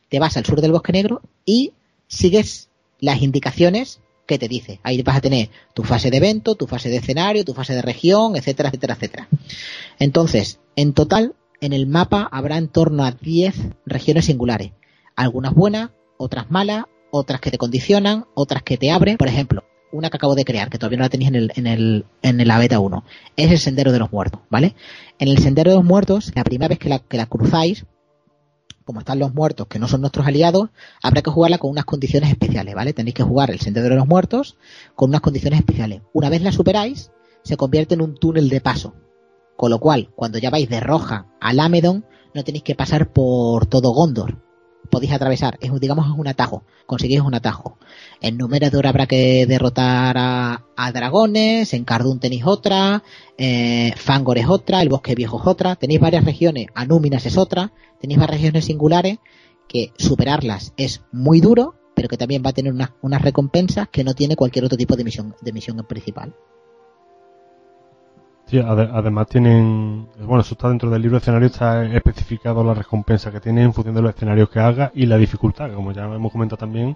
[0.08, 1.72] te vas al sur del Bosque Negro y
[2.08, 2.68] sigues
[2.98, 4.80] las indicaciones que te dice.
[4.82, 7.82] Ahí vas a tener tu fase de evento, tu fase de escenario, tu fase de
[7.82, 9.28] región, etcétera, etcétera, etcétera.
[9.98, 13.54] Entonces, en total, en el mapa habrá en torno a 10
[13.86, 14.72] regiones singulares.
[15.14, 19.16] Algunas buenas, otras malas, otras que te condicionan, otras que te abren.
[19.16, 19.62] Por ejemplo,
[19.92, 22.48] una que acabo de crear, que todavía no la tenéis en el, en el, en
[22.48, 23.04] la beta 1,
[23.36, 24.74] es el Sendero de los Muertos, ¿vale?
[25.20, 27.86] En el Sendero de los Muertos, la primera vez que la, que la cruzáis,
[28.84, 30.70] como están los muertos que no son nuestros aliados,
[31.00, 32.92] habrá que jugarla con unas condiciones especiales, ¿vale?
[32.92, 34.56] Tenéis que jugar el Sendero de los Muertos
[34.96, 36.02] con unas condiciones especiales.
[36.12, 37.12] Una vez la superáis,
[37.44, 38.94] se convierte en un túnel de paso,
[39.62, 43.66] con lo cual, cuando ya vais de Roja a Lamedon, no tenéis que pasar por
[43.66, 44.42] todo Gondor.
[44.90, 45.56] podéis atravesar.
[45.60, 46.64] Es, digamos, es un atajo.
[46.84, 47.78] Conseguís un atajo.
[48.20, 53.04] En Númenor habrá que derrotar a, dragones, en Cardún tenéis otra,
[53.38, 55.76] eh, Fangor es otra, el Bosque Viejo es otra.
[55.76, 57.72] Tenéis varias regiones, Anúminas es otra.
[58.00, 59.18] Tenéis varias regiones singulares
[59.68, 64.14] que superarlas es muy duro, pero que también va a tener unas, recompensas que no
[64.14, 66.34] tiene cualquier otro tipo de misión, de misión principal.
[68.52, 73.32] Sí, además tienen, bueno, eso está dentro del libro de escenario, está especificado la recompensa
[73.32, 76.30] que tiene en función de los escenarios que haga y la dificultad, como ya hemos
[76.30, 76.94] comentado también,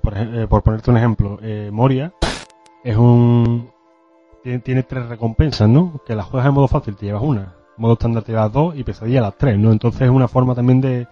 [0.00, 2.12] por, eh, ponerte un ejemplo, eh, Moria
[2.84, 3.72] es un,
[4.44, 6.00] tiene, tres recompensas, ¿no?
[6.06, 8.84] Que las juegas en modo fácil te llevas una, modo estándar te llevas dos y
[8.84, 9.72] pesadilla las tres, ¿no?
[9.72, 11.08] Entonces es una forma también de,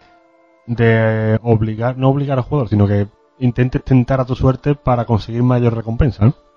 [0.68, 3.09] de obligar, no obligar al jugador, sino que
[3.40, 6.51] intentes tentar a tu suerte para conseguir mayor recompensa, ¿no?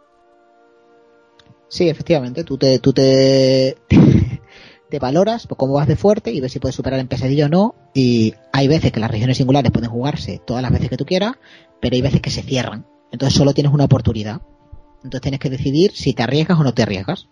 [1.67, 3.77] Sí, efectivamente, tú te, tú te,
[4.89, 7.75] te valoras cómo vas de fuerte y ves si puedes superar en pesadilla o no.
[7.93, 11.33] Y hay veces que las regiones singulares pueden jugarse todas las veces que tú quieras,
[11.81, 12.85] pero hay veces que se cierran.
[13.11, 14.41] Entonces solo tienes una oportunidad.
[14.97, 17.27] Entonces tienes que decidir si te arriesgas o no te arriesgas.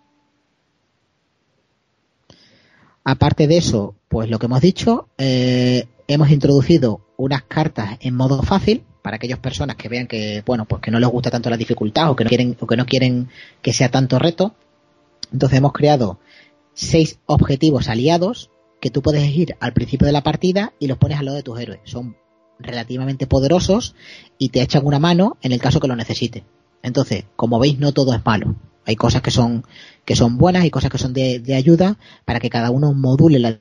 [3.03, 8.41] Aparte de eso, pues lo que hemos dicho, eh, hemos introducido unas cartas en modo
[8.43, 11.57] fácil para aquellas personas que vean que, bueno, pues que no les gusta tanto la
[11.57, 13.27] dificultad o que no quieren, o que no quieren
[13.61, 14.55] que sea tanto reto.
[15.31, 16.19] Entonces hemos creado
[16.73, 18.49] seis objetivos aliados
[18.79, 21.43] que tú puedes ir al principio de la partida y los pones al lado de
[21.43, 21.81] tus héroes.
[21.83, 22.15] Son
[22.59, 23.93] relativamente poderosos
[24.37, 26.45] y te echan una mano en el caso que lo necesite.
[26.81, 28.55] Entonces, como veis, no todo es malo.
[28.85, 29.65] Hay cosas que son,
[30.05, 33.39] que son buenas y cosas que son de, de ayuda para que cada uno module
[33.39, 33.59] la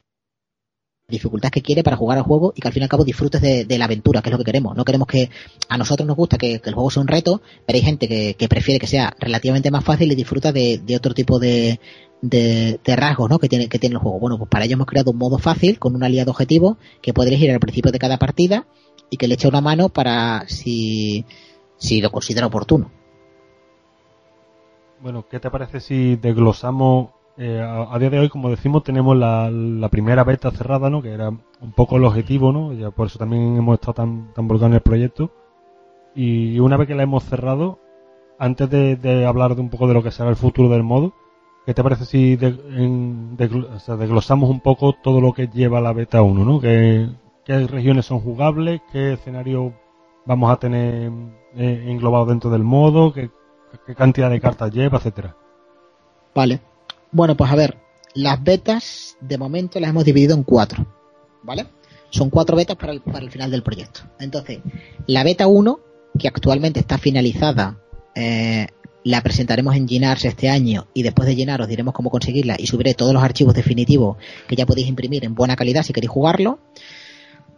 [1.12, 3.40] dificultad que quiere para jugar al juego y que al fin y al cabo disfrutes
[3.40, 4.76] de, la aventura, que es lo que queremos.
[4.76, 5.30] No queremos que
[5.68, 8.80] a nosotros nos gusta que, el juego sea un reto, pero hay gente que, prefiere
[8.80, 11.78] que sea relativamente más fácil y disfruta de, otro tipo de,
[12.20, 13.38] de, rasgos ¿no?
[13.38, 14.18] que, tiene, que tiene el juego.
[14.18, 17.28] Bueno, pues para ello hemos creado un modo fácil con un aliado objetivo que puede
[17.28, 18.66] elegir al principio de cada partida
[19.10, 21.24] y que le eche una mano para si,
[21.76, 22.90] si lo considera oportuno.
[25.00, 29.88] Bueno, ¿qué te parece si desglosamos eh, a, día de hoy, como decimos, tenemos la,
[29.90, 31.00] primera beta cerrada, ¿no?
[31.00, 32.74] Que era un poco el objetivo, ¿no?
[32.74, 35.30] Ya por eso también hemos estado tan, tan volcados en el proyecto.
[36.14, 37.78] Y una vez que la hemos cerrado,
[38.38, 41.14] antes de, hablar de un poco de lo que será el futuro del modo,
[41.64, 46.60] ¿qué te parece si desglosamos un poco todo lo que lleva la beta 1, ¿no?
[46.60, 47.08] ¿Qué,
[47.46, 48.82] regiones son jugables?
[48.92, 49.72] ¿Qué escenario
[50.26, 51.10] vamos a tener
[51.56, 53.12] eh, englobado dentro del modo?
[53.12, 53.30] ¿Qué,
[53.86, 55.34] ¿Qué cantidad de cartas lleva, etcétera?
[56.34, 56.71] Vale.
[57.12, 57.78] Bueno, pues a ver,
[58.14, 60.86] las betas de momento las hemos dividido en cuatro,
[61.42, 61.66] ¿vale?
[62.10, 64.00] Son cuatro betas para el, para el final del proyecto.
[64.18, 64.60] Entonces,
[65.06, 65.80] la beta 1,
[66.18, 67.78] que actualmente está finalizada,
[68.14, 68.66] eh,
[69.04, 72.66] la presentaremos en Ginars este año y después de llenar os diremos cómo conseguirla y
[72.66, 74.16] subiré todos los archivos definitivos
[74.46, 76.60] que ya podéis imprimir en buena calidad si queréis jugarlo.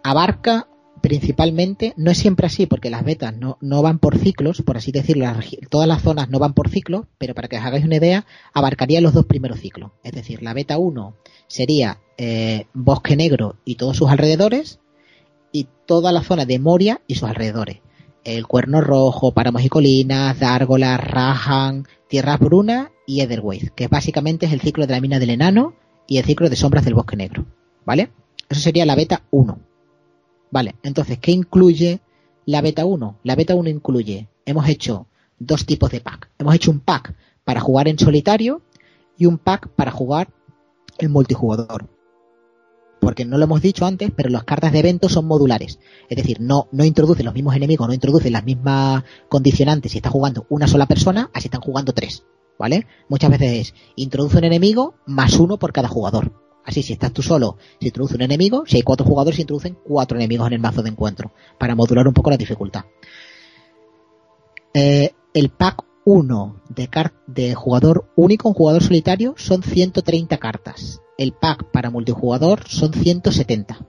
[0.02, 0.68] Abarca
[1.04, 4.90] principalmente, no es siempre así porque las betas no, no van por ciclos, por así
[4.90, 5.26] decirlo,
[5.68, 8.24] todas las zonas no van por ciclos, pero para que os hagáis una idea,
[8.54, 9.90] abarcaría los dos primeros ciclos.
[10.02, 11.14] Es decir, la beta 1
[11.46, 14.80] sería eh, Bosque Negro y todos sus alrededores,
[15.52, 17.80] y toda la zona de Moria y sus alrededores.
[18.24, 24.52] El Cuerno Rojo, Páramos y Colinas, Dárgola, Rahan, Tierras Brunas y Etherways, que básicamente es
[24.54, 25.74] el ciclo de la mina del enano
[26.08, 27.44] y el ciclo de sombras del Bosque Negro.
[27.84, 28.10] ¿Vale?
[28.48, 29.73] Eso sería la beta 1.
[30.50, 32.00] Vale, entonces, ¿qué incluye
[32.46, 33.20] la beta 1?
[33.22, 35.08] La beta 1 incluye, hemos hecho
[35.38, 36.30] dos tipos de pack.
[36.38, 37.14] Hemos hecho un pack
[37.44, 38.62] para jugar en solitario
[39.16, 40.28] y un pack para jugar
[40.98, 41.88] en multijugador.
[43.00, 45.78] Porque no lo hemos dicho antes, pero las cartas de evento son modulares.
[46.08, 50.08] Es decir, no, no introducen los mismos enemigos, no introducen las mismas condicionantes si está
[50.08, 52.24] jugando una sola persona, así están jugando tres.
[52.58, 52.86] ¿Vale?
[53.08, 56.32] Muchas veces es introduce un enemigo más uno por cada jugador.
[56.64, 58.64] Así, si estás tú solo, se introduce un enemigo.
[58.66, 61.32] Si hay cuatro jugadores, se introducen cuatro enemigos en el mazo de encuentro.
[61.58, 62.84] Para modular un poco la dificultad.
[64.72, 66.88] Eh, el pack 1 de,
[67.26, 71.00] de jugador único, un jugador solitario, son 130 cartas.
[71.18, 73.86] El pack para multijugador son 170.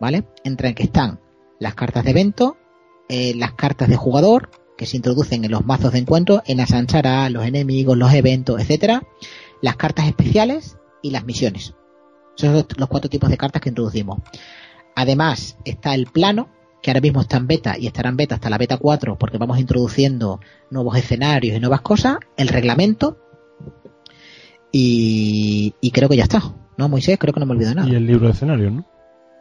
[0.00, 0.24] ¿Vale?
[0.42, 1.20] Entre el que están
[1.60, 2.56] las cartas de evento,
[3.08, 6.66] eh, las cartas de jugador, que se introducen en los mazos de encuentro, en la
[6.66, 9.06] Sanchara, los enemigos, los eventos, etcétera,
[9.62, 11.74] las cartas especiales y las misiones.
[12.34, 14.18] Son los, cuatro tipos de cartas que introducimos.
[14.96, 16.48] Además, está el plano,
[16.82, 19.38] que ahora mismo está en beta y estará en beta hasta la beta 4 porque
[19.38, 20.40] vamos introduciendo
[20.70, 23.18] nuevos escenarios y nuevas cosas, el reglamento
[24.76, 26.42] y, creo que ya está.
[26.76, 27.16] ¿No, Moisés?
[27.18, 27.88] Creo que no me olvido nada.
[27.88, 28.84] Y el libro de escenarios, ¿no?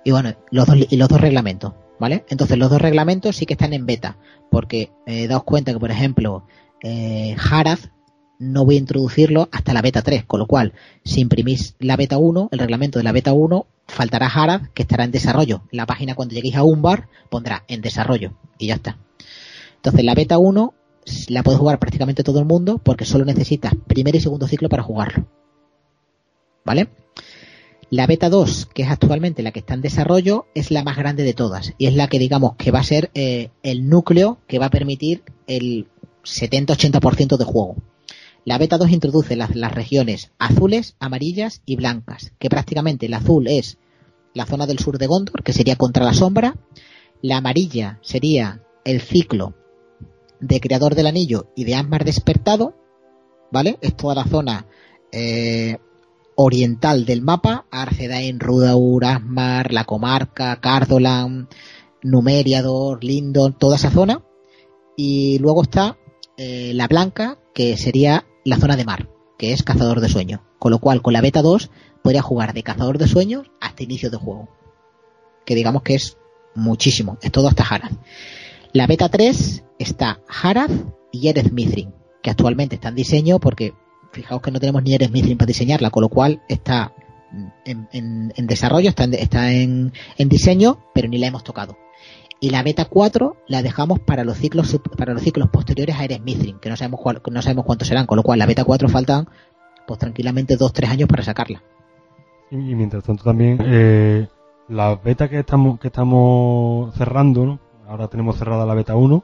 [0.05, 2.23] Y bueno, los dos, y los dos reglamentos, ¿vale?
[2.29, 4.17] Entonces los dos reglamentos sí que están en beta
[4.51, 6.45] porque eh, daos cuenta que, por ejemplo,
[6.83, 7.79] eh, Harad
[8.51, 12.17] no voy a introducirlo hasta la beta 3, con lo cual, si imprimís la beta
[12.17, 15.63] 1, el reglamento de la beta 1, faltará Harad, que estará en desarrollo.
[15.71, 18.97] La página cuando lleguéis a un bar pondrá en desarrollo y ya está.
[19.75, 20.73] Entonces, la beta 1
[21.29, 24.83] la puede jugar prácticamente todo el mundo porque solo necesitas primer y segundo ciclo para
[24.83, 25.27] jugarlo.
[26.65, 26.89] ¿Vale?
[27.89, 31.23] La beta 2, que es actualmente la que está en desarrollo, es la más grande
[31.23, 34.57] de todas y es la que digamos que va a ser eh, el núcleo que
[34.57, 35.87] va a permitir el
[36.23, 37.75] 70-80% de juego.
[38.45, 43.77] La beta 2 introduce las, regiones azules, amarillas y blancas, que prácticamente el azul es
[44.33, 46.55] la zona del sur de Gondor, que sería contra la sombra,
[47.21, 49.53] la amarilla sería el ciclo
[50.41, 52.75] de Creador del Anillo y de Asmar Despertado,
[53.49, 53.77] ¿vale?
[53.81, 54.65] Es toda la zona
[55.11, 55.77] eh,
[56.35, 61.47] oriental del mapa, Arcedain, Rudaur, Asmar, la comarca, Cardolan,
[62.01, 64.21] Numeriador, Lindon, toda esa zona.
[64.97, 65.97] Y luego está
[66.35, 70.41] eh, la blanca, que sería la zona de mar, que es Cazador de Sueños.
[70.59, 71.69] Con lo cual, con la beta 2,
[72.01, 74.49] podría jugar de Cazador de Sueños hasta inicio de juego.
[75.45, 76.17] Que digamos que es
[76.55, 77.91] muchísimo, es todo hasta Harad.
[78.73, 80.71] La beta 3 está Harad
[81.11, 83.73] y Erez Mithrin, que actualmente está en diseño porque
[84.11, 86.93] fijaos que no tenemos ni Erez Mithrin para diseñarla, con lo cual está
[87.65, 91.77] en, desarrollo, está, en, está en, diseño, pero ni la hemos tocado.
[92.43, 96.21] Y la beta 4 la dejamos para los ciclos para los ciclos posteriores a Eres
[96.21, 98.89] Mithrin, que no sabemos cuál, no sabemos cuántos serán, con lo cual la beta 4
[98.89, 99.29] faltan
[99.87, 101.63] pues tranquilamente 2-3 años para sacarla.
[102.51, 104.27] Y, mientras tanto también eh,
[104.67, 107.59] la beta que estamos que estamos cerrando, ¿no?
[107.87, 109.23] ahora tenemos cerrada la beta 1,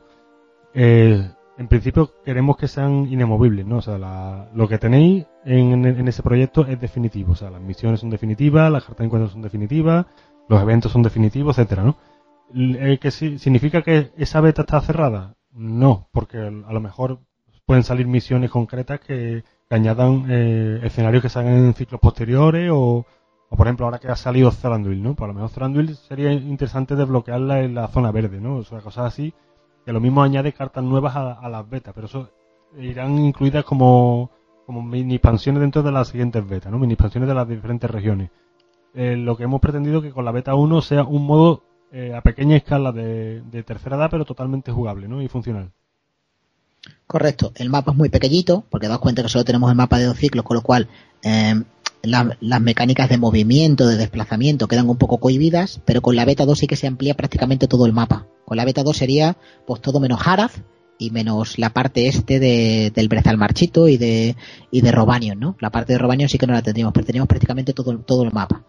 [0.76, 3.80] eh, en principio queremos que sean inamovibles, ¿no?
[3.80, 8.12] O sea, lo que tenéis en, ese proyecto es definitivo, o sea, las misiones son
[8.12, 10.06] definitivas, las cartas de encuentro son definitivas,
[10.48, 11.98] los eventos son definitivos, etcétera, ¿no?
[12.54, 15.36] Eh, ¿Que significa que esa beta está cerrada?
[15.52, 17.20] No, porque a lo mejor
[17.66, 23.06] pueden salir misiones concretas que, añadan eh, escenarios que salgan en ciclos posteriores o,
[23.50, 25.14] por ejemplo, ahora que ha salido Thranduil, ¿no?
[25.14, 28.58] Pues lo mejor Thranduil sería interesante desbloquearla en la zona verde, ¿no?
[28.58, 29.32] O sea, cosas así,
[29.86, 32.32] que lo mismo añade cartas nuevas a, las betas, pero eso
[32.80, 34.32] irán incluidas como,
[34.66, 36.80] como mini expansiones dentro de las siguientes betas, ¿no?
[36.80, 38.32] Mini expansiones de las diferentes regiones.
[38.96, 42.22] Eh, lo que hemos pretendido que con la beta 1 sea un modo eh, a
[42.22, 45.22] pequeña escala de, de, tercera edad, pero totalmente jugable, ¿no?
[45.22, 45.72] Y funcional.
[47.08, 47.52] Correcto.
[47.56, 50.18] El mapa es muy pequeñito, porque daos cuenta que solo tenemos el mapa de dos
[50.18, 50.88] ciclos, con lo cual
[51.24, 51.56] eh,
[52.02, 56.58] las mecánicas de movimiento, de desplazamiento quedan un poco cohibidas, pero con la beta 2
[56.58, 58.28] sí que se amplía prácticamente todo el mapa.
[58.46, 60.52] Con la beta 2 sería pues todo menos Harad
[60.98, 64.36] y menos la parte este de, del Brezal Marchito y de,
[64.72, 65.56] y de Robanion, ¿no?
[65.60, 68.64] La parte de Robanion sí que no la tendríamos, pero teníamos prácticamente todo el mapa.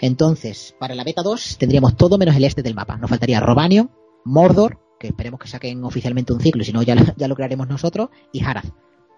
[0.00, 2.96] Entonces, para la beta 2 tendríamos todo menos el este del mapa.
[2.96, 3.90] Nos faltaría Robanion,
[4.24, 8.08] Mordor, que esperemos que saquen oficialmente un ciclo, si no ya, ya lo crearemos nosotros,
[8.32, 8.64] y Harad.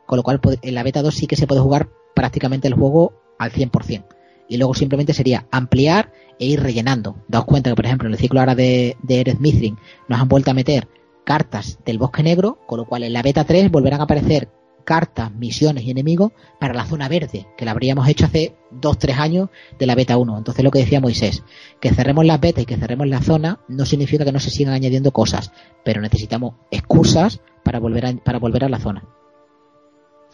[0.06, 3.14] Con lo cual en la beta 2 sí que se puede jugar prácticamente el juego
[3.38, 4.04] al 100%.
[4.48, 7.16] Y luego simplemente sería ampliar e ir rellenando.
[7.28, 9.78] Daos cuenta que, por ejemplo, en el ciclo ahora de, de Mithrin
[10.08, 10.88] nos han vuelto a meter
[11.24, 14.48] cartas del bosque negro, con lo cual en la beta 3 volverán a aparecer
[14.82, 19.48] cartas, misiones y enemigos para la zona verde, que la habríamos hecho hace 2-3 años
[19.78, 20.38] de la beta 1.
[20.38, 21.42] Entonces lo que decía Moisés,
[21.80, 24.74] que cerremos las betas y que cerremos la zona no significa que no se sigan
[24.74, 25.52] añadiendo cosas,
[25.84, 29.02] pero necesitamos excusas para volver a, para volver a la zona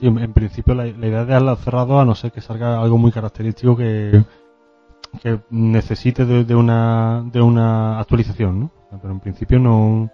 [0.01, 3.77] en principio la, idea de haberla cerrado, a no ser que salga algo muy característico
[3.77, 4.23] que,
[5.51, 8.71] necesite de, una, de una actualización, ¿no?
[9.01, 10.11] Pero en principio no,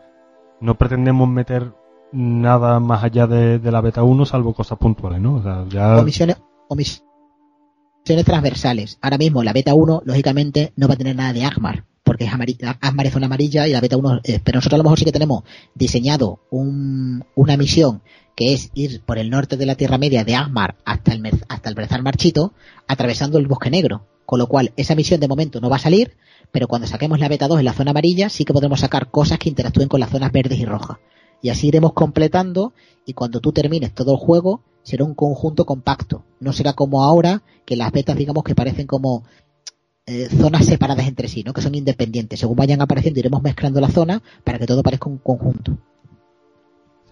[0.61, 1.73] no pretendemos meter
[2.15, 5.37] nada más allá de, la beta 1, salvo cosas puntuales, ¿no?
[5.37, 5.65] O sea,
[8.25, 8.99] transversales.
[9.01, 12.33] Ahora mismo la beta 1, lógicamente, no va a tener nada de Agmar, porque es
[12.33, 15.05] Agmar es zona amarilla y la beta 1, eh, pero nosotros a lo mejor sí
[15.05, 15.43] que tenemos
[15.75, 18.03] diseñado un, una misión
[18.37, 21.69] que es ir por el norte de la Tierra Media de Asmar hasta el, hasta
[21.69, 22.53] el Brezal Marchito,
[22.87, 24.07] atravesando el Bosque Negro.
[24.27, 26.17] Con lo cual, esa misión de momento no va a salir,
[26.51, 29.39] pero cuando saquemos la beta 2 en la zona amarilla, sí que podremos sacar cosas
[29.39, 30.99] que interactúen con las zonas verdes y rojas.
[31.45, 32.73] Y así iremos completando,
[33.07, 36.25] y cuando tú termines todo el juego, será un conjunto compacto.
[36.41, 39.23] No será como ahora, que las betas, digamos, que parecen como
[40.07, 41.53] eh, zonas separadas entre sí, ¿no?
[41.53, 42.41] Que son independientes.
[42.41, 45.77] Según vayan apareciendo, iremos mezclando la zona para que todo parezca un conjunto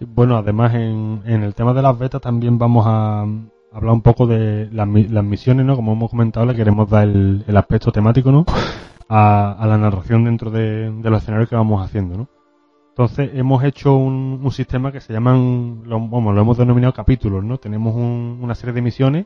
[0.07, 3.21] bueno, además en, el tema de las betas también vamos a,
[3.71, 5.75] hablar un poco de las, misiones, ¿no?
[5.75, 8.45] Como hemos comentado, le queremos dar el, aspecto temático, ¿no?
[9.09, 12.27] A, la narración dentro de, los escenarios que vamos haciendo, ¿no?
[12.93, 17.57] Entonces hemos hecho un, sistema que se llaman, lo, lo hemos denominado capítulos, ¿no?
[17.57, 19.25] Tenemos una serie de misiones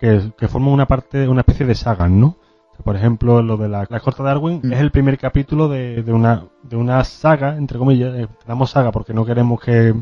[0.00, 2.36] que, forman una parte, una especie de sagas, ¿no?
[2.82, 4.72] por ejemplo, lo de la, la corta de Darwin mm.
[4.72, 9.14] es el primer capítulo de, una, de una saga, entre comillas, eh, damos saga porque
[9.14, 9.94] no queremos que,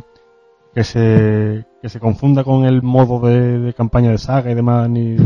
[0.75, 5.17] que se, que se confunda con el modo de, campaña de saga y demás, ni,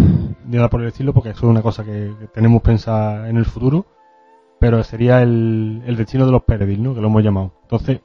[0.46, 3.86] nada por el estilo, porque eso es una cosa que, tenemos pensada en el futuro,
[4.58, 6.94] pero sería el, el destino de los Peredil, ¿no?
[6.94, 7.52] Que lo hemos llamado.
[7.62, 8.00] Entonces,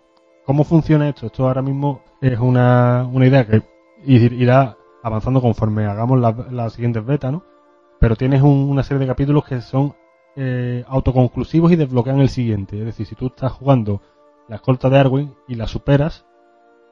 [0.46, 1.28] ¿cómo funciona esto?
[1.28, 3.64] Esto ahora mismo es una, una idea que
[4.06, 7.44] irá avanzando conforme hagamos las la siguientes betas, ¿no?
[8.00, 9.94] Pero tienes una serie de capítulos que son
[10.36, 12.80] eh, autoconclusivos y desbloquean el siguiente.
[12.80, 14.02] Es decir, si tú estás jugando
[14.48, 16.26] la escolta de Arwen y la superas,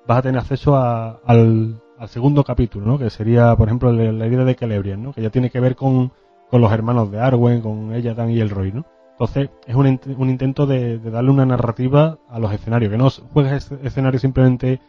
[0.07, 2.97] vas a tener acceso al, segundo capítulo, ¿no?
[2.97, 5.13] Que sería, por ejemplo, la, la herida de Celebrian, ¿no?
[5.13, 6.11] Que ya tiene que ver con,
[6.51, 8.85] los hermanos de Arwen, con ella, Dan y el Roy, ¿no?
[9.19, 14.21] Entonces, es un, intento de, darle una narrativa a los escenarios, que no juegues escenarios
[14.21, 14.79] simplemente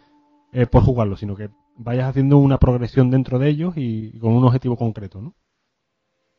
[0.53, 4.45] eh, por jugarlo, sino que vayas haciendo una progresión dentro de ellos y, con un
[4.45, 5.35] objetivo concreto, ¿no?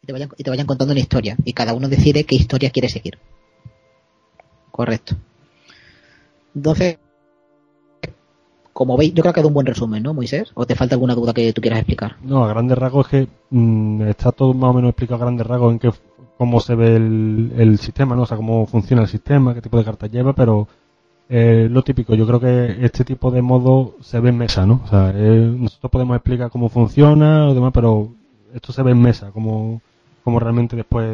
[0.02, 2.70] Y te, vayan, y te vayan contando una historia, y cada uno decide qué historia
[2.70, 3.20] quiere seguir.
[4.72, 5.18] Correcto.
[6.56, 6.98] Entonces,
[8.74, 10.52] como veis, yo creo que ha dado un buen resumen, ¿no, Moisés?
[10.54, 12.16] ¿O te falta alguna duda que tú quieras explicar?
[12.24, 15.46] No, a grandes rasgos es que mm, está todo más o menos explicado a grandes
[15.46, 15.92] rasgos en qué,
[16.38, 18.24] cómo se ve el, el, sistema, ¿no?
[18.24, 20.68] O sea, cómo funciona el sistema, qué tipo de cartas lleva, pero
[21.30, 24.82] eh, lo típico, yo creo que este tipo de modo se ve en mesa, ¿no?
[24.84, 28.10] O sea, eh, nosotros podemos explicar cómo funciona o demás, pero
[28.54, 29.82] esto se ve en mesa, cómo,
[30.24, 31.08] cómo realmente después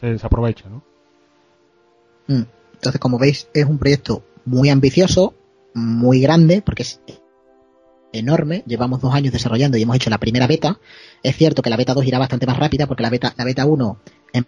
[0.00, 0.82] se, se aprovecha, ¿no?
[2.26, 2.44] Mm.
[2.74, 5.34] Entonces, como veis, es un proyecto muy ambicioso,
[5.74, 7.00] muy grande, porque es
[8.12, 8.62] enorme.
[8.66, 10.80] Llevamos dos años desarrollando y hemos hecho la primera beta.
[11.22, 13.66] Es cierto que la beta 2 irá bastante más rápida porque la beta, la beta
[13.66, 13.98] 1
[14.32, 14.44] em,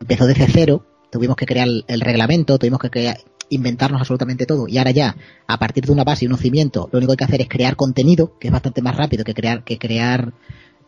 [0.00, 0.86] empezó desde cero.
[1.10, 3.18] Tuvimos que crear el reglamento, tuvimos que crear,
[3.50, 4.66] inventarnos absolutamente todo.
[4.66, 5.16] Y ahora ya,
[5.46, 7.48] a partir de una base y un cimiento, lo único que hay que hacer es
[7.48, 10.32] crear contenido, que es bastante más rápido que crear, que crear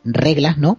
[0.03, 0.79] reglas, ¿no?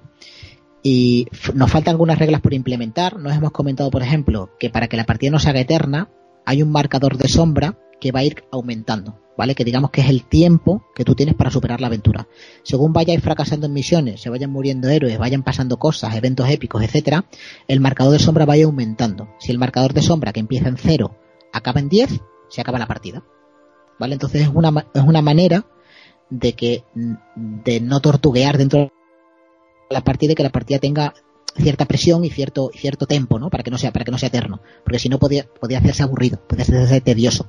[0.81, 3.19] Y nos faltan algunas reglas por implementar.
[3.19, 6.09] Nos hemos comentado, por ejemplo, que para que la partida no se haga eterna,
[6.45, 9.55] hay un marcador de sombra que va a ir aumentando, ¿vale?
[9.55, 12.27] Que digamos que es el tiempo que tú tienes para superar la aventura.
[12.61, 17.25] Según vayáis fracasando en misiones, se vayan muriendo héroes, vayan pasando cosas, eventos épicos, etcétera,
[17.67, 19.27] el marcador de sombra vaya aumentando.
[19.39, 21.17] Si el marcador de sombra que empieza en cero
[21.51, 23.23] acaba en 10, se acaba la partida.
[23.99, 24.13] ¿Vale?
[24.13, 25.65] Entonces es una, es una manera
[26.29, 26.83] de que
[27.35, 28.91] de no tortuguear dentro de
[29.89, 31.15] la partida y que la partida tenga
[31.57, 33.49] cierta presión y cierto cierto tempo, ¿no?
[33.49, 36.03] Para que no sea para que no sea eterno, porque si no podía podía hacerse
[36.03, 37.47] aburrido, podía hacerse tedioso.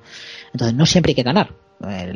[0.57, 1.55] Entonces no siempre hay que ganar.
[1.87, 2.15] Eh,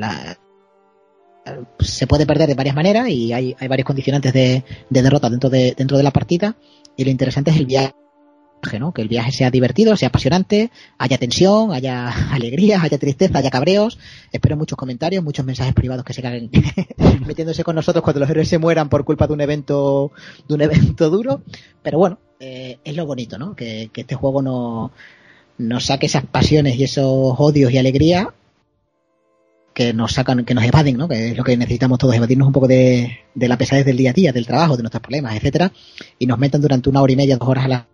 [1.79, 5.51] se puede perder de varias maneras y hay, hay varios condicionantes de, de, derrota dentro
[5.51, 6.57] de dentro de la partida
[6.97, 7.95] y lo interesante es el viaje.
[8.79, 8.93] ¿no?
[8.93, 13.99] Que el viaje sea divertido, sea apasionante, haya tensión, haya alegría, haya tristeza, haya cabreos.
[14.33, 16.51] Espero muchos comentarios, muchos mensajes privados que se caguen
[17.27, 20.13] metiéndose con nosotros cuando los héroes se mueran por culpa de un evento,
[20.49, 21.43] de un evento duro.
[21.83, 23.55] Pero bueno, eh, es lo bonito, ¿no?
[23.55, 24.93] Que, este juego no,
[25.61, 28.29] nos saque esas pasiones y esos odios y alegría
[29.75, 31.09] que nos sacan, que nos evaden, ¿no?
[31.09, 34.11] Que es lo que necesitamos todos, evadirnos un poco de, de la pesadez del día
[34.11, 35.71] a día, del trabajo, de nuestros problemas, etcétera,
[36.19, 37.87] y nos metan durante una hora y media, dos horas a la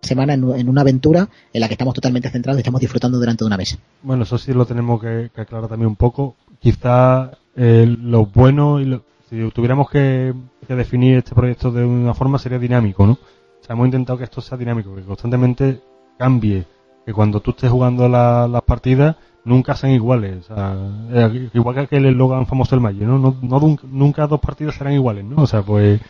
[0.00, 3.56] semana en, una aventura en la que estamos totalmente centrados y estamos disfrutando durante una
[3.56, 3.78] mes.
[4.02, 6.36] Bueno, eso sí lo tenemos que, aclarar también un poco.
[6.60, 10.32] Quizá eh, lo bueno y si tuviéramos que,
[10.68, 13.12] definir este proyecto de una forma sería dinámico, ¿no?
[13.12, 15.80] O sea, hemos intentado que esto sea dinámico, que constantemente
[16.18, 16.64] cambie,
[17.06, 20.50] que cuando tú estés jugando las partidas nunca sean iguales.
[20.50, 20.76] O sea,
[21.12, 23.18] eh, igual que aquel eslogan famoso del Magic, ¿no?
[23.18, 25.42] No, Nunca dos partidas serán iguales, ¿no?
[25.42, 26.00] O sea, pues...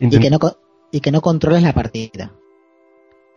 [0.00, 0.38] Y que, no,
[0.90, 2.32] y que no controles la partida.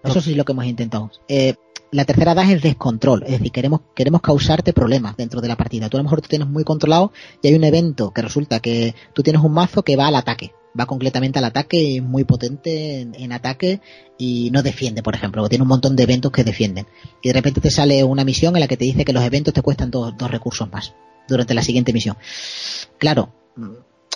[0.03, 1.11] Eso sí es lo que hemos intentado.
[1.27, 1.55] Eh,
[1.91, 5.89] la tercera edad es descontrol, es decir, queremos, queremos causarte problemas dentro de la partida.
[5.89, 7.11] Tú a lo mejor tú tienes muy controlado
[7.41, 10.53] y hay un evento que resulta que tú tienes un mazo que va al ataque,
[10.79, 13.81] va completamente al ataque, muy potente en, ataque
[14.17, 16.87] y no defiende, por ejemplo, tiene un montón de eventos que defienden.
[17.21, 19.53] Y de repente te sale una misión en la que te dice que los eventos
[19.53, 20.93] te cuestan dos, dos recursos más
[21.27, 22.17] durante la siguiente misión.
[22.97, 23.33] Claro,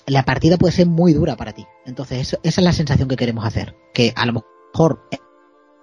[0.06, 1.65] la partida puede ser muy dura para ti.
[1.86, 3.76] Entonces, esa es la sensación que queremos hacer.
[3.94, 5.07] Que a lo mejor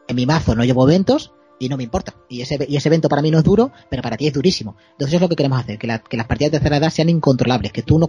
[0.09, 1.33] en mi mazo no llevo eventos
[1.63, 2.15] y no me importa.
[2.29, 4.77] Y ese, y ese evento para mí no es duro, pero para ti es durísimo.
[4.93, 7.73] Entonces eso es lo que queremos hacer, que, las partidas de tercera edad sean incontrolables,
[7.73, 8.09] que tú no,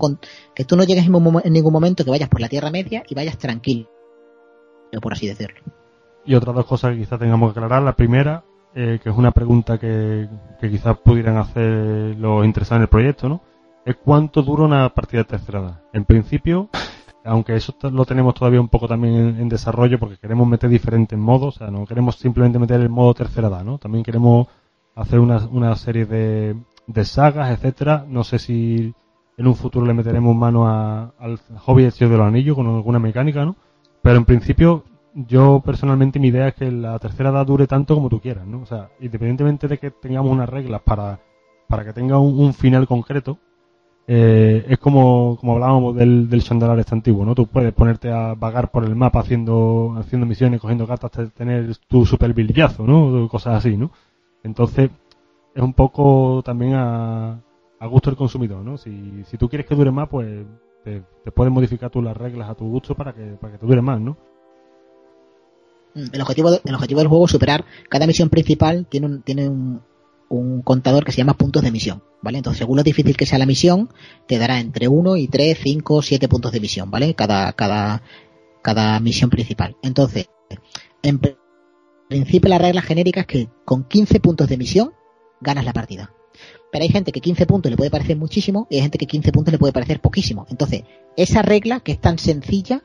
[0.56, 3.38] que tú no llegues en, ningún momento, que vayas por la Tierra Media y vayas
[3.38, 3.88] tranquilo,
[5.02, 5.62] por así decirlo.
[6.26, 7.84] Y otras dos cosas que quizás tengamos que aclarar.
[7.84, 8.44] La primera,
[8.74, 10.28] eh, que es una pregunta que,
[10.60, 13.44] que quizás pudieran hacer los interesados en el proyecto, ¿no?
[13.86, 15.82] Es cuánto dura una partida de tercera edad.
[15.92, 16.70] En principio,
[17.26, 21.56] aunque eso lo tenemos todavía un poco también en, desarrollo porque queremos meter diferentes modos,
[21.56, 23.78] o sea, no queremos simplemente meter el modo tercera edad, ¿no?
[23.78, 24.48] También queremos
[24.96, 26.56] hacer una, serie de,
[26.88, 28.06] de sagas, etcétera.
[28.08, 28.94] No sé si
[29.38, 33.46] en un futuro le meteremos mano al hobby del de los Anillos con alguna mecánica,
[33.46, 33.56] ¿no?
[34.02, 34.84] Pero en principio,
[35.14, 38.62] yo personalmente mi idea es que la tercera edad dure tanto como tú quieras, ¿no?
[38.62, 41.20] O sea, independientemente de que tengamos unas reglas para,
[41.68, 43.40] para que tenga un final concreto,
[44.06, 47.36] eh, es como, como hablábamos del, del Chandalar este antiguo, ¿no?
[47.36, 51.76] Tú puedes ponerte a vagar por el mapa haciendo, haciendo misiones, cogiendo cartas, hasta tener
[51.88, 53.28] tu super bilillazo, ¿no?
[53.30, 53.92] Cosas así, ¿no?
[54.44, 54.90] Entonces,
[55.56, 57.40] es un poco también a,
[57.90, 58.78] gusto del consumidor, ¿no?
[58.78, 60.46] Si, si tú quieres que dure más, pues
[60.84, 63.66] te, te puedes modificar tú las reglas a tu gusto para que, para que te
[63.66, 64.18] dure más, ¿no?
[65.96, 69.82] El objetivo, el objetivo del juego es superar cada misión principal tiene un, tiene un,
[70.34, 72.40] un contador que se llama puntos de misión, ¿vale?
[72.40, 73.90] Entonces, según lo difícil que sea la misión,
[74.28, 77.14] te dará entre 1 y 3, 5, 7 puntos de misión, ¿vale?
[77.14, 78.02] Cada, cada,
[78.62, 79.78] cada misión principal.
[79.84, 80.30] Entonces,
[81.04, 81.20] en
[82.10, 84.94] principio la regla genérica es que con 15 puntos de misión
[85.42, 86.12] ganas la partida.
[86.72, 89.32] Pero hay gente que 15 puntos le puede parecer muchísimo y hay gente que 15
[89.32, 90.48] puntos le puede parecer poquísimo.
[90.50, 90.84] Entonces,
[91.16, 92.84] esa regla que es tan sencilla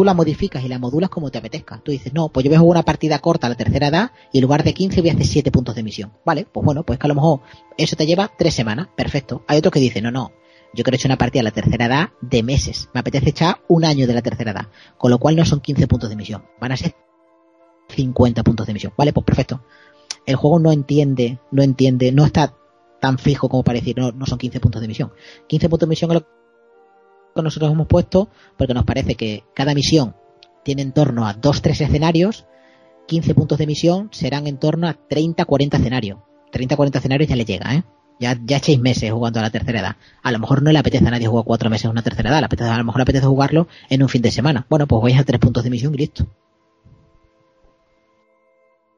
[0.00, 1.78] tú la modificas y la modulas como te apetezca.
[1.84, 4.38] Tú dices, no, pues yo voy a una partida corta a la tercera edad y
[4.38, 6.10] en lugar de 15 voy a hacer 7 puntos de misión.
[6.24, 7.40] Vale, pues bueno, pues que a lo mejor
[7.76, 9.44] eso te lleva 3 semanas, perfecto.
[9.46, 10.32] Hay otro que dice, no, no,
[10.72, 12.88] yo quiero echar una partida a la tercera edad de meses.
[12.94, 14.68] Me apetece echar un año de la tercera edad.
[14.96, 16.94] Con lo cual no son 15 puntos de misión, van a ser
[17.90, 18.94] 50 puntos de misión.
[18.96, 19.62] Vale, pues perfecto.
[20.24, 22.56] El juego no entiende, no entiende, no está
[23.02, 25.12] tan fijo como para decir, no, no son 15 puntos de misión.
[25.46, 26.39] 15 puntos de misión es lo
[27.42, 30.14] nosotros hemos puesto porque nos parece que cada misión
[30.64, 32.46] tiene en torno a 2-3 escenarios,
[33.06, 36.18] 15 puntos de misión serán en torno a 30-40 escenarios.
[36.52, 37.84] 30-40 escenarios ya le llega, ¿eh?
[38.18, 39.96] Ya, ya echéis meses jugando a la tercera edad.
[40.22, 42.44] A lo mejor no le apetece a nadie jugar cuatro meses a una tercera edad,
[42.44, 44.66] a lo mejor le apetece jugarlo en un fin de semana.
[44.68, 46.26] Bueno, pues vais a tres puntos de misión y listo.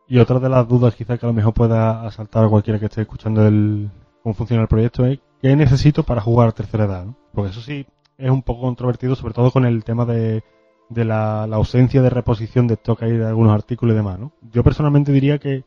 [0.08, 2.86] Y otra de las dudas quizás que a lo mejor pueda asaltar a cualquiera que
[2.86, 3.90] esté escuchando el,
[4.22, 7.06] cómo funciona el proyecto es ¿qué necesito para jugar tercera edad?
[7.06, 7.16] ¿no?
[7.32, 7.86] Porque eso sí
[8.18, 10.42] es un poco controvertido, sobre todo con el tema de,
[10.88, 14.18] de la, la, ausencia de reposición de stock ahí de algunos artículos y demás.
[14.18, 14.32] ¿no?
[14.52, 15.64] Yo personalmente diría que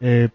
[0.00, 0.28] eh,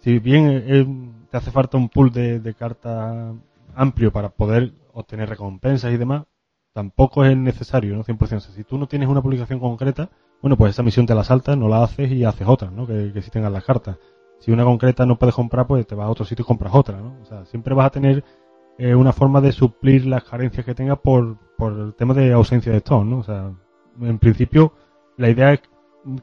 [0.00, 0.86] si bien eh,
[1.30, 3.34] te hace falta un pool de, de cartas
[3.74, 6.24] amplio para poder obtener recompensas y demás,
[6.72, 8.04] tampoco es necesario, ¿no?
[8.04, 8.36] 100%.
[8.36, 10.10] O si tú no tienes una publicación concreta,
[10.40, 12.86] bueno, pues esa misión te la saltas, no la haces y haces otra, ¿no?
[12.86, 13.96] Que, que si tengas las cartas.
[14.38, 16.98] Si una concreta no puedes comprar, pues te vas a otro sitio y compras otra,
[16.98, 17.16] ¿no?
[17.22, 18.24] O sea, siempre vas a tener
[18.78, 22.72] eh, una forma de suplir las carencias que tengas por, por el tema de ausencia
[22.72, 23.18] de stock, ¿no?
[23.18, 23.52] O sea,
[24.00, 24.72] en principio,
[25.16, 25.60] la idea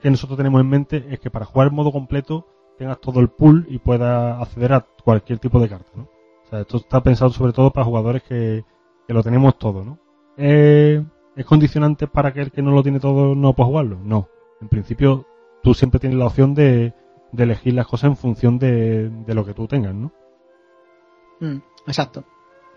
[0.01, 2.47] que nosotros tenemos en mente es que para jugar en modo completo
[2.77, 6.03] tengas todo el pool y puedas acceder a cualquier tipo de carta, ¿no?
[6.03, 8.65] O sea, esto está pensado sobre todo para jugadores que,
[9.07, 9.99] que lo tenemos todo, ¿no?
[10.37, 11.03] Eh,
[11.35, 13.99] ¿Es condicionante para que el que no lo tiene todo no pueda jugarlo?
[14.03, 14.27] No.
[14.61, 15.25] En principio,
[15.61, 16.93] tú siempre tienes la opción de,
[17.31, 20.11] de elegir las cosas en función de, de, lo que tú tengas, ¿no?
[21.39, 21.57] Mm,
[21.87, 22.23] exacto.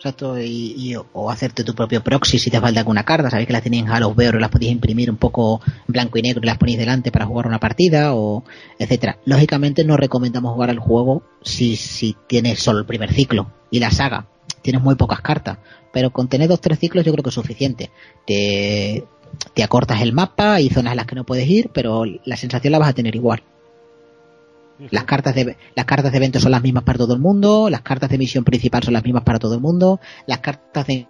[0.03, 3.31] Exacto, y, y, o hacerte tu propio proxy si te falta alguna carta.
[3.31, 6.23] Sabéis que las tenéis en Halo Bear o las podéis imprimir un poco blanco y
[6.23, 8.43] negro y las ponéis delante para jugar una partida, o
[8.81, 9.19] etcétera.
[9.27, 13.93] Lógicamente no recomendamos jugar al juego si, si tienes solo el primer ciclo y la
[13.93, 14.27] saga.
[14.61, 15.59] Tienes muy pocas cartas
[15.93, 17.91] pero con tener dos tres ciclos yo creo que es suficiente.
[18.27, 19.05] Te,
[19.55, 22.73] te acortas el mapa, hay zonas en las que no puedes ir, pero la sensación
[22.73, 23.43] la vas a tener igual.
[24.91, 27.83] Las cartas de las cartas de evento son las mismas para todo el mundo, las
[27.83, 31.07] cartas de misión principal son las mismas para todo el mundo, las cartas de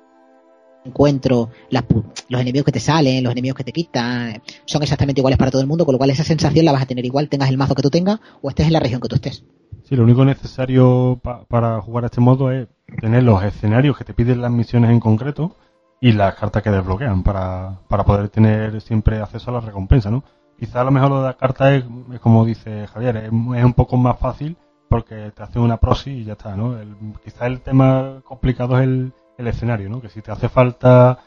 [0.84, 1.84] encuentro, las,
[2.28, 5.62] los enemigos que te salen, los enemigos que te quitan, son exactamente iguales para todo
[5.62, 7.74] el mundo, con lo cual esa sensación la vas a tener igual, tengas el mazo
[7.74, 9.44] que tú tengas o estés en la región que tú estés.
[9.84, 12.68] Sí, lo único necesario pa para jugar a este modo es
[13.00, 15.56] tener los escenarios que te piden las misiones en concreto
[16.00, 20.24] y las cartas que desbloquean para, para poder tener siempre acceso a la recompensa, ¿no?
[20.62, 21.84] Quizá a lo mejor lo de la carta es,
[22.20, 24.56] como dice Javier, es, un poco más fácil
[24.88, 26.78] porque te hace una proxy y ya está, ¿no?
[26.78, 26.94] El,
[27.24, 30.00] quizá el tema complicado es el, el escenario, ¿no?
[30.00, 31.18] Que si te hace falta,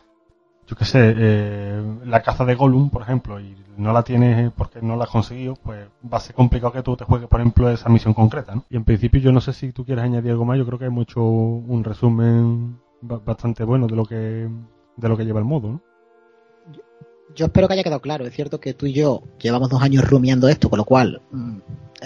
[0.66, 4.82] yo qué sé, eh, la caza de Gollum, por ejemplo, y no la tienes porque
[4.82, 7.70] no la has conseguido, pues va a ser complicado que tú te juegues, por ejemplo,
[7.70, 8.64] esa misión concreta, ¿no?
[8.70, 10.86] Y en principio yo no sé si tú quieres añadir algo más, yo creo que
[10.86, 14.48] hemos hecho un resumen bastante bueno de lo que
[14.96, 15.82] de lo que lleva el modo.
[17.36, 18.26] Yo espero que haya quedado claro.
[18.26, 21.58] Es cierto que tú y yo llevamos dos años rumiando esto, con lo cual mmm,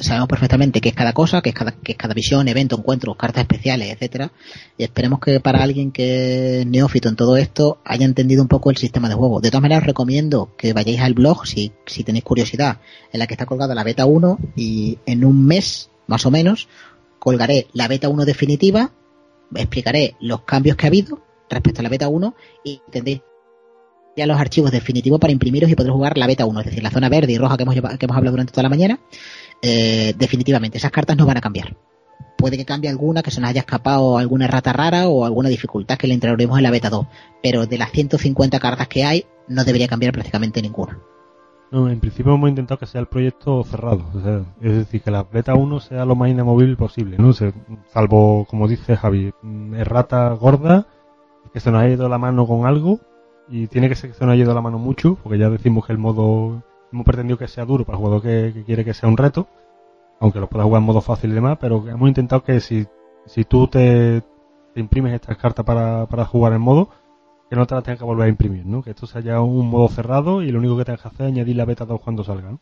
[0.01, 3.41] sabemos perfectamente qué es cada cosa, qué es cada, es cada visión, evento, encuentro, cartas
[3.41, 4.31] especiales, etcétera.
[4.77, 8.72] Y esperemos que para alguien que es neófito en todo esto haya entendido un poco
[8.72, 9.39] el sistema de juego.
[9.39, 12.80] De todas maneras, os recomiendo que vayáis al blog si, si tenéis curiosidad,
[13.11, 16.68] en la que está colgada la beta 1 y en un mes, más o menos,
[17.19, 18.91] colgaré la beta 1 definitiva,
[19.53, 23.22] explicaré los cambios que ha habido respecto a la beta 1 y tendréis
[24.20, 26.91] ya los archivos definitivos para imprimiros y poder jugar la beta 1, es decir, la
[26.91, 29.00] zona verde y roja que hemos, que hemos hablado durante toda la mañana.
[29.62, 31.76] Eh, definitivamente, esas cartas no van a cambiar.
[32.38, 35.98] Puede que cambie alguna, que se nos haya escapado alguna rata rara o alguna dificultad
[35.98, 37.06] que le introducimos en la beta 2,
[37.44, 41.00] pero de las 150 cartas que hay, no debería cambiar prácticamente ninguna.
[41.72, 44.04] No, en principio hemos intentado que sea el proyecto cerrado,
[44.62, 47.32] es decir, que la beta 1 sea lo más inamovible posible, ¿no?
[47.94, 50.88] salvo, como dice Javi, mm, errata gorda,
[51.54, 53.00] que se nos ha ido la mano con algo,
[53.49, 55.85] y tiene que ser que se nos haya ido la mano mucho, porque ya decimos
[55.85, 59.09] que el modo, hemos pretendido que sea duro para el jugador que, quiere que sea
[59.09, 59.47] un reto,
[60.19, 62.88] aunque lo pueda jugar en modo fácil y demás, pero hemos intentado que si,
[63.26, 64.23] si tú te,
[64.76, 66.89] imprimes estas cartas para, para jugar en modo,
[67.49, 68.84] que no te las tengas que volver a imprimir, ¿no?
[68.84, 71.31] Que esto sea ya un modo cerrado y lo único que tengas que hacer es
[71.34, 72.61] añadir la beta 2 cuando salga, ¿no?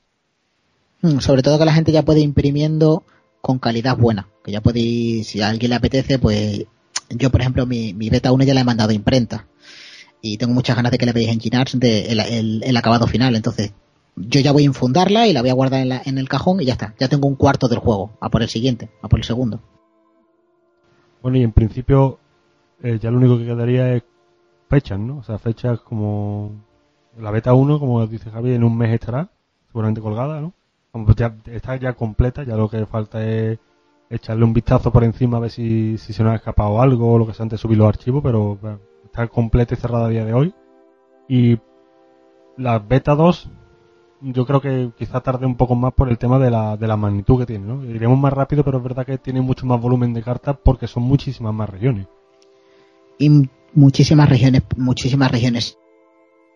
[1.02, 3.04] Mm, sobre todo que la gente ya puede imprimiendo
[3.42, 6.66] con calidad buena, que ya puede, si a alguien le apetece, pues
[7.10, 9.48] yo por ejemplo mi, beta 1 ya la he mandado a imprenta
[10.22, 13.74] y tengo muchas ganas de que la veáis en Ginars de el, acabado final, entonces
[14.16, 16.66] yo ya voy a infundarla y la voy a guardar en, en el cajón y
[16.66, 19.26] ya está, ya tengo un cuarto del juego, a por el siguiente, a por el
[19.26, 19.60] segundo.
[21.22, 22.20] Bueno, y en principio
[22.82, 24.04] eh, ya lo único que quedaría es
[24.70, 25.18] fechas, ¿no?
[25.18, 26.52] O sea, fechas como
[27.18, 29.30] la beta 1, como dice Javi, en un mes estará,
[29.68, 30.54] seguramente colgada, ¿no?
[30.92, 33.60] Como ya está ya completa, ya lo que falta es
[34.10, 37.18] echarle un vistazo por encima a ver si, si se nos ha escapado algo o
[37.18, 38.58] lo que sea antes de subir los archivos, pero
[39.18, 40.54] está completa y cerrada a día de hoy.
[41.28, 41.58] Y
[42.56, 43.50] la beta 2,
[44.22, 46.98] yo creo que quizá tarde un poco más por el tema de la, de la
[46.98, 47.86] magnitud que tiene.
[47.88, 51.04] Iremos más rápido, pero es verdad que tiene mucho más volumen de cartas porque son
[51.04, 52.08] muchísimas más regiones.
[53.18, 55.78] Y muchísimas regiones, muchísimas regiones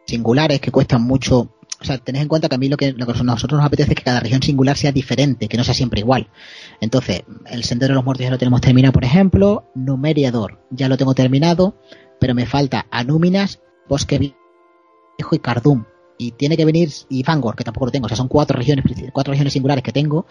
[0.06, 1.50] singulares que cuestan mucho.
[1.82, 3.66] O sea, tenés en cuenta que a mí lo que, lo que a nosotros nos
[3.66, 6.28] apetece es que cada región singular sea diferente, que no sea siempre igual.
[6.80, 9.66] Entonces, el Sendero de los Muertos ya lo tenemos terminado, por ejemplo.
[9.74, 11.76] Numeriador ya lo tengo terminado,
[12.22, 15.86] pero me falta Anúminas, Bosque Viejo y Cardum.
[16.20, 18.06] Y tiene que venir, y Fangor, que tampoco lo tengo.
[18.06, 20.28] O sea, son cuatro regiones, cuatro regiones singulares que tengo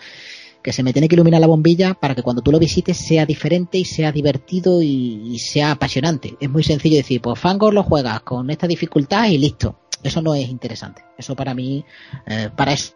[0.63, 3.25] que se me tiene que iluminar la bombilla para que cuando tú lo visites sea
[3.25, 6.37] diferente y sea divertido y, sea apasionante.
[6.39, 9.81] Es muy sencillo decir, pues Fangor lo juegas con esta dificultad y listo.
[10.03, 11.03] Eso no es interesante.
[11.17, 11.83] Eso para mí,
[12.27, 12.93] eh, para eso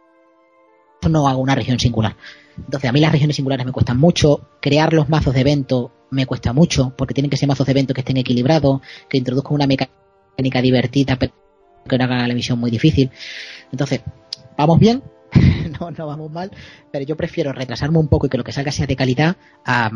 [1.08, 2.16] no hago una región singular.
[2.56, 4.48] Entonces, a mí las regiones singulares me cuestan mucho.
[4.60, 7.94] Crear los mazos de evento me cuesta mucho, porque tienen que ser mazos de evento
[7.94, 11.32] que estén equilibrados, que introduzcan una mecánica divertida, pero
[11.88, 13.10] que no hagan la misión muy difícil.
[13.72, 14.00] Entonces,
[14.56, 15.02] vamos bien,
[15.80, 16.50] no, no vamos mal,
[16.90, 19.90] pero yo prefiero retrasarme un poco y que lo que salga sea de calidad a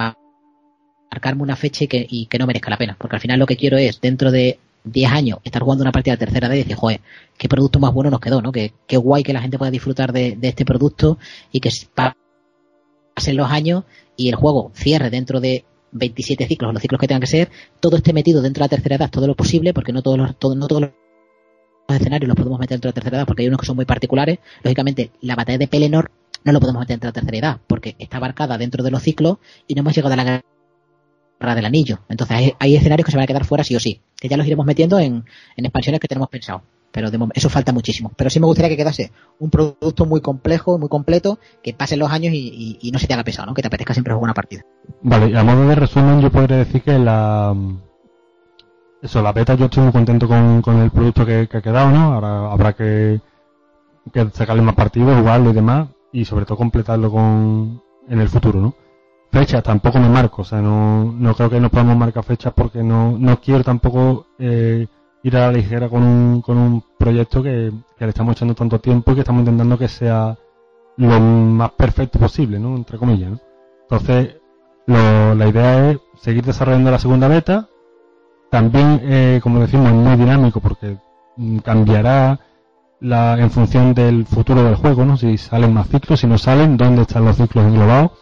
[1.12, 3.47] marcarme una fecha y que, y que no merezca la pena, porque al final lo
[3.47, 4.59] que quiero es, dentro de
[4.93, 7.01] 10 años, estar jugando una partida de tercera edad y decir, joder,
[7.36, 8.52] qué producto más bueno nos quedó, ¿no?
[8.52, 11.19] Qué, qué guay que la gente pueda disfrutar de, este producto
[11.52, 13.85] y que pasen los años
[14.16, 17.51] y el juego cierre dentro de 27 ciclos, los ciclos que tengan que ser,
[17.81, 20.31] todo esté metido dentro de la tercera edad, todo lo posible, porque no todos los,
[20.56, 20.90] no todos los
[21.89, 23.85] escenarios los podemos meter dentro de la tercera edad porque hay unos que son muy
[23.85, 24.39] particulares.
[24.62, 26.10] Lógicamente, la batalla de Pelennor
[26.44, 29.02] no lo podemos meter dentro de la tercera edad porque está abarcada dentro de los
[29.02, 30.43] ciclos y no hemos llegado a la
[31.40, 32.01] del anillo.
[32.09, 34.47] Entonces hay, escenarios que se van a quedar fuera sí o sí, que ya los
[34.47, 35.24] iremos metiendo en,
[35.56, 36.62] expansiones que tenemos pensado.
[36.90, 38.10] Pero eso falta muchísimo.
[38.16, 42.10] Pero sí me gustaría que quedase un producto muy complejo, muy completo, que pasen los
[42.10, 43.55] años y, no se te haga pesado, ¿no?
[43.55, 44.62] que te apetezca siempre jugar una partida.
[45.02, 47.55] Vale, y a modo de resumen yo podría decir que la,
[49.02, 52.15] eso, la beta yo estoy muy contento con, el producto que, ha quedado, ¿no?
[52.15, 53.20] Ahora habrá que,
[54.32, 58.74] sacarle más partido, jugarlo y demás, y sobre todo completarlo con en el futuro, ¿no?
[59.31, 62.83] Fechas tampoco me marco, o sea, no, no creo que nos podamos marcar fechas porque
[62.83, 64.87] no, no quiero tampoco eh,
[65.23, 68.79] ir a la ligera con un, con un proyecto que, que le estamos echando tanto
[68.79, 70.37] tiempo y que estamos intentando que sea
[70.97, 72.75] lo más perfecto posible, ¿no?
[72.75, 73.41] Entre comillas, ¿no?
[73.83, 74.37] Entonces,
[74.87, 77.69] lo, la idea es seguir desarrollando la segunda beta,
[78.51, 80.97] también, eh, como decimos, es muy dinámico porque
[81.37, 82.41] mm, cambiará
[83.01, 85.17] la, en función del futuro del juego, ¿no?
[85.17, 88.13] Si salen más ciclos, si no salen, dónde están los ciclos englobados.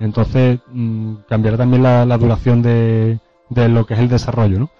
[0.00, 3.20] Entonces, mm, cambiará también la, duración de,
[3.50, 4.70] de, lo que es el desarrollo, ¿no?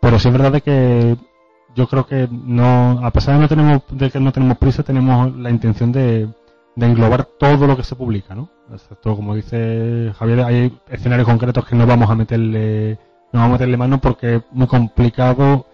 [0.00, 1.16] Pero sí es verdad que
[1.74, 5.36] yo creo que no, a pesar de, no tenemos, de que no tenemos prisa, tenemos
[5.36, 6.28] la intención de,
[6.76, 8.48] de englobar todo lo que se publica, ¿no?
[8.72, 12.98] Excepto, como dice Javier, hay escenarios concretos que no vamos a meterle
[13.32, 15.66] no vamos a meterle mano porque es muy complicado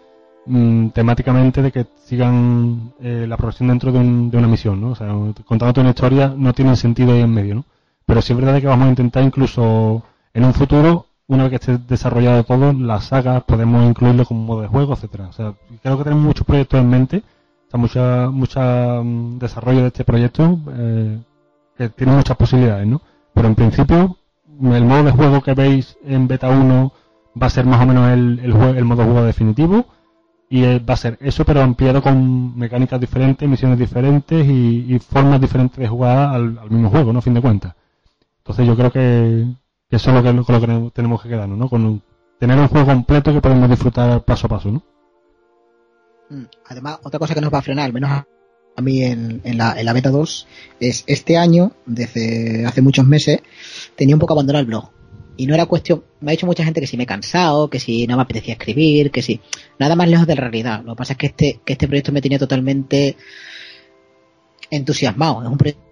[0.46, 4.90] mm, temáticamente de que sigan eh, la progresión dentro de, una misión, ¿no?
[4.90, 5.08] O sea,
[5.44, 7.64] contándote una historia no tiene sentido ahí en medio, ¿no?
[8.06, 10.02] Pero sí es verdad que vamos a intentar incluso
[10.32, 14.62] en un futuro, una vez que esté desarrollado todo, las sagas podemos incluirlo como modo
[14.62, 15.28] de juego, etcétera.
[15.28, 17.22] O sea, creo que tenemos muchos proyectos en mente,
[17.72, 21.18] o mucha, mucha mm, desarrollo de este proyecto eh,
[21.76, 23.02] que tiene muchas posibilidades, ¿no?
[23.34, 24.16] Pero en principio,
[24.62, 26.92] el modo de juego que veis en beta 1
[27.40, 29.86] va a ser más o menos el, el, el modo juego definitivo
[30.48, 35.78] y va a ser eso pero ampliado con mecánicas diferentes, misiones diferentes y, formas diferentes
[35.78, 37.20] de jugar al, mismo juego, ¿no?
[37.20, 37.74] Fin de cuentas.
[38.46, 39.46] Entonces yo creo que,
[39.90, 41.68] eso es lo que, tenemos que quedarnos, ¿no?
[41.68, 42.02] Con
[42.38, 44.84] tener un juego completo que podemos disfrutar paso a paso, ¿no?
[46.30, 48.26] Mm, además, otra cosa que nos va a frenar, al menos a
[48.76, 50.46] a mí en, la, en la beta 2
[50.80, 53.40] es este año, desde hace muchos meses,
[53.96, 54.90] tenía un poco abandonado el blog.
[55.38, 57.80] Y no era cuestión, me ha dicho mucha gente que si me he cansado, que
[57.80, 59.40] si no me apetecía escribir, que si,
[59.78, 60.82] nada más lejos de la realidad.
[60.84, 63.16] Lo que pasa es que este, que este proyecto me tenía totalmente
[64.70, 65.42] entusiasmado.
[65.42, 65.85] Es un proyecto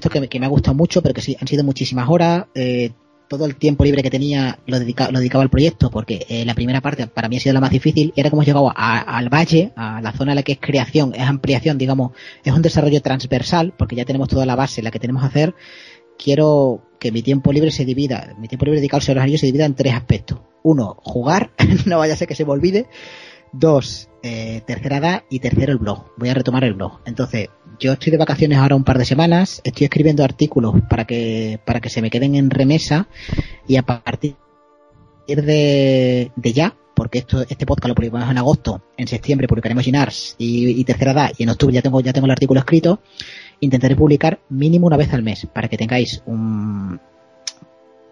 [0.00, 2.46] que, que me ha gustado mucho, pero que sí, han sido muchísimas horas.
[2.54, 2.92] Eh,
[3.28, 6.54] todo el tiempo libre que tenía lo, dedicaba, lo dedicaba al proyecto, porque eh, la
[6.54, 9.28] primera parte para mí ha sido la más difícil, y era como hemos llegado al
[9.28, 12.12] valle, a la zona en la que es creación, es ampliación, digamos,
[12.42, 15.54] es un desarrollo transversal, porque ya tenemos toda la base, la que tenemos que hacer,
[16.18, 19.46] quiero que mi tiempo libre se divida, mi tiempo libre dedicado a los anillos se
[19.46, 20.40] divida en tres aspectos.
[20.62, 21.50] Uno, jugar,
[21.86, 22.86] no vaya a ser que se me olvide.
[23.52, 26.06] Dos, eh, tercera edad y tercero el blog.
[26.16, 27.00] Voy a retomar el blog.
[27.04, 27.48] Entonces,
[27.78, 31.80] yo estoy de vacaciones ahora un par de semanas, estoy escribiendo artículos para que, para
[31.80, 33.08] que se me queden en remesa
[33.66, 34.36] y a partir
[35.26, 40.80] de, ya, porque esto, este podcast lo publicamos en agosto, en septiembre publicaremos Ginars y,
[40.80, 43.00] y tercera edad y en octubre ya tengo, ya tengo el artículo escrito,
[43.60, 47.00] intentaré publicar mínimo una vez al mes para que tengáis un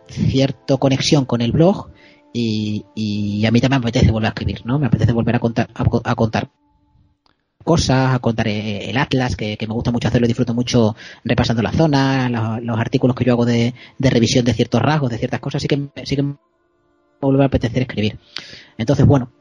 [0.09, 1.89] cierto conexión con el blog
[2.37, 4.79] y, y, a mí también me apetece volver a escribir, ¿no?
[4.79, 6.51] Me apetece volver a contar, a, contar
[7.65, 10.95] cosas, a contar eh, el Atlas, que, me gusta mucho hacerlo, disfruto mucho
[11.25, 15.17] repasando la zona, los, artículos que yo hago de, de, revisión de ciertos rasgos, de
[15.17, 16.37] ciertas cosas, sí que, sí que me
[17.23, 18.19] vuelve a apetecer escribir.
[18.77, 19.33] Entonces, bueno,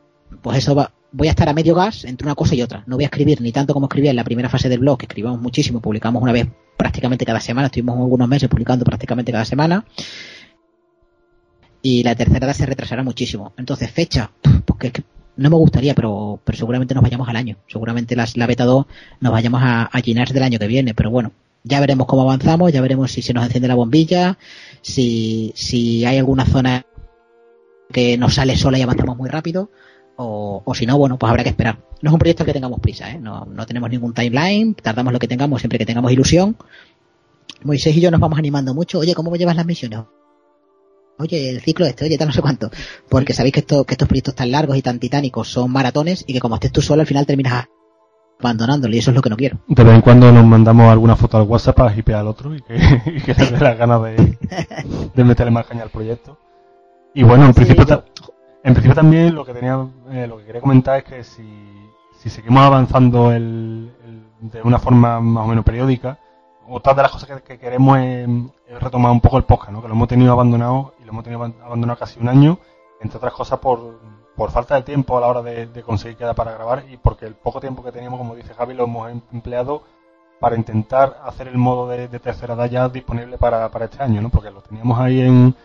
[0.42, 2.86] pues eso va, voy a estar a medio gas entre una cosa y otra.
[2.88, 5.06] No voy a escribir ni tanto como escribía en la primera fase del blog, que
[5.06, 6.48] escribimos muchísimo, publicamos una vez
[6.78, 9.84] prácticamente cada semana, estuvimos algunos meses publicando prácticamente cada semana
[11.86, 13.54] y la tercera edad se retrasará muchísimo.
[13.58, 14.32] Entonces, fecha,
[14.66, 15.04] porque que
[15.38, 17.58] no me gustaría, pero, pero seguramente nos vayamos al año.
[17.68, 18.88] Seguramente la beta 2
[19.20, 21.32] nos vayamos a, a del año que viene, pero bueno,
[21.64, 24.40] ya veremos cómo avanzamos, ya veremos si se nos enciende la bombilla,
[24.82, 26.88] si, si hay alguna zona
[27.92, 29.70] que nos sale sola y avanzamos muy rápido,
[30.16, 31.78] o, o si no, bueno, pues habrá que esperar.
[32.02, 33.20] No es un proyecto que tengamos prisa, ¿eh?
[33.20, 36.58] no, no tenemos ningún timeline, tardamos lo que tengamos siempre que tengamos ilusión.
[37.64, 38.98] Moisés y yo nos vamos animando mucho.
[38.98, 40.00] Oye, ¿cómo llevas las misiones?
[41.18, 42.70] Oye, el ciclo este, oye, tal no sé cuánto.
[43.10, 46.34] Porque sabéis que, esto, que estos proyectos tan largos y tan titánicos son maratones y
[46.34, 47.66] que como estés tú solo al final terminas
[48.40, 49.58] abandonándolo y eso es lo que no quiero.
[49.68, 52.62] De vez en cuando nos mandamos alguna foto al WhatsApp para hipear al otro y
[52.62, 52.76] que,
[53.06, 54.38] y que dé las ganas de,
[55.14, 56.38] de, meterle más caña al proyecto.
[57.14, 58.04] Y bueno, en principio,
[58.64, 61.44] en principio también lo que tenía, eh, lo que quería comentar es que si,
[62.20, 66.20] si seguimos avanzando el, el, de una forma más o menos periódica,
[66.68, 68.28] otra de las cosas que, queremos es,
[68.82, 69.82] retomar un poco el podcast, ¿no?
[69.82, 72.60] que lo hemos tenido abandonado hemos tenido abandonado casi un año,
[73.02, 74.00] entre otras cosas por,
[74.36, 77.36] por falta de tiempo a la hora de, conseguir quedar para grabar y porque el
[77.36, 79.84] poco tiempo que teníamos, como dice Javi, lo hemos em, empleado
[80.40, 84.30] para intentar hacer el modo de, tercera edad ya disponible para, para este año, ¿no?
[84.30, 85.56] porque lo teníamos ahí en,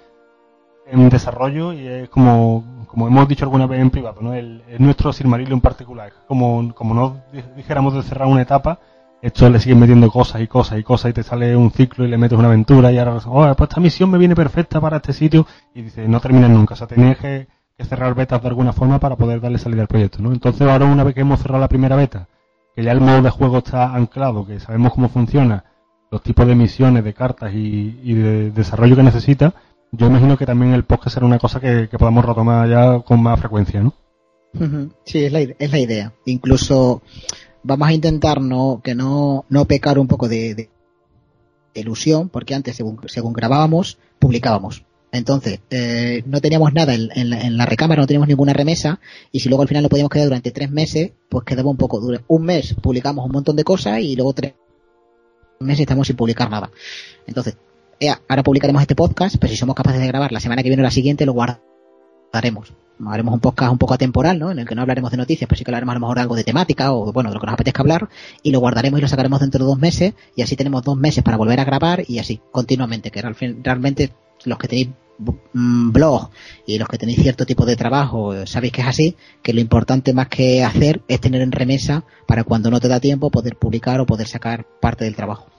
[0.86, 4.34] en desarrollo y es como, como hemos dicho alguna vez en privado, ¿no?
[4.34, 6.12] El, es nuestro en particular.
[6.26, 7.22] Como, como no
[7.56, 8.78] dijéramos de cerrar una etapa,
[9.22, 12.08] esto le siguen metiendo cosas y cosas y cosas y te sale un ciclo y
[12.08, 15.12] le metes una aventura y ahora, oh, pues esta misión me viene perfecta para este
[15.12, 17.46] sitio y dice, no terminas nunca, o sea, tenías que,
[17.88, 20.32] cerrar betas de alguna forma para poder darle salida al proyecto, ¿no?
[20.32, 22.28] Entonces ahora una vez que hemos cerrado la primera beta,
[22.76, 25.64] que ya el modo de juego está anclado, que sabemos cómo funciona,
[26.10, 29.54] los tipos de misiones, de cartas y, de desarrollo que necesita,
[29.92, 33.22] yo imagino que también el podcast será una cosa que, que podamos retomar ya con
[33.22, 33.94] más frecuencia, ¿no?
[35.04, 36.12] Sí, es la, es la idea.
[36.26, 37.02] Incluso
[37.62, 40.68] vamos a intentar no que no, no pecar un poco de,
[41.74, 44.84] ilusión, porque antes, según, según grabábamos, publicábamos.
[45.12, 49.00] Entonces, eh, no teníamos nada en, en, la, recámara, no teníamos ninguna remesa,
[49.32, 52.00] y si luego al final lo podíamos quedar durante tres meses, pues quedaba un poco
[52.00, 52.20] duro.
[52.28, 54.54] Un mes publicamos un montón de cosas y luego tres
[55.58, 56.70] meses estamos sin publicar nada.
[57.26, 57.56] Entonces,
[58.28, 60.84] ahora publicaremos este podcast, pero si somos capaces de grabar la semana que viene o
[60.84, 62.72] la siguiente, lo guardaremos
[63.08, 64.50] haremos un podcast un poco atemporal, ¿no?
[64.50, 66.36] En el que no hablaremos de noticias, pero sí que hablaremos a lo mejor algo
[66.36, 68.08] de temática o, bueno, de lo que nos apetezca hablar
[68.42, 71.24] y lo guardaremos y lo sacaremos dentro de dos meses y así tenemos dos meses
[71.24, 74.12] para volver a grabar y así, continuamente, que realmente
[74.44, 74.88] los que tenéis
[75.52, 76.30] mm, blog
[76.66, 80.12] y los que tenéis cierto tipo de trabajo sabéis que es así, que lo importante
[80.12, 84.00] más que hacer es tener en remesa para cuando no te da tiempo poder publicar
[84.00, 85.49] o poder sacar parte del trabajo.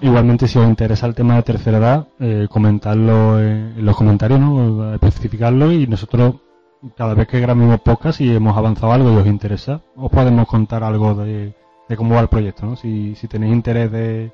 [0.00, 4.94] Igualmente, si os interesa el tema de tercera edad, eh, comentarlo en los comentarios, ¿no?
[4.94, 6.36] especificarlo y nosotros,
[6.96, 10.84] cada vez que grabemos podcast y hemos avanzado algo y os interesa, os podemos contar
[10.84, 11.52] algo de,
[11.96, 12.76] cómo va el proyecto, ¿no?
[12.76, 14.30] Si, si tenéis interés de,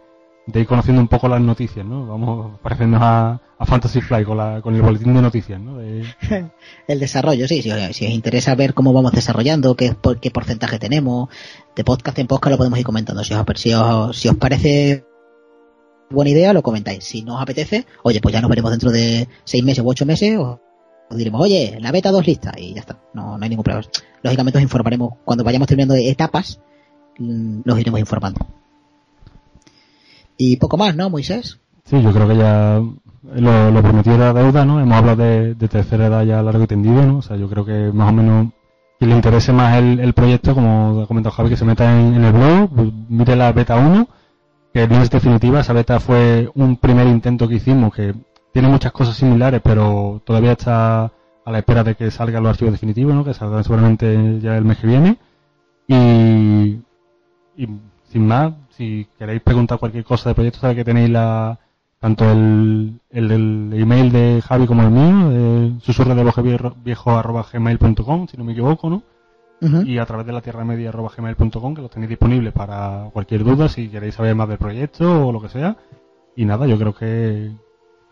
[0.53, 2.07] ir conociendo un poco las noticias, ¿no?
[2.09, 5.81] Vamos a parecernos a, Fantasy Fly con, la, con el boletín de noticias, ¿no?
[6.89, 11.31] el desarrollo, sí, si, os interesa ver cómo vamos desarrollando, qué, qué porcentaje tenemos,
[11.75, 13.25] de podcast en podcast lo podemos ir comentando.
[13.25, 15.07] Si os, si os, si os parece
[16.11, 17.05] buena idea, lo comentáis.
[17.05, 20.07] Si no os apetece, oye, pues ya nos veremos dentro de seis meses u ocho
[20.07, 20.61] meses, o
[21.11, 23.87] os diremos, oye, la beta dos lista, y ya está, no, no hay ningún problema.
[24.23, 26.61] Lógicamente os informaremos cuando vayamos terminando etapas,
[27.19, 28.47] mm, los iremos informando.
[30.37, 31.61] Y poco más, ¿no, Moisés?
[31.85, 32.83] Sí, yo creo que ya
[33.35, 34.81] lo, lo prometido era deuda, ¿no?
[34.81, 37.19] Hemos hablado de, de, tercera edad ya largo y tendido, ¿no?
[37.19, 38.53] O sea, yo creo que más o menos
[38.99, 42.15] quien le interese más el, el proyecto, como ha comentado Javi, que se meta en,
[42.15, 42.71] en el blog,
[43.09, 44.09] mire la beta 1,
[44.75, 48.13] que no es definitiva, esa beta fue un primer intento que hicimos, que
[48.53, 52.73] tiene muchas cosas similares, pero todavía está a la espera de que salgan los archivos
[52.73, 53.25] definitivos, ¿no?
[53.25, 55.17] Que salgan seguramente ya el mes que viene.
[55.87, 56.81] Y,
[58.09, 61.61] sin más, si queréis preguntar cualquier cosa de proyecto, sabéis que tenéis la,
[62.01, 66.97] tanto el, el, email de Javi como el mío, de de
[68.29, 69.05] si no me equivoco, ¿no?
[69.61, 69.87] Uh -huh.
[69.87, 73.45] Y a través de la tierra media arroba gmail.com, que los tenéis disponibles para cualquier
[73.45, 75.77] duda, si queréis saber más del proyecto o lo que sea.
[76.37, 77.53] Y nada, yo creo que,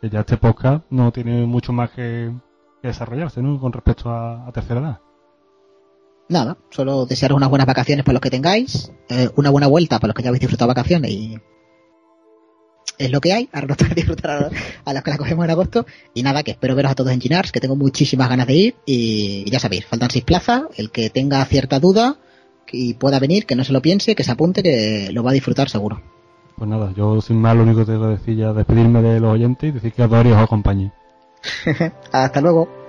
[0.00, 2.32] que ya este podcast no tiene mucho más que,
[2.80, 3.58] que desarrollarse, ¿no?
[3.60, 5.00] Con respecto a, a tercera edad
[6.32, 10.08] nada, solo desearos unas buenas vacaciones para los que tengáis, eh, una buena vuelta para
[10.08, 11.38] los que ya habéis disfrutado vacaciones y
[12.98, 14.50] es lo que hay, ahora nos toca disfrutar a,
[14.84, 17.20] a los que la cogemos en agosto y nada, que espero veros a todos en
[17.20, 21.10] Ginars, que tengo muchísimas ganas de ir y ya sabéis, faltan seis plazas, el que
[21.10, 22.16] tenga cierta duda
[22.70, 25.34] y pueda venir, que no se lo piense, que se apunte, que lo va a
[25.34, 26.00] disfrutar seguro.
[26.56, 29.32] Pues nada, yo sin más lo único que tengo que decir ya despedirme de los
[29.32, 30.92] oyentes y decir que adoro y os acompañe.
[32.12, 32.81] Hasta luego.